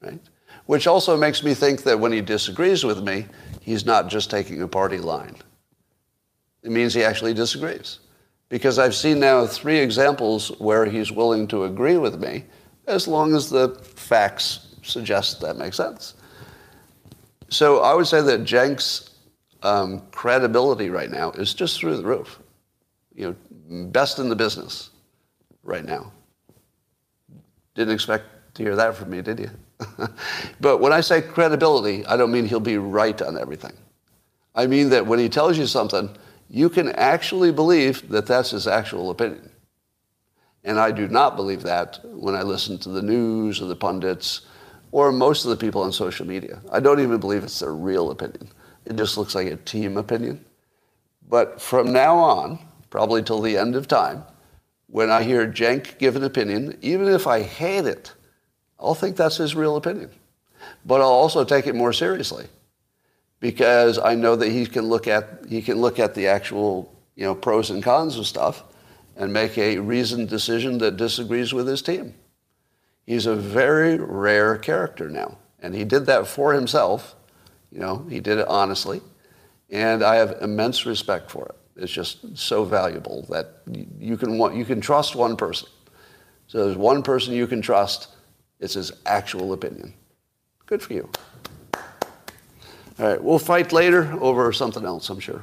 Right? 0.00 0.20
Which 0.66 0.86
also 0.86 1.16
makes 1.16 1.42
me 1.42 1.54
think 1.54 1.82
that 1.82 2.00
when 2.00 2.12
he 2.12 2.20
disagrees 2.20 2.84
with 2.84 3.02
me, 3.02 3.26
he's 3.60 3.84
not 3.84 4.08
just 4.08 4.30
taking 4.30 4.62
a 4.62 4.68
party 4.68 4.98
line. 4.98 5.36
It 6.62 6.70
means 6.70 6.94
he 6.94 7.04
actually 7.04 7.34
disagrees. 7.34 8.00
Because 8.48 8.78
I've 8.78 8.94
seen 8.94 9.20
now 9.20 9.46
three 9.46 9.78
examples 9.78 10.48
where 10.58 10.86
he's 10.86 11.12
willing 11.12 11.46
to 11.48 11.64
agree 11.64 11.98
with 11.98 12.20
me 12.20 12.44
as 12.86 13.08
long 13.08 13.34
as 13.34 13.50
the 13.50 13.70
facts 13.96 14.74
suggest 14.82 15.40
that 15.40 15.56
makes 15.56 15.76
sense. 15.76 16.14
So 17.48 17.80
I 17.80 17.94
would 17.94 18.06
say 18.06 18.20
that 18.22 18.48
Cenk's 18.48 19.10
um, 19.62 20.02
credibility 20.10 20.90
right 20.90 21.10
now 21.10 21.30
is 21.32 21.54
just 21.54 21.78
through 21.78 21.96
the 21.96 22.04
roof. 22.04 22.38
You 23.14 23.36
know, 23.68 23.86
best 23.86 24.18
in 24.18 24.28
the 24.28 24.36
business 24.36 24.90
right 25.62 25.84
now. 25.84 26.12
Didn't 27.74 27.94
expect 27.94 28.24
to 28.54 28.62
hear 28.62 28.76
that 28.76 28.94
from 28.94 29.10
me, 29.10 29.22
did 29.22 29.40
you? 29.40 29.50
but 30.60 30.78
when 30.78 30.92
I 30.92 31.00
say 31.00 31.20
credibility, 31.20 32.04
I 32.06 32.16
don't 32.16 32.30
mean 32.30 32.46
he'll 32.46 32.60
be 32.60 32.78
right 32.78 33.20
on 33.20 33.38
everything. 33.38 33.72
I 34.54 34.66
mean 34.66 34.90
that 34.90 35.06
when 35.06 35.18
he 35.18 35.28
tells 35.28 35.58
you 35.58 35.66
something, 35.66 36.08
you 36.48 36.68
can 36.68 36.90
actually 36.90 37.50
believe 37.50 38.08
that 38.10 38.26
that's 38.26 38.50
his 38.50 38.68
actual 38.68 39.10
opinion. 39.10 39.50
And 40.62 40.78
I 40.78 40.92
do 40.92 41.08
not 41.08 41.36
believe 41.36 41.62
that 41.62 41.98
when 42.04 42.34
I 42.34 42.42
listen 42.42 42.78
to 42.78 42.88
the 42.88 43.02
news 43.02 43.60
or 43.60 43.66
the 43.66 43.76
pundits 43.76 44.42
or 44.94 45.10
most 45.10 45.44
of 45.44 45.50
the 45.50 45.56
people 45.56 45.82
on 45.82 45.90
social 45.90 46.24
media. 46.24 46.62
I 46.70 46.78
don't 46.78 47.00
even 47.00 47.18
believe 47.18 47.42
it's 47.42 47.58
their 47.58 47.74
real 47.74 48.12
opinion. 48.12 48.48
It 48.84 48.94
just 48.94 49.18
looks 49.18 49.34
like 49.34 49.48
a 49.48 49.56
team 49.56 49.96
opinion. 49.96 50.44
But 51.28 51.60
from 51.60 51.92
now 51.92 52.16
on, 52.16 52.60
probably 52.90 53.20
till 53.24 53.40
the 53.40 53.58
end 53.58 53.74
of 53.74 53.88
time, 53.88 54.22
when 54.86 55.10
I 55.10 55.24
hear 55.24 55.50
Cenk 55.50 55.98
give 55.98 56.14
an 56.14 56.22
opinion, 56.22 56.78
even 56.80 57.08
if 57.08 57.26
I 57.26 57.42
hate 57.42 57.86
it, 57.86 58.12
I'll 58.78 58.94
think 58.94 59.16
that's 59.16 59.38
his 59.38 59.56
real 59.56 59.74
opinion. 59.74 60.10
But 60.86 61.00
I'll 61.00 61.08
also 61.08 61.44
take 61.44 61.66
it 61.66 61.74
more 61.74 61.92
seriously 61.92 62.46
because 63.40 63.98
I 63.98 64.14
know 64.14 64.36
that 64.36 64.52
he 64.52 64.64
can 64.64 64.84
look 64.84 65.08
at 65.08 65.46
he 65.48 65.60
can 65.60 65.80
look 65.80 65.98
at 65.98 66.14
the 66.14 66.28
actual 66.28 66.94
you 67.16 67.24
know 67.24 67.34
pros 67.34 67.68
and 67.70 67.82
cons 67.82 68.16
of 68.16 68.28
stuff 68.28 68.62
and 69.16 69.32
make 69.32 69.58
a 69.58 69.78
reasoned 69.78 70.28
decision 70.28 70.78
that 70.78 70.96
disagrees 70.96 71.52
with 71.52 71.66
his 71.66 71.82
team. 71.82 72.14
He's 73.06 73.26
a 73.26 73.36
very 73.36 73.98
rare 73.98 74.56
character 74.56 75.08
now. 75.08 75.38
And 75.60 75.74
he 75.74 75.84
did 75.84 76.06
that 76.06 76.26
for 76.26 76.52
himself. 76.52 77.14
You 77.70 77.80
know, 77.80 78.06
he 78.08 78.20
did 78.20 78.38
it 78.38 78.48
honestly. 78.48 79.00
And 79.70 80.02
I 80.02 80.16
have 80.16 80.38
immense 80.40 80.86
respect 80.86 81.30
for 81.30 81.46
it. 81.46 81.54
it. 81.76 81.84
is 81.84 81.90
just 81.90 82.36
so 82.36 82.64
valuable 82.64 83.26
that 83.30 83.62
you 83.98 84.16
can, 84.16 84.38
want, 84.38 84.54
you 84.54 84.64
can 84.64 84.80
trust 84.80 85.16
one 85.16 85.36
person. 85.36 85.68
So 86.46 86.64
there's 86.64 86.76
one 86.76 87.02
person 87.02 87.34
you 87.34 87.46
can 87.46 87.62
trust. 87.62 88.08
It's 88.60 88.74
his 88.74 88.92
actual 89.06 89.52
opinion. 89.52 89.94
Good 90.66 90.82
for 90.82 90.92
you. 90.92 91.10
All 92.96 93.08
right, 93.08 93.22
we'll 93.22 93.40
fight 93.40 93.72
later 93.72 94.16
over 94.20 94.52
something 94.52 94.84
else, 94.84 95.10
I'm 95.10 95.18
sure. 95.18 95.42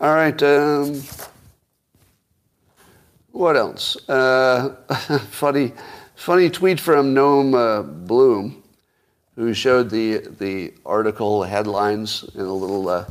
All 0.00 0.14
right. 0.14 0.40
Um, 0.42 1.02
what 3.30 3.56
else? 3.56 3.96
Uh, 4.08 4.76
funny, 5.30 5.72
funny 6.22 6.48
tweet 6.48 6.78
from 6.78 7.12
Noam 7.12 7.52
uh, 7.52 7.82
Blum, 7.82 8.62
who 9.34 9.52
showed 9.52 9.90
the 9.90 10.18
the 10.38 10.72
article 10.86 11.42
headlines 11.42 12.24
in 12.36 12.42
a 12.42 12.52
little 12.52 12.88
uh, 12.88 13.04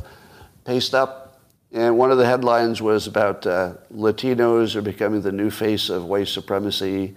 paste 0.64 0.94
up, 0.94 1.38
and 1.72 1.98
one 1.98 2.10
of 2.10 2.16
the 2.16 2.24
headlines 2.24 2.80
was 2.80 3.06
about 3.06 3.46
uh, 3.46 3.74
Latinos 3.94 4.74
are 4.76 4.80
becoming 4.80 5.20
the 5.20 5.30
new 5.30 5.50
face 5.50 5.90
of 5.90 6.06
white 6.06 6.28
supremacy. 6.28 7.14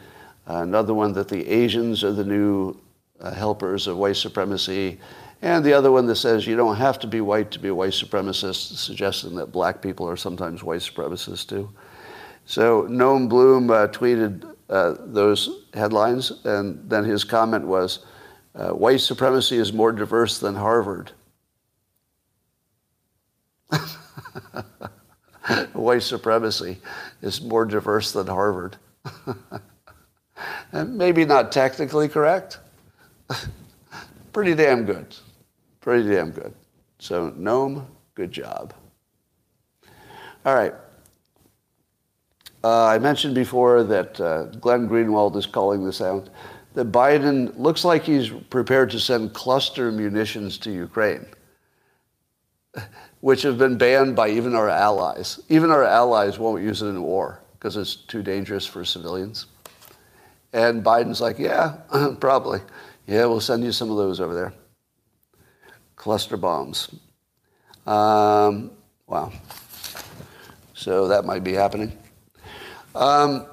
another 0.47 0.93
one 0.93 1.13
that 1.13 1.29
the 1.29 1.47
Asians 1.47 2.03
are 2.03 2.11
the 2.11 2.25
new 2.25 2.77
uh, 3.21 3.31
helpers 3.31 3.87
of 3.87 3.95
white 3.95 4.17
supremacy. 4.17 4.99
And 5.41 5.63
the 5.63 5.73
other 5.73 5.93
one 5.93 6.07
that 6.07 6.17
says 6.17 6.45
you 6.45 6.57
don't 6.57 6.75
have 6.75 6.99
to 6.99 7.07
be 7.07 7.21
white 7.21 7.51
to 7.51 7.59
be 7.59 7.69
a 7.69 7.75
white 7.75 7.93
supremacist, 7.93 8.75
suggesting 8.75 9.35
that 9.35 9.53
black 9.53 9.81
people 9.81 10.09
are 10.09 10.17
sometimes 10.17 10.61
white 10.61 10.81
supremacists 10.81 11.47
too. 11.47 11.69
So 12.45 12.83
Noam 12.83 13.29
Blum 13.29 13.69
uh, 13.69 13.87
tweeted 13.87 14.43
uh, 14.69 14.95
those 14.99 15.64
headlines, 15.75 16.31
and 16.45 16.89
then 16.89 17.03
his 17.03 17.23
comment 17.23 17.67
was, 17.67 17.99
uh, 18.55 18.69
white 18.69 19.01
supremacy 19.01 19.57
is 19.57 19.73
more 19.73 19.91
diverse 19.91 20.39
than 20.39 20.55
Harvard. 20.55 21.11
white 25.73 26.03
supremacy 26.03 26.77
is 27.21 27.41
more 27.41 27.65
diverse 27.65 28.13
than 28.13 28.27
Harvard. 28.27 28.77
and 30.71 30.97
maybe 30.97 31.25
not 31.25 31.51
technically 31.51 32.07
correct. 32.07 32.59
Pretty 34.33 34.55
damn 34.55 34.85
good. 34.85 35.15
Pretty 35.81 36.09
damn 36.09 36.31
good. 36.31 36.53
So, 36.99 37.31
Noam, 37.31 37.85
good 38.15 38.31
job. 38.31 38.73
All 40.45 40.55
right. 40.55 40.73
Uh, 42.65 42.87
I 42.87 42.97
mentioned 42.97 43.35
before 43.35 43.83
that 43.83 44.19
uh, 44.19 44.45
Glenn 44.45 44.89
Greenwald 44.89 45.35
is 45.35 45.45
calling 45.45 45.85
this 45.85 46.01
out. 46.01 46.29
That 46.73 46.91
Biden 46.91 47.55
looks 47.59 47.85
like 47.85 48.01
he's 48.01 48.31
prepared 48.49 48.89
to 48.89 48.99
send 48.99 49.35
cluster 49.35 49.91
munitions 49.91 50.57
to 50.59 50.71
Ukraine, 50.71 51.27
which 53.21 53.43
have 53.43 53.59
been 53.59 53.77
banned 53.77 54.15
by 54.15 54.29
even 54.29 54.55
our 54.55 54.67
allies. 54.67 55.39
Even 55.47 55.69
our 55.69 55.83
allies 55.83 56.39
won't 56.39 56.63
use 56.63 56.81
it 56.81 56.87
in 56.87 57.03
war 57.03 57.39
because 57.53 57.77
it's 57.77 57.97
too 57.97 58.23
dangerous 58.23 58.65
for 58.65 58.83
civilians. 58.83 59.45
And 60.51 60.83
Biden's 60.83 61.21
like, 61.21 61.37
yeah, 61.37 61.77
probably. 62.19 62.61
Yeah, 63.05 63.27
we'll 63.27 63.41
send 63.41 63.63
you 63.63 63.73
some 63.73 63.91
of 63.91 63.97
those 63.97 64.19
over 64.19 64.33
there. 64.33 64.53
Cluster 65.95 66.35
bombs. 66.35 66.89
Um, 67.85 68.71
wow. 69.05 69.31
So 70.73 71.07
that 71.09 71.25
might 71.25 71.43
be 71.43 71.53
happening. 71.53 71.95
Um, 72.95 73.45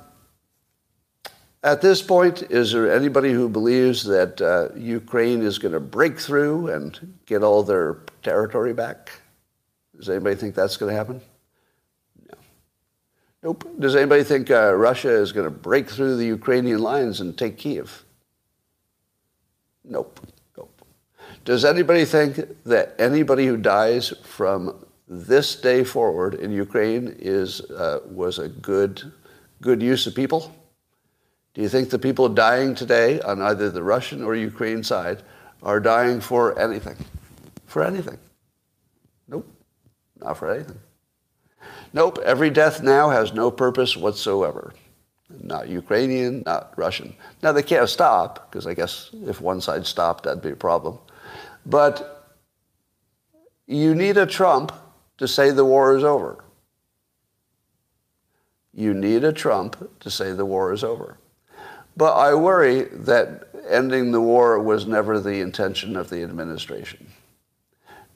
at 1.64 1.80
this 1.80 2.00
point, 2.00 2.42
is 2.42 2.72
there 2.72 2.92
anybody 2.92 3.32
who 3.32 3.48
believes 3.48 4.04
that 4.04 4.40
uh, 4.40 4.68
Ukraine 4.76 5.42
is 5.42 5.58
going 5.58 5.74
to 5.74 5.80
break 5.80 6.18
through 6.18 6.68
and 6.68 7.14
get 7.26 7.42
all 7.42 7.62
their 7.62 7.98
territory 8.22 8.72
back? 8.72 9.10
Does 9.96 10.08
anybody 10.08 10.36
think 10.36 10.54
that's 10.54 10.76
going 10.76 10.90
to 10.90 10.96
happen? 10.96 11.20
No. 12.28 12.34
Nope. 13.42 13.68
Does 13.78 13.96
anybody 13.96 14.24
think 14.24 14.50
uh, 14.50 14.74
Russia 14.74 15.10
is 15.10 15.32
going 15.32 15.44
to 15.44 15.50
break 15.50 15.90
through 15.90 16.16
the 16.16 16.26
Ukrainian 16.26 16.80
lines 16.80 17.20
and 17.20 17.36
take 17.36 17.58
Kiev? 17.58 18.04
Nope. 19.84 20.20
Nope. 20.56 20.82
Does 21.44 21.64
anybody 21.64 22.04
think 22.04 22.40
that 22.64 22.94
anybody 22.98 23.46
who 23.46 23.56
dies 23.56 24.12
from 24.24 24.84
this 25.08 25.56
day 25.56 25.84
forward 25.84 26.34
in 26.34 26.52
Ukraine 26.52 27.14
is 27.18 27.60
uh, 27.60 28.00
was 28.06 28.38
a 28.38 28.48
good 28.48 29.12
good 29.62 29.80
use 29.80 30.06
of 30.06 30.14
people? 30.14 30.54
Do 31.54 31.62
you 31.62 31.68
think 31.68 31.88
the 31.88 31.98
people 31.98 32.28
dying 32.28 32.74
today 32.74 33.20
on 33.20 33.40
either 33.40 33.70
the 33.70 33.82
Russian 33.82 34.22
or 34.22 34.34
Ukraine 34.34 34.82
side 34.82 35.22
are 35.62 35.80
dying 35.80 36.20
for 36.20 36.58
anything? 36.58 36.96
For 37.66 37.82
anything? 37.82 38.18
Nope. 39.28 39.48
Not 40.20 40.36
for 40.36 40.50
anything. 40.52 40.78
Nope. 41.92 42.18
Every 42.24 42.50
death 42.50 42.82
now 42.82 43.08
has 43.10 43.32
no 43.32 43.50
purpose 43.50 43.96
whatsoever. 43.96 44.74
Not 45.40 45.68
Ukrainian, 45.68 46.42
not 46.44 46.74
Russian. 46.76 47.14
Now 47.42 47.52
they 47.52 47.62
can't 47.62 47.88
stop, 47.88 48.50
because 48.50 48.66
I 48.66 48.74
guess 48.74 49.10
if 49.26 49.40
one 49.40 49.60
side 49.60 49.86
stopped, 49.86 50.24
that'd 50.24 50.42
be 50.42 50.50
a 50.50 50.56
problem. 50.56 50.98
But 51.64 52.34
you 53.66 53.94
need 53.94 54.16
a 54.18 54.26
Trump 54.26 54.72
to 55.18 55.28
say 55.28 55.50
the 55.50 55.64
war 55.64 55.96
is 55.96 56.04
over. 56.04 56.41
You 58.74 58.94
need 58.94 59.24
a 59.24 59.32
Trump 59.32 60.00
to 60.00 60.10
say 60.10 60.32
the 60.32 60.46
war 60.46 60.72
is 60.72 60.82
over. 60.82 61.18
But 61.96 62.14
I 62.16 62.34
worry 62.34 62.84
that 62.84 63.48
ending 63.68 64.12
the 64.12 64.20
war 64.20 64.58
was 64.58 64.86
never 64.86 65.20
the 65.20 65.40
intention 65.40 65.96
of 65.96 66.08
the 66.08 66.22
administration. 66.22 67.06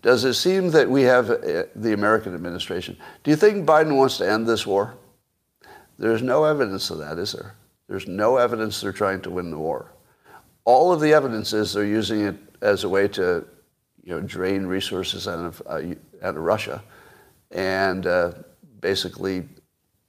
Does 0.02 0.24
it 0.24 0.34
seem 0.34 0.70
that 0.70 0.88
we 0.88 1.02
have 1.02 1.30
uh, 1.30 1.64
the 1.74 1.92
American 1.92 2.34
administration? 2.34 2.96
Do 3.22 3.30
you 3.30 3.36
think 3.36 3.66
Biden 3.66 3.96
wants 3.96 4.18
to 4.18 4.30
end 4.30 4.46
this 4.46 4.66
war? 4.66 4.94
There's 5.98 6.22
no 6.22 6.44
evidence 6.44 6.90
of 6.90 6.98
that, 6.98 7.18
is 7.18 7.32
there? 7.32 7.54
There's 7.88 8.06
no 8.06 8.36
evidence 8.36 8.80
they're 8.80 8.92
trying 8.92 9.20
to 9.22 9.30
win 9.30 9.50
the 9.50 9.58
war. 9.58 9.92
All 10.64 10.92
of 10.92 11.00
the 11.00 11.12
evidence 11.12 11.52
is 11.52 11.72
they're 11.72 11.84
using 11.84 12.22
it 12.22 12.36
as 12.60 12.84
a 12.84 12.88
way 12.88 13.08
to 13.08 13.46
you 14.02 14.14
know, 14.14 14.20
drain 14.20 14.66
resources 14.66 15.26
out 15.26 15.38
of, 15.38 15.62
uh, 15.66 15.82
out 16.22 16.36
of 16.36 16.42
Russia 16.42 16.82
and 17.50 18.06
uh, 18.06 18.32
basically 18.80 19.48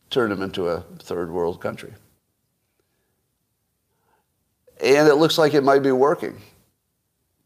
turn 0.09 0.29
them 0.29 0.41
into 0.41 0.67
a 0.67 0.81
third 0.99 1.31
world 1.31 1.61
country. 1.61 1.93
And 4.81 5.07
it 5.07 5.15
looks 5.15 5.37
like 5.37 5.53
it 5.53 5.63
might 5.63 5.83
be 5.83 5.91
working, 5.91 6.39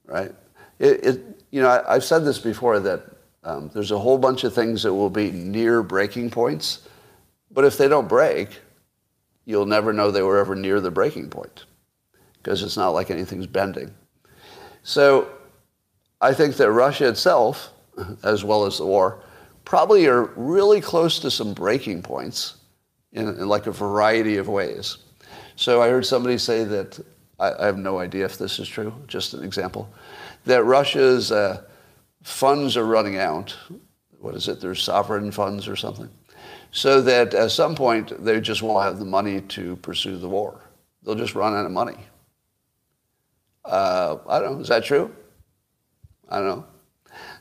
right? 0.06 0.32
It, 0.80 1.06
it 1.06 1.44
you 1.52 1.62
know, 1.62 1.84
I, 1.88 1.94
have 1.94 2.04
said 2.04 2.26
this 2.26 2.40
before 2.40 2.80
that 2.80 3.04
um, 3.44 3.70
there's 3.74 3.92
a 3.92 4.00
whole 4.00 4.18
bunch 4.18 4.44
of 4.44 4.54
things 4.54 4.84
that 4.84 4.94
will 4.94 5.10
be 5.10 5.32
near 5.32 5.82
breaking 5.84 6.30
points, 6.30 6.88
but 7.52 7.66
if 7.66 7.78
they 7.78 7.88
don't 7.88 8.08
break, 8.08 8.60
you'll 9.46 9.66
never 9.66 9.92
know 9.94 10.12
they 10.12 10.22
were 10.22 10.38
ever 10.38 10.56
near 10.56 10.80
the 10.80 10.92
breaking 10.92 11.30
point 11.30 11.66
because 12.38 12.64
it's 12.64 12.78
not 12.78 12.90
like 12.90 13.12
anything's 13.12 13.48
bending. 13.48 13.94
So 14.84 15.30
I 16.20 16.34
think 16.34 16.56
that 16.58 16.72
Russia 16.72 17.08
itself, 17.08 17.72
as 18.24 18.44
well 18.44 18.66
as 18.66 18.78
the 18.78 18.86
war, 18.86 19.24
probably 19.72 20.06
are 20.06 20.24
really 20.36 20.82
close 20.82 21.18
to 21.18 21.32
some 21.32 21.54
breaking 21.54 22.02
points 22.02 22.58
in, 23.14 23.26
in 23.30 23.48
like 23.48 23.68
a 23.68 23.72
variety 23.72 24.36
of 24.36 24.50
ways. 24.50 24.98
So 25.56 25.82
I 25.82 25.88
heard 25.88 26.06
somebody 26.06 26.38
say 26.38 26.66
that, 26.66 27.00
I, 27.40 27.54
I, 27.54 27.66
have 27.68 27.78
no 27.78 27.98
idea 27.98 28.26
if 28.26 28.38
this 28.38 28.60
is 28.60 28.68
true, 28.68 28.94
just 29.08 29.34
an 29.34 29.46
example, 29.46 29.88
that 30.44 30.66
Russia's 30.66 31.32
uh, 31.32 31.64
funds 32.22 32.76
are 32.76 32.86
running 32.86 33.16
out. 33.16 33.56
What 34.20 34.36
is 34.36 34.50
it? 34.50 34.60
Their 34.60 34.76
sovereign 34.76 35.32
funds 35.32 35.70
or 35.70 35.78
something. 35.78 36.10
So 36.72 37.02
that 37.04 37.34
at 37.34 37.52
some 37.52 37.74
point 37.74 38.22
they 38.22 38.42
just 38.42 38.62
won't 38.62 38.84
have 38.84 39.00
the 39.00 39.06
money 39.06 39.40
to 39.40 39.78
pursue 39.78 40.18
the 40.18 40.28
war. 40.28 40.60
They'll 41.02 41.16
just 41.16 41.34
run 41.34 41.54
out 41.56 41.66
of 41.66 41.72
money. 41.72 41.96
Uh, 43.64 44.18
I 44.28 44.40
don't 44.40 44.56
know. 44.56 44.60
Is 44.60 44.68
that 44.68 44.84
true? 44.84 45.16
I 46.28 46.40
don't 46.40 46.66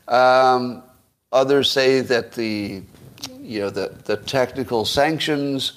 know. 0.07 0.15
Um, 0.15 0.83
Others 1.31 1.71
say 1.71 2.01
that 2.01 2.33
the, 2.33 2.83
you 3.39 3.59
know, 3.61 3.69
the, 3.69 3.95
the 4.05 4.17
technical 4.17 4.85
sanctions 4.85 5.73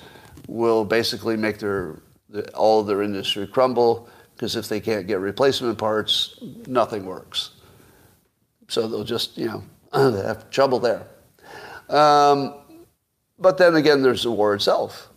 will 0.49 0.85
basically 0.85 1.37
make 1.37 1.59
their, 1.59 2.01
the, 2.29 2.51
all 2.53 2.83
their 2.83 3.03
industry 3.03 3.47
crumble 3.47 4.09
because 4.35 4.57
if 4.57 4.69
they 4.69 4.81
can't 4.81 5.07
get 5.07 5.21
replacement 5.21 5.79
parts, 5.79 6.39
nothing 6.67 7.07
works. 7.07 7.53
So 8.69 8.89
they'll 8.89 9.05
just, 9.05 9.39
you 9.39 9.47
know, 9.47 9.63
have 9.93 10.51
trouble 10.51 10.81
there. 10.81 11.07
Um, 11.89 12.55
but 13.39 13.59
then 13.59 13.77
again, 13.77 14.03
there's 14.03 14.25
the 14.25 14.31
war 14.33 14.55
itself. 14.55 15.11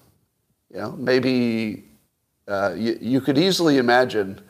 You 0.72 0.80
know, 0.80 0.92
maybe 0.92 1.86
uh, 2.48 2.76
you, 2.78 2.98
you, 3.02 3.22
could 3.22 3.38
easily 3.38 3.78
imagine 3.78 4.42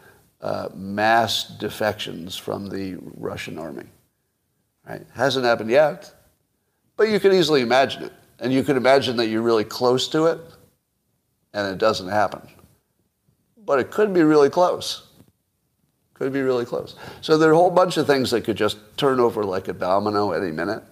uh, 0.42 0.70
mass 0.74 1.46
defections 1.46 2.36
from 2.36 2.70
the 2.70 2.98
Russian 3.16 3.58
army. 3.58 3.86
Right? 4.88 5.06
Hasn't 5.14 5.46
happened 5.46 5.70
yet, 5.70 6.14
but 6.96 7.10
you 7.10 7.20
can 7.20 7.34
easily 7.34 7.62
imagine 7.62 8.04
it. 8.04 8.14
And 8.40 8.54
you 8.54 8.64
can 8.64 8.78
imagine 8.78 9.18
that 9.18 9.28
you're 9.28 9.42
really 9.42 9.64
close 9.64 10.08
to 10.10 10.28
it 10.28 10.40
and 11.54 11.68
it 11.74 11.80
doesn't 11.80 12.08
happen. 12.08 12.42
But 13.66 13.80
it 13.80 13.92
could 13.92 14.14
be 14.14 14.22
really 14.22 14.50
close. 14.50 15.08
Could 16.14 16.32
be 16.32 16.42
really 16.42 16.66
close. 16.66 16.96
So 17.22 17.38
there 17.38 17.50
are 17.50 17.54
a 17.54 17.58
whole 17.58 17.72
bunch 17.72 17.98
of 17.98 18.08
things 18.08 18.32
that 18.32 18.44
could 18.44 18.56
just 18.56 18.78
turn 18.98 19.20
over 19.20 19.44
like 19.44 19.68
a 19.68 19.74
domino 19.74 20.32
any 20.32 20.52
minute. 20.52 20.84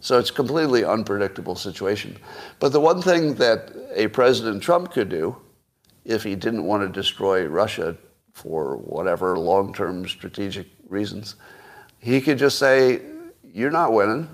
So 0.00 0.18
it's 0.18 0.30
a 0.30 0.32
completely 0.32 0.84
unpredictable 0.84 1.54
situation. 1.54 2.16
But 2.58 2.72
the 2.72 2.80
one 2.80 3.02
thing 3.02 3.34
that 3.34 3.72
a 3.94 4.08
President 4.08 4.62
Trump 4.62 4.92
could 4.92 5.08
do, 5.08 5.36
if 6.04 6.24
he 6.24 6.34
didn't 6.34 6.64
want 6.64 6.82
to 6.82 6.88
destroy 6.88 7.46
Russia 7.46 7.96
for 8.32 8.76
whatever 8.76 9.38
long-term 9.38 10.08
strategic 10.08 10.66
reasons, 10.88 11.36
he 12.00 12.20
could 12.20 12.38
just 12.38 12.58
say, 12.58 13.00
you're 13.52 13.70
not 13.70 13.92
winning. 13.92 14.28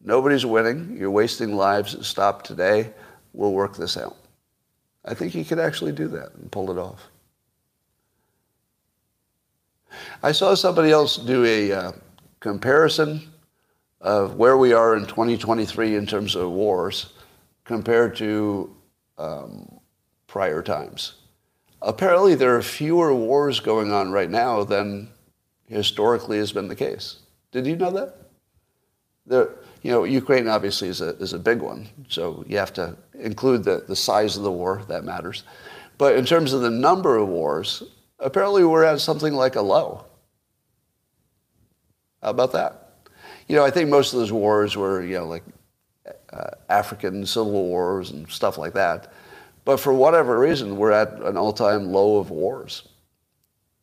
Nobody's 0.00 0.44
winning. 0.44 0.96
You're 0.98 1.10
wasting 1.10 1.54
lives. 1.54 2.06
Stop 2.06 2.42
today. 2.42 2.92
We'll 3.32 3.52
work 3.52 3.76
this 3.76 3.96
out. 3.96 4.16
I 5.04 5.14
think 5.14 5.32
he 5.32 5.44
could 5.44 5.58
actually 5.58 5.92
do 5.92 6.08
that 6.08 6.34
and 6.34 6.50
pull 6.50 6.70
it 6.70 6.78
off. 6.78 7.08
I 10.22 10.32
saw 10.32 10.54
somebody 10.54 10.90
else 10.90 11.16
do 11.16 11.44
a 11.44 11.72
uh, 11.72 11.92
comparison 12.40 13.32
of 14.00 14.36
where 14.36 14.56
we 14.56 14.72
are 14.72 14.96
in 14.96 15.06
2023 15.06 15.96
in 15.96 16.06
terms 16.06 16.34
of 16.36 16.50
wars 16.50 17.14
compared 17.64 18.16
to 18.16 18.74
um, 19.18 19.80
prior 20.26 20.62
times. 20.62 21.14
Apparently, 21.82 22.34
there 22.34 22.56
are 22.56 22.62
fewer 22.62 23.14
wars 23.14 23.60
going 23.60 23.92
on 23.92 24.10
right 24.10 24.30
now 24.30 24.64
than 24.64 25.08
historically 25.66 26.38
has 26.38 26.52
been 26.52 26.68
the 26.68 26.76
case. 26.76 27.16
Did 27.52 27.66
you 27.66 27.76
know 27.76 27.90
that? 27.90 28.27
There, 29.28 29.50
you 29.82 29.90
know, 29.92 30.04
Ukraine 30.04 30.48
obviously 30.48 30.88
is 30.88 31.00
a, 31.00 31.10
is 31.18 31.34
a 31.34 31.38
big 31.38 31.60
one, 31.60 31.88
so 32.08 32.44
you 32.48 32.56
have 32.58 32.72
to 32.74 32.96
include 33.14 33.62
the, 33.62 33.84
the 33.86 33.94
size 33.94 34.36
of 34.36 34.42
the 34.42 34.50
war, 34.50 34.82
that 34.88 35.04
matters. 35.04 35.44
But 35.98 36.16
in 36.16 36.24
terms 36.24 36.52
of 36.52 36.62
the 36.62 36.70
number 36.70 37.16
of 37.16 37.28
wars, 37.28 37.82
apparently 38.18 38.64
we're 38.64 38.84
at 38.84 39.00
something 39.00 39.34
like 39.34 39.56
a 39.56 39.62
low. 39.62 40.04
How 42.22 42.30
about 42.30 42.52
that? 42.52 42.92
You 43.46 43.56
know, 43.56 43.64
I 43.64 43.70
think 43.70 43.88
most 43.88 44.12
of 44.12 44.18
those 44.18 44.32
wars 44.32 44.76
were, 44.76 45.02
you 45.02 45.18
know, 45.18 45.26
like 45.26 45.44
uh, 46.32 46.50
African 46.68 47.24
civil 47.26 47.52
wars 47.52 48.10
and 48.10 48.28
stuff 48.30 48.58
like 48.58 48.74
that. 48.74 49.12
But 49.64 49.78
for 49.78 49.92
whatever 49.92 50.38
reason, 50.38 50.76
we're 50.76 50.92
at 50.92 51.12
an 51.22 51.36
all-time 51.36 51.92
low 51.92 52.16
of 52.16 52.30
wars. 52.30 52.88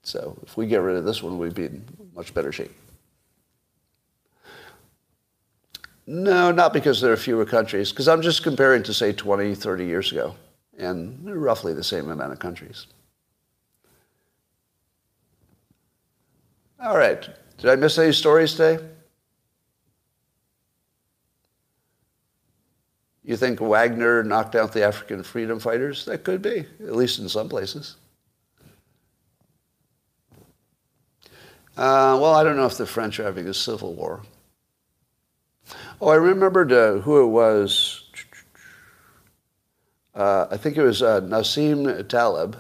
So 0.04 0.38
if 0.44 0.58
we 0.58 0.68
get 0.68 0.82
rid 0.82 0.96
of 0.96 1.06
this 1.06 1.22
one, 1.24 1.38
we'd 1.38 1.54
be 1.54 1.66
in 1.66 1.86
much 2.16 2.34
better 2.34 2.52
shape. 2.52 2.72
No, 6.08 6.52
not 6.52 6.72
because 6.72 7.02
there 7.02 7.12
are 7.12 7.18
fewer 7.18 7.46
countries, 7.46 7.92
because 7.92 8.08
I'm 8.08 8.22
just 8.22 8.44
comparing 8.44 8.84
to, 8.84 8.94
say, 8.94 9.12
20, 9.12 9.56
30 9.56 9.86
years 9.86 10.12
ago, 10.12 10.36
and 10.78 11.26
roughly 11.26 11.74
the 11.74 11.84
same 11.84 12.10
amount 12.10 12.32
of 12.32 12.40
countries. 12.40 12.88
All 16.80 16.98
right. 16.98 17.28
Did 17.58 17.70
I 17.70 17.76
miss 17.76 17.98
any 17.98 18.12
stories 18.12 18.52
today? 18.52 18.84
You 23.24 23.36
think 23.36 23.60
Wagner 23.60 24.24
knocked 24.24 24.54
out 24.54 24.72
the 24.72 24.84
African 24.84 25.24
freedom 25.24 25.60
fighters? 25.60 26.06
That 26.06 26.24
could 26.24 26.44
be, 26.44 26.60
at 26.82 26.96
least 26.96 27.18
in 27.18 27.28
some 27.28 27.50
places. 27.50 27.96
Uh, 31.76 32.18
well, 32.22 32.36
I 32.36 32.44
don't 32.44 32.56
know 32.56 32.68
if 32.68 32.78
the 32.78 32.86
French 32.86 33.20
are 33.20 33.24
having 33.24 33.48
a 33.48 33.54
civil 33.54 33.96
war. 33.96 34.22
Oh, 36.02 36.10
I 36.10 36.16
remembered 36.16 36.72
uh, 36.72 36.96
who 36.96 37.24
it 37.24 37.28
was. 37.28 38.04
Uh, 40.14 40.48
I 40.52 40.58
think 40.58 40.78
it 40.78 40.84
was 40.84 41.02
uh, 41.02 41.22
Nassim 41.22 42.08
Taleb 42.08 42.58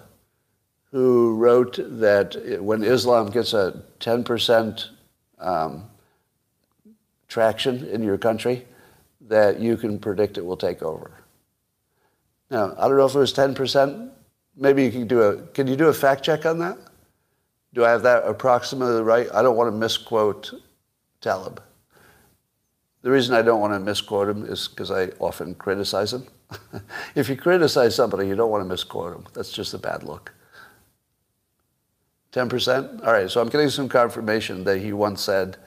who 0.91 1.35
wrote 1.35 1.77
that 1.77 2.61
when 2.61 2.81
Islam 2.81 3.29
gets 3.29 3.53
a 3.53 3.83
10% 3.99 4.89
um, 5.39 5.83
traction 7.27 7.85
in 7.87 8.01
your 8.01 8.17
country, 8.17 8.65
that 9.19 9.59
you 9.59 9.75
can 9.75 9.99
predict 9.99 10.37
it 10.37 10.45
will 10.45 10.55
take 10.55 10.81
over. 10.81 11.11
Now, 12.49 12.73
I 12.77 12.87
don't 12.87 12.95
know 12.95 13.05
if 13.05 13.13
it 13.13 13.19
was 13.19 13.33
10%. 13.33 14.09
Maybe 14.55 14.85
you 14.85 14.91
can 14.91 15.05
do 15.05 15.21
a, 15.21 15.41
can 15.47 15.67
you 15.67 15.75
do 15.75 15.89
a 15.89 15.93
fact 15.93 16.23
check 16.23 16.45
on 16.45 16.59
that? 16.59 16.77
Do 17.73 17.83
I 17.83 17.89
have 17.89 18.03
that 18.03 18.23
approximately 18.25 19.01
right? 19.01 19.27
I 19.33 19.41
don't 19.41 19.57
want 19.57 19.67
to 19.73 19.77
misquote 19.77 20.53
Taleb. 21.19 21.61
The 23.05 23.11
reason 23.11 23.35
I 23.35 23.43
don't 23.43 23.61
want 23.61 23.71
to 23.71 23.79
misquote 23.79 24.27
him 24.27 24.47
is 24.47 24.67
because 24.67 24.89
I 24.89 25.09
often 25.19 25.53
criticize 25.53 26.11
him. 26.11 26.25
if 27.15 27.29
you 27.29 27.35
criticize 27.35 27.93
somebody, 27.93 28.27
you 28.27 28.33
don't 28.33 28.49
want 28.49 28.63
to 28.63 28.67
misquote 28.67 29.15
him. 29.15 29.25
That's 29.33 29.51
just 29.51 29.75
a 29.75 29.77
bad 29.77 30.01
look. 30.01 30.33
10%? 32.31 33.05
All 33.05 33.13
right, 33.13 33.29
so 33.29 33.41
I'm 33.41 33.49
getting 33.49 33.69
some 33.69 33.87
confirmation 33.87 34.63
that 34.63 34.79
he 34.79 34.91
once 34.91 35.21
said 35.21 35.57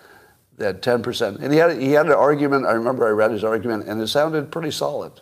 that 0.57 0.83
10%. 0.83 1.41
And 1.41 1.53
he 1.53 1.61
had, 1.61 1.81
he 1.81 1.93
had 1.93 2.07
an 2.07 2.13
argument, 2.13 2.67
I 2.67 2.73
remember 2.73 3.07
I 3.07 3.11
read 3.11 3.31
his 3.31 3.45
argument, 3.45 3.87
and 3.87 4.03
it 4.03 4.09
sounded 4.09 4.51
pretty 4.51 4.73
solid. 4.73 5.13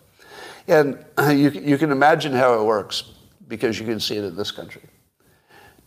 And 0.69 1.05
you, 1.29 1.51
you 1.51 1.77
can 1.77 1.93
imagine 1.93 2.33
how 2.33 2.59
it 2.59 2.65
works 2.65 3.13
because 3.47 3.79
you 3.79 3.85
can 3.85 4.01
see 4.01 4.17
it 4.17 4.25
in 4.25 4.37
this 4.37 4.51
country. 4.51 4.85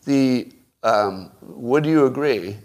The, 0.06 0.52
um, 0.84 1.32
would 1.42 1.88
you 1.88 2.06
agree 2.06 2.56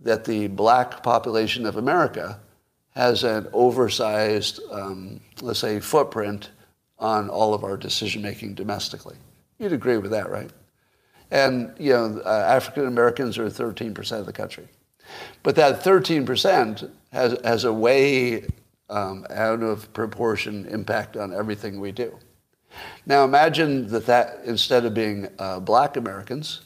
that 0.00 0.26
the 0.26 0.48
black 0.48 1.02
population 1.02 1.64
of 1.64 1.78
America 1.78 2.40
has 2.94 3.24
an 3.24 3.48
oversized, 3.52 4.60
um, 4.70 5.20
let's 5.40 5.58
say, 5.58 5.80
footprint 5.80 6.50
on 6.98 7.28
all 7.28 7.54
of 7.54 7.64
our 7.64 7.76
decision 7.76 8.22
making 8.22 8.54
domestically? 8.54 9.16
You'd 9.58 9.72
agree 9.72 9.96
with 9.96 10.10
that, 10.12 10.30
right? 10.30 10.50
And, 11.30 11.74
you 11.78 11.92
know, 11.92 12.22
uh, 12.24 12.28
African 12.48 12.86
Americans 12.86 13.38
are 13.38 13.46
13% 13.46 14.20
of 14.20 14.26
the 14.26 14.32
country. 14.32 14.68
But 15.42 15.56
that 15.56 15.82
13% 15.82 16.90
has, 17.12 17.38
has 17.44 17.64
a 17.64 17.72
way 17.72 18.46
um, 18.88 19.26
out 19.30 19.62
of 19.62 19.92
proportion 19.92 20.66
impact 20.66 21.16
on 21.16 21.34
everything 21.34 21.80
we 21.80 21.92
do. 21.92 22.16
Now 23.06 23.24
imagine 23.24 23.88
that, 23.88 24.06
that 24.06 24.40
instead 24.44 24.84
of 24.84 24.94
being 24.94 25.28
uh, 25.38 25.60
black 25.60 25.96
Americans, 25.96 26.62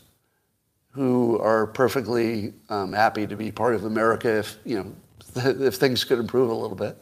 who 0.90 1.38
are 1.38 1.66
perfectly 1.66 2.52
um, 2.70 2.92
happy 2.92 3.26
to 3.26 3.36
be 3.36 3.52
part 3.52 3.74
of 3.74 3.84
America 3.84 4.38
if, 4.38 4.58
you 4.64 4.76
know, 4.78 4.92
if 5.60 5.74
things 5.74 6.04
could 6.04 6.18
improve 6.18 6.50
a 6.50 6.54
little 6.54 6.76
bit. 6.76 6.98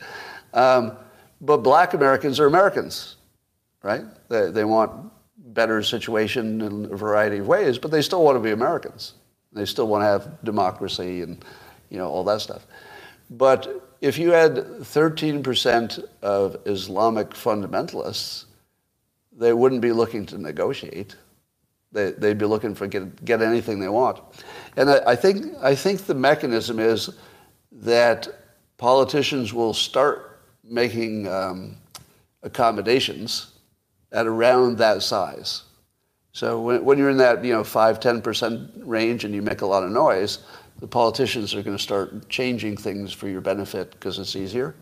Um, 0.54 0.96
but 1.40 1.58
black 1.58 1.94
Americans 1.94 2.40
are 2.40 2.46
Americans, 2.46 3.16
right? 3.82 4.04
They, 4.28 4.50
they 4.50 4.64
want 4.64 5.12
better 5.36 5.82
situation 5.82 6.60
in 6.60 6.84
a 6.86 6.96
variety 6.96 7.38
of 7.38 7.46
ways, 7.46 7.78
but 7.78 7.90
they 7.90 8.02
still 8.02 8.22
want 8.22 8.36
to 8.36 8.40
be 8.40 8.50
Americans. 8.50 9.14
They 9.52 9.64
still 9.64 9.86
want 9.86 10.02
to 10.02 10.06
have 10.06 10.42
democracy 10.44 11.22
and 11.22 11.44
you 11.90 11.98
know 11.98 12.08
all 12.08 12.24
that 12.24 12.40
stuff. 12.40 12.66
But 13.30 13.86
if 14.00 14.18
you 14.18 14.30
had 14.30 14.56
13% 14.56 16.04
of 16.22 16.56
Islamic 16.66 17.30
fundamentalists, 17.30 18.44
they 19.32 19.52
wouldn't 19.52 19.80
be 19.80 19.92
looking 19.92 20.26
to 20.26 20.38
negotiate. 20.38 21.16
They, 21.92 22.12
would 22.12 22.38
be 22.38 22.46
looking 22.46 22.74
for 22.74 22.86
get, 22.86 23.24
get 23.24 23.40
anything 23.40 23.80
they 23.80 23.88
want. 23.88 24.20
And 24.76 24.90
I, 24.90 25.00
I, 25.06 25.16
think, 25.16 25.46
I 25.62 25.74
think 25.74 26.04
the 26.04 26.14
mechanism 26.14 26.78
is 26.78 27.10
that 27.76 28.28
politicians 28.78 29.52
will 29.52 29.74
start 29.74 30.40
making 30.64 31.28
um, 31.28 31.76
accommodations 32.42 33.52
at 34.12 34.26
around 34.26 34.78
that 34.78 35.02
size. 35.02 35.62
So 36.32 36.60
when, 36.60 36.84
when 36.84 36.98
you're 36.98 37.10
in 37.10 37.16
that 37.18 37.44
you 37.44 37.52
know 37.52 37.64
five 37.64 38.00
ten 38.00 38.20
percent 38.20 38.70
range 38.76 39.24
and 39.24 39.34
you 39.34 39.42
make 39.42 39.60
a 39.60 39.66
lot 39.66 39.82
of 39.82 39.90
noise, 39.90 40.40
the 40.80 40.86
politicians 40.86 41.54
are 41.54 41.62
going 41.62 41.76
to 41.76 41.82
start 41.82 42.28
changing 42.28 42.76
things 42.76 43.12
for 43.12 43.28
your 43.28 43.40
benefit 43.40 43.92
because 43.92 44.18
it's 44.18 44.36
easier, 44.36 44.74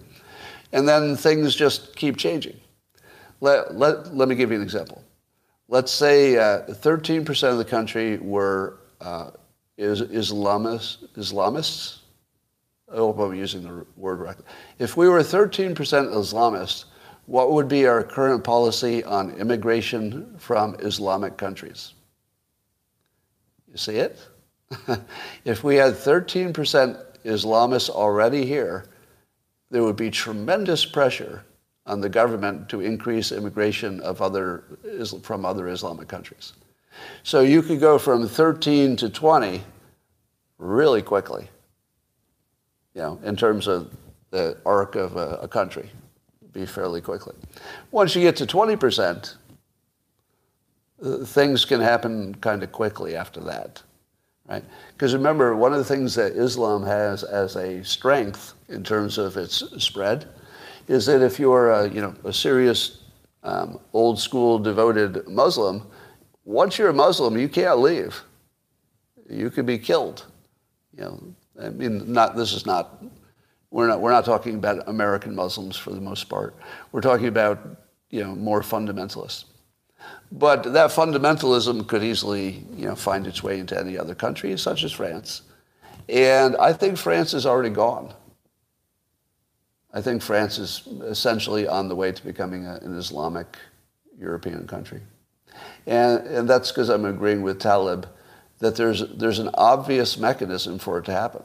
and 0.72 0.88
then 0.88 1.16
things 1.16 1.54
just 1.54 1.94
keep 1.96 2.16
changing. 2.16 2.58
Let, 3.40 3.76
let, 3.76 4.14
let 4.14 4.28
me 4.28 4.34
give 4.34 4.50
you 4.50 4.56
an 4.56 4.62
example. 4.62 5.04
Let's 5.68 5.92
say 5.92 6.36
uh, 6.36 6.62
13% 6.66 7.50
of 7.50 7.58
the 7.58 7.64
country 7.64 8.18
were 8.18 8.78
uh, 9.00 9.30
is 9.76 10.02
Islamists, 10.02 11.06
Islamists. 11.14 11.98
I 12.94 12.98
hope 12.98 13.18
I'm 13.18 13.34
using 13.34 13.62
the 13.62 13.84
word 13.96 14.20
right. 14.20 14.36
If 14.78 14.96
we 14.96 15.08
were 15.08 15.18
13% 15.18 15.74
Islamists, 15.74 16.84
what 17.26 17.50
would 17.52 17.66
be 17.66 17.86
our 17.86 18.04
current 18.04 18.44
policy 18.44 19.02
on 19.02 19.32
immigration 19.32 20.36
from 20.38 20.76
Islamic 20.78 21.36
countries? 21.36 21.94
You 23.70 23.78
see 23.78 23.96
it? 23.96 24.20
if 25.44 25.64
we 25.64 25.74
had 25.74 25.94
13% 25.94 26.52
Islamists 27.24 27.90
already 27.90 28.46
here, 28.46 28.84
there 29.70 29.82
would 29.82 29.96
be 29.96 30.10
tremendous 30.10 30.84
pressure 30.84 31.44
on 31.86 32.00
the 32.00 32.08
government 32.08 32.68
to 32.68 32.80
increase 32.80 33.32
immigration 33.32 34.00
of 34.00 34.22
other, 34.22 34.64
from 35.22 35.44
other 35.44 35.68
Islamic 35.68 36.06
countries. 36.06 36.52
So 37.24 37.40
you 37.40 37.60
could 37.60 37.80
go 37.80 37.98
from 37.98 38.28
13 38.28 38.96
to 38.96 39.10
20 39.10 39.62
really 40.58 41.02
quickly, 41.02 41.48
you 42.94 43.02
know, 43.02 43.18
in 43.24 43.36
terms 43.36 43.66
of 43.66 43.90
the 44.30 44.56
arc 44.64 44.94
of 44.94 45.16
a, 45.16 45.38
a 45.42 45.48
country 45.48 45.90
be 46.54 46.64
fairly 46.64 47.00
quickly. 47.00 47.34
Once 47.90 48.14
you 48.14 48.22
get 48.22 48.36
to 48.36 48.46
20%, 48.46 49.34
uh, 51.02 51.24
things 51.24 51.64
can 51.64 51.80
happen 51.80 52.34
kind 52.36 52.62
of 52.62 52.72
quickly 52.72 53.16
after 53.16 53.40
that. 53.40 53.82
right? 54.48 54.64
Because 54.92 55.14
remember, 55.14 55.54
one 55.56 55.72
of 55.72 55.78
the 55.78 55.84
things 55.84 56.14
that 56.14 56.32
Islam 56.32 56.84
has 56.84 57.24
as 57.24 57.56
a 57.56 57.84
strength 57.84 58.54
in 58.68 58.82
terms 58.84 59.18
of 59.18 59.36
its 59.36 59.64
spread 59.84 60.26
is 60.86 61.04
that 61.06 61.22
if 61.22 61.38
you're 61.38 61.70
a, 61.70 61.88
you 61.90 62.00
know, 62.00 62.14
a 62.24 62.32
serious 62.32 63.02
um, 63.42 63.80
old 63.92 64.18
school 64.18 64.58
devoted 64.58 65.26
Muslim, 65.26 65.82
once 66.44 66.78
you're 66.78 66.90
a 66.90 66.94
Muslim, 66.94 67.36
you 67.36 67.48
can't 67.48 67.80
leave. 67.80 68.22
You 69.28 69.50
could 69.50 69.66
be 69.66 69.78
killed. 69.78 70.26
You 70.96 71.04
know, 71.04 71.34
I 71.60 71.70
mean, 71.70 72.12
not 72.12 72.36
this 72.36 72.52
is 72.52 72.66
not. 72.66 73.02
We're 73.70 73.88
not. 73.88 74.00
We're 74.00 74.10
not 74.10 74.24
talking 74.24 74.54
about 74.56 74.88
American 74.88 75.34
Muslims 75.34 75.76
for 75.76 75.90
the 75.90 76.00
most 76.00 76.28
part. 76.28 76.54
We're 76.92 77.00
talking 77.00 77.28
about 77.28 77.58
you 78.10 78.22
know 78.22 78.34
more 78.34 78.60
fundamentalists. 78.60 79.44
But 80.32 80.72
that 80.72 80.90
fundamentalism 80.90 81.86
could 81.86 82.02
easily 82.02 82.64
you 82.76 82.86
know 82.86 82.96
find 82.96 83.26
its 83.26 83.42
way 83.42 83.58
into 83.58 83.78
any 83.78 83.98
other 83.98 84.14
country, 84.14 84.56
such 84.58 84.84
as 84.84 84.92
France. 84.92 85.42
And 86.08 86.56
I 86.56 86.72
think 86.72 86.98
France 86.98 87.34
is 87.34 87.46
already 87.46 87.70
gone. 87.70 88.12
I 89.92 90.02
think 90.02 90.22
France 90.22 90.58
is 90.58 90.86
essentially 91.02 91.68
on 91.68 91.88
the 91.88 91.94
way 91.94 92.10
to 92.10 92.24
becoming 92.24 92.66
a, 92.66 92.74
an 92.82 92.98
Islamic 92.98 93.56
European 94.18 94.66
country. 94.66 95.00
And, 95.86 96.26
and 96.26 96.50
that's 96.50 96.72
because 96.72 96.88
I'm 96.88 97.04
agreeing 97.04 97.42
with 97.42 97.60
Taleb 97.60 98.08
that 98.58 98.76
there's, 98.76 99.06
there's 99.14 99.38
an 99.38 99.50
obvious 99.54 100.16
mechanism 100.16 100.78
for 100.78 100.98
it 100.98 101.04
to 101.06 101.12
happen. 101.12 101.42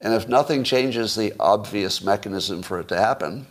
And 0.00 0.14
if 0.14 0.28
nothing 0.28 0.64
changes 0.64 1.14
the 1.14 1.32
obvious 1.40 2.02
mechanism 2.02 2.62
for 2.62 2.80
it 2.80 2.88
to 2.88 2.96
happen, 2.96 3.46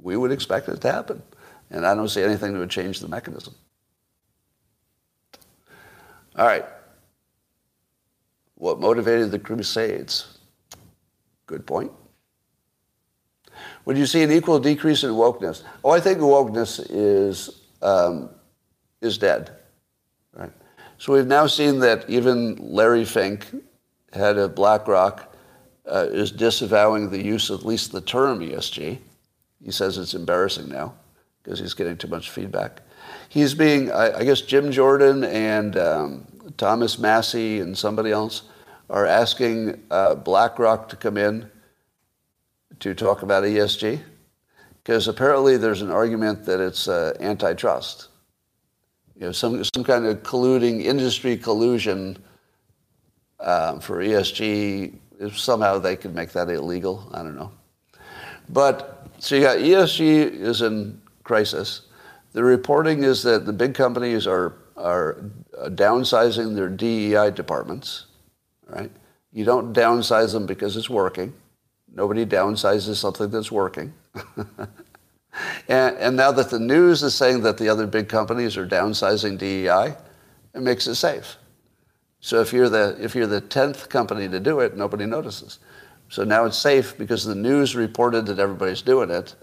we 0.00 0.16
would 0.16 0.32
expect 0.32 0.68
it 0.68 0.80
to 0.80 0.92
happen. 0.92 1.22
And 1.70 1.86
I 1.86 1.94
don't 1.94 2.08
see 2.08 2.22
anything 2.22 2.52
that 2.52 2.58
would 2.58 2.70
change 2.70 3.00
the 3.00 3.08
mechanism. 3.08 3.54
All 6.36 6.46
right. 6.46 6.64
What 8.54 8.80
motivated 8.80 9.30
the 9.30 9.38
Crusades? 9.38 10.38
Good 11.46 11.66
point. 11.66 11.90
Would 13.84 13.98
you 13.98 14.06
see 14.06 14.22
an 14.22 14.30
equal 14.30 14.58
decrease 14.58 15.02
in 15.02 15.10
wokeness? 15.10 15.62
Oh, 15.82 15.90
I 15.90 16.00
think 16.00 16.18
wokeness 16.18 16.86
is, 16.90 17.62
um, 17.82 18.30
is 19.00 19.18
dead. 19.18 19.50
So 21.00 21.14
we've 21.14 21.26
now 21.26 21.46
seen 21.46 21.78
that 21.78 22.10
even 22.10 22.56
Larry 22.56 23.06
Fink, 23.06 23.46
head 24.12 24.36
of 24.36 24.54
BlackRock, 24.54 25.34
uh, 25.90 26.06
is 26.10 26.30
disavowing 26.30 27.08
the 27.08 27.24
use 27.24 27.48
of 27.48 27.60
at 27.60 27.66
least 27.66 27.90
the 27.90 28.02
term 28.02 28.40
ESG. 28.40 28.98
He 29.64 29.70
says 29.70 29.96
it's 29.96 30.12
embarrassing 30.12 30.68
now 30.68 30.92
because 31.42 31.58
he's 31.58 31.72
getting 31.72 31.96
too 31.96 32.08
much 32.08 32.28
feedback. 32.28 32.82
He's 33.30 33.54
being, 33.54 33.90
I, 33.90 34.18
I 34.18 34.24
guess, 34.24 34.42
Jim 34.42 34.70
Jordan 34.70 35.24
and 35.24 35.78
um, 35.78 36.26
Thomas 36.58 36.98
Massie 36.98 37.60
and 37.60 37.78
somebody 37.78 38.10
else 38.10 38.42
are 38.90 39.06
asking 39.06 39.82
uh, 39.90 40.16
BlackRock 40.16 40.90
to 40.90 40.96
come 40.96 41.16
in 41.16 41.50
to 42.80 42.94
talk 42.94 43.22
about 43.22 43.44
ESG? 43.44 44.00
Because 44.82 45.08
apparently 45.08 45.56
there's 45.56 45.80
an 45.80 45.90
argument 45.90 46.44
that 46.44 46.60
it's 46.60 46.88
uh, 46.88 47.16
antitrust. 47.20 48.09
You 49.20 49.26
know, 49.26 49.32
some, 49.32 49.62
some 49.62 49.84
kind 49.84 50.06
of 50.06 50.22
colluding, 50.22 50.82
industry 50.82 51.36
collusion 51.36 52.16
um, 53.38 53.78
for 53.78 53.98
ESG, 53.98 54.94
if 55.20 55.38
somehow 55.38 55.78
they 55.78 55.94
could 55.94 56.14
make 56.14 56.32
that 56.32 56.48
illegal, 56.48 57.06
I 57.12 57.22
don't 57.22 57.36
know. 57.36 57.52
But, 58.48 59.06
so 59.18 59.34
you 59.34 59.42
got 59.42 59.58
ESG 59.58 60.40
is 60.40 60.62
in 60.62 61.02
crisis. 61.22 61.82
The 62.32 62.42
reporting 62.42 63.04
is 63.04 63.22
that 63.24 63.44
the 63.44 63.52
big 63.52 63.74
companies 63.74 64.26
are, 64.26 64.54
are 64.78 65.22
downsizing 65.66 66.54
their 66.54 66.70
DEI 66.70 67.30
departments, 67.30 68.06
right? 68.68 68.90
You 69.34 69.44
don't 69.44 69.74
downsize 69.74 70.32
them 70.32 70.46
because 70.46 70.78
it's 70.78 70.88
working. 70.88 71.34
Nobody 71.94 72.24
downsizes 72.24 72.96
something 72.96 73.28
that's 73.28 73.52
working. 73.52 73.92
and, 75.68 75.96
and, 75.98 76.16
now 76.16 76.32
that 76.32 76.50
the 76.50 76.58
news 76.58 77.02
is 77.02 77.14
saying 77.14 77.42
that 77.42 77.58
the 77.58 77.68
other 77.68 77.86
big 77.86 78.08
companies 78.08 78.56
are 78.56 78.66
downsizing 78.66 79.38
DEI, 79.38 79.96
it 80.54 80.60
makes 80.60 80.86
it 80.86 80.96
safe. 80.96 81.36
So 82.20 82.40
if 82.40 82.52
you're 82.52 82.68
the, 82.68 82.96
if 83.00 83.14
you're 83.14 83.26
the 83.26 83.40
10th 83.40 83.88
company 83.88 84.28
to 84.28 84.40
do 84.40 84.60
it, 84.60 84.76
nobody 84.76 85.06
notices. 85.06 85.58
So 86.08 86.24
now 86.24 86.44
it's 86.44 86.58
safe 86.58 86.98
because 86.98 87.24
the 87.24 87.34
news 87.34 87.76
reported 87.76 88.26
that 88.26 88.38
everybody's 88.38 88.82
doing 88.82 89.10
it. 89.10 89.34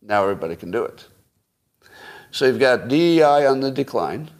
Now 0.00 0.22
everybody 0.22 0.56
can 0.56 0.70
do 0.70 0.84
it. 0.84 1.06
So 2.30 2.46
you've 2.46 2.60
got 2.60 2.88
DEI 2.88 3.46
on 3.46 3.60
the 3.60 3.70
decline. 3.70 4.30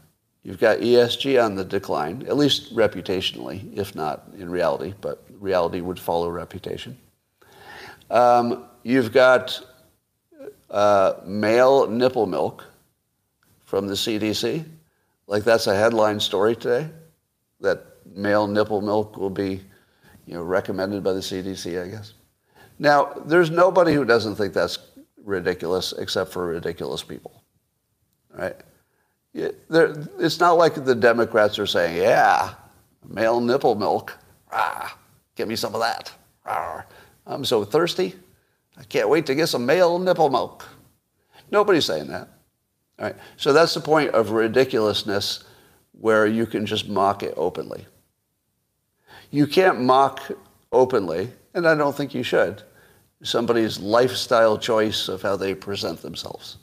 You've 0.44 0.60
got 0.60 0.78
ESG 0.78 1.43
on 1.43 1.55
the 1.55 1.64
decline, 1.64 2.24
at 2.28 2.36
least 2.36 2.74
reputationally, 2.76 3.76
if 3.76 3.94
not 3.94 4.24
in 4.39 4.51
reality, 4.51 4.93
but 5.01 5.24
reality 5.40 5.81
would 5.81 5.98
follow 5.98 6.28
reputation. 6.28 6.98
Um, 8.10 8.66
you've 8.82 9.12
got 9.12 9.60
uh, 10.74 11.20
male 11.24 11.86
nipple 11.86 12.26
milk 12.26 12.64
from 13.64 13.86
the 13.86 13.94
CDC. 13.94 14.64
Like 15.26 15.44
that's 15.44 15.68
a 15.68 15.74
headline 15.74 16.20
story 16.20 16.56
today, 16.56 16.90
that 17.60 17.84
male 18.14 18.46
nipple 18.46 18.82
milk 18.82 19.16
will 19.16 19.30
be 19.30 19.62
you 20.26 20.34
know, 20.34 20.42
recommended 20.42 21.02
by 21.02 21.12
the 21.12 21.20
CDC, 21.20 21.82
I 21.82 21.88
guess. 21.88 22.12
Now, 22.78 23.12
there's 23.24 23.51
nobody 23.51 23.94
who 23.94 24.05
doesn't 24.05 24.34
think 24.34 24.52
that's 24.52 24.78
ridiculous 25.24 25.94
except 25.96 26.32
for 26.32 26.46
ridiculous 26.46 27.02
people, 27.02 27.42
right? 28.30 28.56
It's 29.32 30.40
not 30.40 30.59
like 30.59 30.84
the 30.84 30.94
Democrats 30.94 31.59
are 31.59 31.66
saying, 31.66 31.96
yeah, 31.96 32.55
male 33.09 33.40
nipple 33.40 33.76
milk, 33.76 34.18
ah, 34.52 34.98
give 35.36 35.48
me 35.48 35.56
some 35.56 35.74
of 35.74 35.80
that. 35.80 36.12
Ah. 36.44 36.84
I'm 37.26 37.44
so 37.44 37.64
thirsty. 37.64 38.14
I 38.76 38.84
can't 38.84 39.09
wait 39.09 39.26
to 39.26 39.34
get 39.34 39.48
some 39.48 39.66
male 39.66 39.98
nipple 39.98 40.30
milk. 40.30 40.66
Nobody's 41.51 41.84
saying 41.84 42.09
that. 42.09 42.28
All 42.98 43.06
right? 43.06 43.16
So 43.36 43.52
that's 43.52 43.74
the 43.74 43.80
point 43.80 44.10
of 44.10 44.30
ridiculousness 44.30 45.44
where 45.92 46.26
you 46.26 46.46
can 46.46 46.66
just 46.66 46.88
mock 46.88 47.22
it 47.22 47.34
openly. 47.36 47.86
You 49.30 49.46
can't 49.46 49.80
mock 49.80 50.20
openly, 50.72 51.30
and 51.55 51.66
I 51.66 51.74
don't 51.74 51.96
think 51.96 52.14
you 52.14 52.22
should, 52.22 52.62
somebody's 53.22 53.78
lifestyle 53.78 54.59
choice 54.59 55.09
of 55.09 55.22
how 55.22 55.36
they 55.36 55.55
present 55.55 56.02
themselves. 56.02 56.56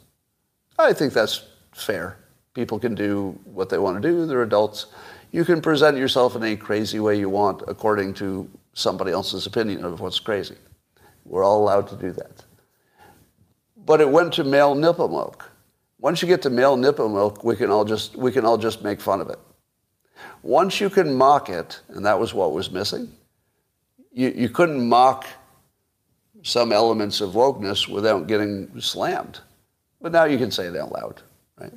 I 0.77 0.93
think 0.93 1.13
that's 1.13 1.45
fair. 1.73 2.17
People 2.53 2.79
can 2.79 2.95
do 2.95 3.39
what 3.45 3.69
they 3.69 3.77
want 3.77 4.01
to 4.01 4.07
do, 4.07 4.25
they're 4.25 4.43
adults. 4.43 4.87
You 5.31 5.45
can 5.45 5.61
present 5.61 5.97
yourself 5.97 6.35
in 6.35 6.43
any 6.43 6.57
crazy 6.57 6.99
way 6.99 7.17
you 7.17 7.29
want 7.29 7.63
according 7.67 8.13
to 8.15 8.49
somebody 8.73 9.11
else's 9.11 9.45
opinion 9.45 9.85
of 9.85 10.01
what's 10.01 10.19
crazy. 10.19 10.55
We're 11.25 11.43
all 11.43 11.61
allowed 11.61 11.87
to 11.89 11.95
do 11.95 12.11
that. 12.13 12.43
But 13.85 14.01
it 14.01 14.09
went 14.09 14.33
to 14.33 14.43
male 14.43 14.75
nipple 14.75 15.07
milk. 15.07 15.49
Once 15.99 16.21
you 16.21 16.27
get 16.27 16.41
to 16.43 16.49
male 16.49 16.75
nipple 16.77 17.09
milk, 17.09 17.43
we 17.43 17.55
can 17.55 17.69
all 17.69 17.85
just, 17.85 18.15
we 18.15 18.31
can 18.31 18.45
all 18.45 18.57
just 18.57 18.83
make 18.83 18.99
fun 18.99 19.21
of 19.21 19.29
it. 19.29 19.39
Once 20.43 20.81
you 20.81 20.89
can 20.89 21.13
mock 21.13 21.49
it, 21.49 21.79
and 21.89 22.05
that 22.05 22.19
was 22.19 22.33
what 22.33 22.53
was 22.53 22.71
missing, 22.71 23.11
you, 24.11 24.33
you 24.35 24.49
couldn't 24.49 24.87
mock 24.87 25.25
some 26.43 26.71
elements 26.71 27.21
of 27.21 27.31
wokeness 27.31 27.87
without 27.87 28.27
getting 28.27 28.79
slammed. 28.79 29.39
But 30.01 30.11
now 30.11 30.23
you 30.25 30.37
can 30.37 30.49
say 30.49 30.65
it 30.65 30.75
out 30.75 30.91
loud, 30.91 31.21
right? 31.59 31.73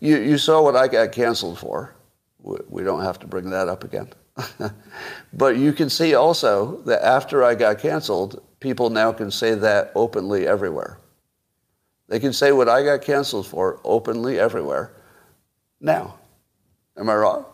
You, 0.00 0.16
you 0.18 0.38
saw 0.38 0.62
what 0.62 0.76
I 0.76 0.88
got 0.88 1.12
canceled 1.12 1.58
for. 1.58 1.94
We 2.40 2.82
don't 2.82 3.02
have 3.02 3.18
to 3.20 3.26
bring 3.26 3.50
that 3.50 3.68
up 3.68 3.84
again. 3.84 4.10
but 5.32 5.56
you 5.56 5.72
can 5.72 5.90
see 5.90 6.14
also 6.14 6.80
that 6.82 7.04
after 7.04 7.42
I 7.42 7.54
got 7.54 7.78
canceled, 7.78 8.42
people 8.60 8.90
now 8.90 9.12
can 9.12 9.30
say 9.30 9.54
that 9.54 9.92
openly 9.94 10.46
everywhere. 10.46 10.98
They 12.08 12.20
can 12.20 12.32
say 12.32 12.52
what 12.52 12.68
I 12.68 12.82
got 12.82 13.02
canceled 13.02 13.46
for 13.46 13.80
openly 13.84 14.38
everywhere 14.38 14.94
now. 15.80 16.18
Am 16.96 17.10
I 17.10 17.14
wrong? 17.14 17.44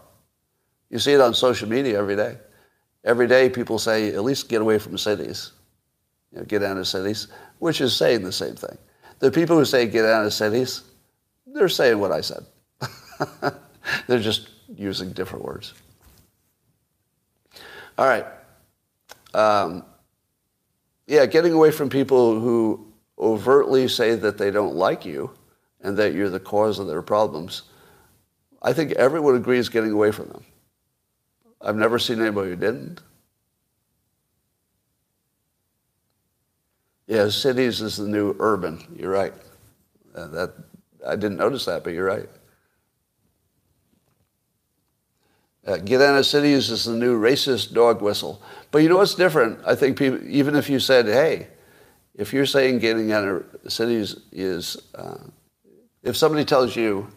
You 0.91 0.99
see 0.99 1.13
it 1.13 1.21
on 1.21 1.35
social 1.35 1.69
media 1.69 1.99
every 1.99 2.17
day. 2.17 2.39
Every 3.05 3.27
day 3.27 3.51
people 3.51 3.79
say, 3.79 4.15
at 4.15 4.23
least 4.23 4.49
get 4.49 4.61
away 4.63 4.79
from 4.79 4.97
cities. 4.97 5.53
You 6.33 6.39
know, 6.39 6.45
get 6.45 6.63
out 6.63 6.77
of 6.77 6.87
cities, 6.87 7.29
which 7.59 7.81
is 7.81 7.95
saying 7.95 8.23
the 8.23 8.33
same 8.33 8.55
thing. 8.55 8.79
The 9.19 9.31
people 9.31 9.57
who 9.57 9.65
say 9.65 9.87
get 9.87 10.05
out 10.05 10.25
of 10.25 10.33
cities, 10.33 10.83
they're 11.47 11.69
saying 11.69 11.99
what 11.99 12.13
I 12.13 12.21
said. 12.21 12.45
they're 14.07 14.19
just 14.21 14.49
using 14.77 15.13
different 15.13 15.45
words. 15.45 15.75
All 17.97 18.07
right. 18.07 18.27
Um, 19.35 19.85
yeah, 21.07 21.27
getting 21.27 21.53
away 21.53 21.71
from 21.71 21.89
people 21.89 22.41
who 22.41 22.93
overtly 23.19 23.89
say 23.89 24.15
that 24.15 24.39
they 24.39 24.51
don't 24.51 24.75
like 24.75 25.05
you 25.05 25.31
and 25.81 25.97
that 25.99 26.15
you're 26.15 26.31
the 26.31 26.41
cause 26.41 26.79
of 26.79 26.87
their 26.87 27.03
problems. 27.03 27.63
I 28.63 28.73
think 28.73 28.93
everyone 28.93 29.37
agrees 29.37 29.69
getting 29.69 29.93
away 29.93 30.11
from 30.11 30.29
them. 30.29 30.45
I've 31.61 31.77
never 31.77 31.99
seen 31.99 32.21
anybody 32.21 32.51
who 32.51 32.57
didn't. 32.57 33.01
Yeah, 37.07 37.29
cities 37.29 37.83
is 37.83 37.99
the 37.99 38.09
new 38.09 38.35
urban. 38.39 38.83
You're 38.97 39.11
right. 39.11 39.35
Uh, 40.15 40.27
that 40.29 40.55
I 41.07 41.17
didn't 41.17 41.37
notice 41.37 41.67
that, 41.67 41.85
but 41.85 41.93
you're 41.93 42.07
right. 42.07 42.29
Uh, 45.67 45.79
get 45.79 46.03
out 46.03 46.19
of 46.19 46.27
cities 46.27 46.71
is 46.71 46.85
the 46.85 46.93
new 46.93 47.19
racist 47.19 47.73
dog 47.73 48.03
whistle. 48.03 48.43
But 48.71 48.83
you 48.83 48.89
know 48.89 48.99
what's 48.99 49.15
different? 49.15 49.61
I 49.67 49.75
think 49.75 49.97
people, 49.97 50.21
even 50.29 50.57
if 50.57 50.69
you 50.69 50.79
said, 50.79 51.07
hey, 51.07 51.49
if 52.15 52.33
you're 52.33 52.47
saying 52.47 52.85
out 53.13 53.25
of 53.25 53.45
cities 53.69 54.17
is, 54.31 54.77
uh, 54.95 55.19
if 56.03 56.17
somebody 56.17 56.45
tells 56.45 56.77
you 56.77 57.09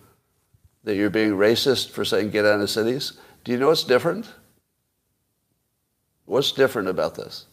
that 0.86 0.95
you're 0.95 1.10
being 1.10 1.32
racist 1.32 1.91
for 1.91 2.06
saying 2.06 2.30
get 2.30 2.45
out 2.45 2.61
of 2.61 2.69
cities, 2.69 3.14
do 3.44 3.52
you 3.52 3.57
know 3.57 3.68
what's 3.68 3.84
different? 3.84 4.28
What's 6.26 6.52
different 6.52 6.88
about 6.88 7.15
this? 7.15 7.45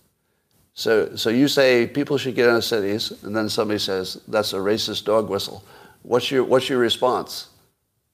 So, 0.74 1.14
so 1.16 1.30
you 1.30 1.48
say 1.48 1.86
people 1.86 2.18
should 2.18 2.34
get 2.34 2.48
out 2.48 2.56
of 2.56 2.64
cities, 2.64 3.12
and 3.22 3.34
then 3.34 3.48
somebody 3.48 3.78
says 3.78 4.20
that's 4.26 4.52
a 4.52 4.56
racist 4.56 5.04
dog 5.04 5.28
whistle. 5.28 5.64
What's 6.02 6.30
your, 6.30 6.44
what's 6.44 6.68
your 6.68 6.78
response? 6.78 7.48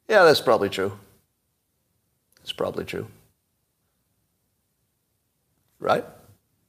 Yeah, 0.09 0.25
that's 0.25 0.41
probably 0.41 0.69
true. 0.69 0.93
It's 2.43 2.53
probably 2.53 2.85
true. 2.85 3.07
Right? 5.79 6.05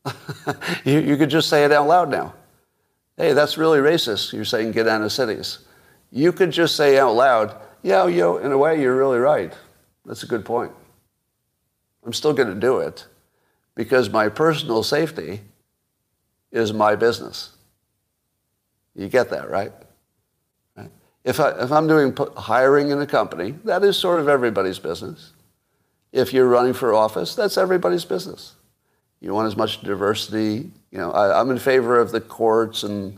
you, 0.86 1.00
you 1.00 1.18
could 1.18 1.30
just 1.30 1.50
say 1.50 1.66
it 1.66 1.72
out 1.72 1.88
loud 1.88 2.10
now. 2.10 2.34
Hey, 3.18 3.34
that's 3.34 3.58
really 3.58 3.80
racist. 3.80 4.34
You're 4.34 4.46
saying 4.46 4.72
get 4.72 4.88
out 4.88 5.02
of 5.02 5.12
cities. 5.12 5.60
You 6.12 6.32
could 6.32 6.52
just 6.52 6.76
say 6.76 6.98
out 6.98 7.16
loud, 7.16 7.56
yeah, 7.84 8.08
yo, 8.08 8.38
in 8.38 8.52
a 8.52 8.58
way, 8.58 8.82
you're 8.82 8.96
really 8.96 9.20
right. 9.20 9.54
That's 10.06 10.24
a 10.24 10.28
good 10.28 10.46
point. 10.46 10.72
I'm 12.06 12.14
still 12.14 12.34
going 12.34 12.50
to 12.50 12.60
do 12.60 12.80
it 12.80 13.06
because 13.76 14.10
my 14.10 14.30
personal 14.30 14.84
safety 14.84 15.42
is 16.52 16.74
my 16.74 16.96
business. 16.96 17.52
You 18.96 19.08
get 19.08 19.30
that, 19.30 19.50
right? 19.50 19.72
right? 20.76 20.90
If, 21.24 21.40
I, 21.40 21.52
if 21.52 21.72
I'm 21.72 21.88
doing 21.88 22.16
hiring 22.36 22.90
in 22.90 23.00
a 23.00 23.08
company, 23.08 23.52
that 23.64 23.84
is 23.84 23.98
sort 23.98 24.20
of 24.20 24.28
everybody's 24.28 24.80
business. 24.80 25.34
If 26.12 26.34
you're 26.34 26.48
running 26.48 26.74
for 26.74 26.94
office, 26.94 27.36
that's 27.36 27.58
everybody's 27.58 28.06
business. 28.06 28.56
You 29.22 29.34
want 29.34 29.48
as 29.48 29.56
much 29.56 29.82
diversity. 29.82 30.72
You 30.92 30.98
know, 30.98 31.12
I, 31.12 31.40
I'm 31.40 31.52
in 31.52 31.60
favor 31.60 32.00
of 32.00 32.12
the 32.12 32.20
courts 32.20 32.84
and, 32.84 33.18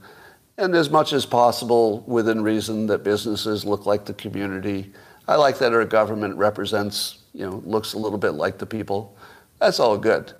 and 0.57 0.75
as 0.75 0.89
much 0.89 1.13
as 1.13 1.25
possible 1.25 2.01
within 2.01 2.43
reason 2.43 2.87
that 2.87 3.03
businesses 3.03 3.65
look 3.65 3.85
like 3.85 4.05
the 4.05 4.13
community. 4.13 4.91
I 5.27 5.35
like 5.35 5.57
that 5.59 5.73
our 5.73 5.85
government 5.85 6.35
represents, 6.35 7.19
you 7.33 7.45
know, 7.45 7.63
looks 7.65 7.93
a 7.93 7.97
little 7.97 8.17
bit 8.17 8.31
like 8.31 8.57
the 8.57 8.65
people. 8.65 9.17
That's 9.59 9.79
all 9.79 9.97
good. 9.97 10.33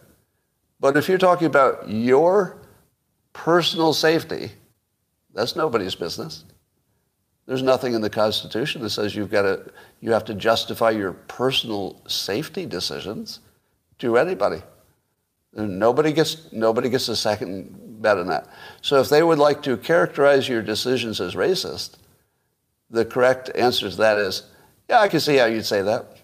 But 0.79 0.97
if 0.97 1.07
you're 1.07 1.17
talking 1.17 1.47
about 1.47 1.87
your 1.87 2.57
personal 3.31 3.93
safety, 3.93 4.51
that's 5.33 5.55
nobody's 5.55 5.95
business. 5.95 6.43
There's 7.45 7.61
nothing 7.61 7.93
in 7.93 8.01
the 8.01 8.09
Constitution 8.09 8.81
that 8.81 8.91
says 8.91 9.15
you've 9.15 9.31
got 9.31 9.41
to, 9.41 9.71
you 9.99 10.11
have 10.11 10.25
to 10.25 10.33
justify 10.33 10.91
your 10.91 11.13
personal 11.13 12.01
safety 12.07 12.65
decisions 12.65 13.41
to 13.99 14.17
anybody. 14.17 14.61
Nobody 15.53 16.13
gets, 16.13 16.51
nobody 16.51 16.89
gets 16.89 17.09
a 17.09 17.15
second 17.15 18.01
bet 18.01 18.17
on 18.17 18.27
that. 18.27 18.47
So 18.81 18.99
if 18.99 19.09
they 19.09 19.23
would 19.23 19.39
like 19.39 19.61
to 19.63 19.77
characterize 19.77 20.47
your 20.47 20.61
decisions 20.61 21.19
as 21.19 21.35
racist, 21.35 21.97
the 22.89 23.05
correct 23.05 23.51
answer 23.55 23.89
to 23.89 23.95
that 23.97 24.17
is, 24.17 24.43
yeah, 24.89 24.99
I 24.99 25.09
can 25.09 25.19
see 25.19 25.35
how 25.37 25.45
you'd 25.45 25.65
say 25.65 25.81
that. 25.81 26.17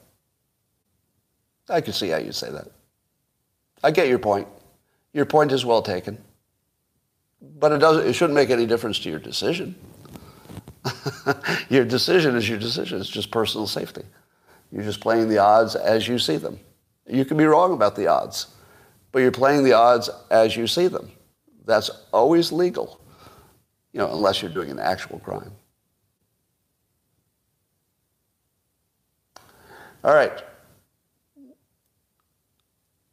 I 1.67 1.81
can 1.81 1.93
see 1.93 2.09
how 2.09 2.17
you'd 2.17 2.35
say 2.35 2.49
that. 2.49 2.67
I 3.83 3.91
get 3.91 4.07
your 4.07 4.19
point. 4.19 4.47
Your 5.13 5.25
point 5.25 5.51
is 5.51 5.65
well 5.65 5.81
taken. 5.81 6.17
But 7.41 7.71
it, 7.71 7.77
doesn't, 7.79 8.07
it 8.07 8.13
shouldn't 8.13 8.35
make 8.35 8.49
any 8.49 8.65
difference 8.65 8.99
to 8.99 9.09
your 9.09 9.19
decision. 9.19 9.75
your 11.69 11.85
decision 11.85 12.35
is 12.35 12.47
your 12.47 12.59
decision. 12.59 12.99
It's 12.99 13.09
just 13.09 13.31
personal 13.31 13.67
safety. 13.67 14.03
You're 14.71 14.83
just 14.83 15.01
playing 15.01 15.29
the 15.29 15.39
odds 15.39 15.75
as 15.75 16.07
you 16.07 16.19
see 16.19 16.37
them. 16.37 16.59
You 17.07 17.25
can 17.25 17.37
be 17.37 17.45
wrong 17.45 17.73
about 17.73 17.95
the 17.95 18.07
odds, 18.07 18.47
but 19.11 19.19
you're 19.19 19.31
playing 19.31 19.63
the 19.63 19.73
odds 19.73 20.09
as 20.29 20.55
you 20.55 20.67
see 20.67 20.87
them. 20.87 21.11
That's 21.65 21.89
always 22.11 22.51
legal, 22.51 23.01
you 23.93 23.99
know, 23.99 24.11
unless 24.11 24.41
you're 24.41 24.51
doing 24.51 24.69
an 24.69 24.79
actual 24.79 25.19
crime. 25.19 25.51
All 30.03 30.13
right. 30.13 30.43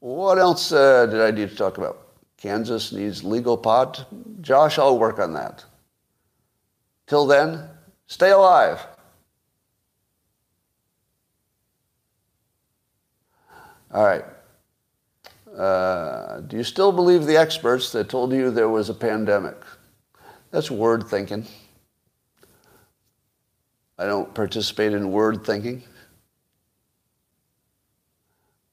What 0.00 0.38
else 0.38 0.72
uh, 0.72 1.06
did 1.06 1.20
I 1.20 1.30
need 1.30 1.50
to 1.50 1.56
talk 1.56 1.78
about? 1.78 2.06
Kansas 2.36 2.92
needs 2.92 3.24
legal 3.24 3.56
pot. 3.56 4.06
Josh, 4.40 4.78
I'll 4.78 4.98
work 4.98 5.18
on 5.18 5.32
that. 5.32 5.64
Till 7.06 7.26
then, 7.26 7.68
stay 8.06 8.30
alive. 8.30 8.86
All 13.92 14.04
right. 14.04 14.24
Uh, 15.56 16.40
do 16.40 16.56
you 16.56 16.64
still 16.64 16.92
believe 16.92 17.24
the 17.24 17.36
experts 17.36 17.92
that 17.92 18.08
told 18.08 18.32
you 18.32 18.50
there 18.50 18.68
was 18.68 18.90
a 18.90 18.94
pandemic? 18.94 19.56
That's 20.50 20.70
word 20.70 21.08
thinking. 21.08 21.46
I 23.98 24.04
don't 24.04 24.34
participate 24.34 24.92
in 24.92 25.12
word 25.12 25.46
thinking. 25.46 25.82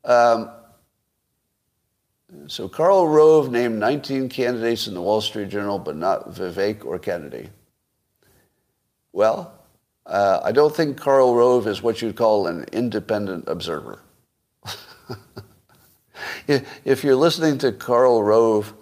Um, 0.04 0.52
so 2.48 2.68
Karl 2.68 3.08
Rove 3.08 3.50
named 3.50 3.80
19 3.80 4.28
candidates 4.28 4.88
in 4.88 4.94
the 4.94 5.02
Wall 5.02 5.22
Street 5.22 5.50
Journal, 5.50 5.80
but 5.80 5.96
not 5.96 6.32
Vivek 6.32 6.84
or 6.84 7.00
Kennedy. 7.00 7.50
Well, 9.14 9.54
uh, 10.06 10.42
I 10.44 10.52
don't 10.52 10.76
think 10.76 10.98
Karl 10.98 11.36
Rove 11.36 11.68
is 11.68 11.82
what 11.82 12.02
you'd 12.02 12.16
call 12.16 12.48
an 12.48 12.66
independent 12.74 13.46
observer. 13.48 14.02
if 16.48 17.04
you're 17.04 17.16
listening 17.16 17.58
to 17.60 17.72
Karl 17.72 18.24
Rove 18.24 18.74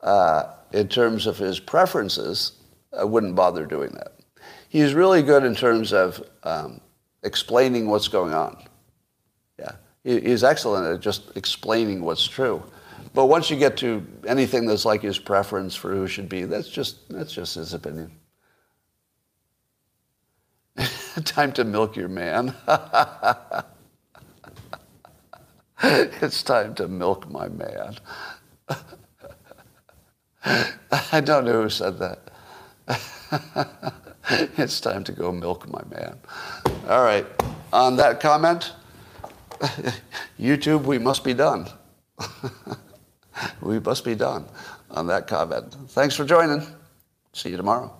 uh, 0.00 0.54
in 0.72 0.88
terms 0.88 1.26
of 1.26 1.36
his 1.38 1.60
preferences, 1.60 2.52
I 2.96 3.04
wouldn't 3.04 3.36
bother 3.36 3.66
doing 3.66 3.90
that. 3.92 4.14
He's 4.68 4.94
really 4.94 5.22
good 5.22 5.44
in 5.44 5.54
terms 5.54 5.92
of 5.92 6.22
um, 6.42 6.80
explaining 7.22 7.88
what's 7.88 8.08
going 8.08 8.32
on. 8.32 8.56
Yeah, 9.58 9.72
he's 10.02 10.42
excellent 10.42 10.86
at 10.86 11.00
just 11.00 11.36
explaining 11.36 12.02
what's 12.02 12.26
true. 12.26 12.62
But 13.12 13.26
once 13.26 13.50
you 13.50 13.56
get 13.56 13.76
to 13.78 14.06
anything 14.26 14.66
that's 14.66 14.84
like 14.84 15.02
his 15.02 15.18
preference 15.18 15.74
for 15.74 15.92
who 15.92 16.06
should 16.06 16.28
be, 16.28 16.44
that's 16.44 16.68
just 16.68 17.08
that's 17.08 17.32
just 17.32 17.56
his 17.56 17.74
opinion. 17.74 18.12
Time 21.24 21.52
to 21.52 21.64
milk 21.64 21.96
your 21.96 22.08
man. 22.08 22.54
it's 25.82 26.42
time 26.42 26.74
to 26.76 26.88
milk 26.88 27.28
my 27.28 27.48
man. 27.48 27.96
I 31.12 31.20
don't 31.20 31.44
know 31.44 31.62
who 31.62 31.70
said 31.70 31.98
that. 31.98 32.20
it's 34.56 34.80
time 34.80 35.04
to 35.04 35.12
go 35.12 35.30
milk 35.32 35.68
my 35.68 35.82
man. 35.90 36.18
All 36.88 37.02
right. 37.02 37.26
On 37.72 37.96
that 37.96 38.20
comment, 38.20 38.72
YouTube, 40.38 40.84
we 40.84 40.98
must 40.98 41.24
be 41.24 41.34
done. 41.34 41.68
we 43.60 43.80
must 43.80 44.04
be 44.04 44.14
done 44.14 44.46
on 44.90 45.08
that 45.08 45.26
comment. 45.26 45.76
Thanks 45.88 46.14
for 46.14 46.24
joining. 46.24 46.64
See 47.32 47.50
you 47.50 47.56
tomorrow. 47.56 47.99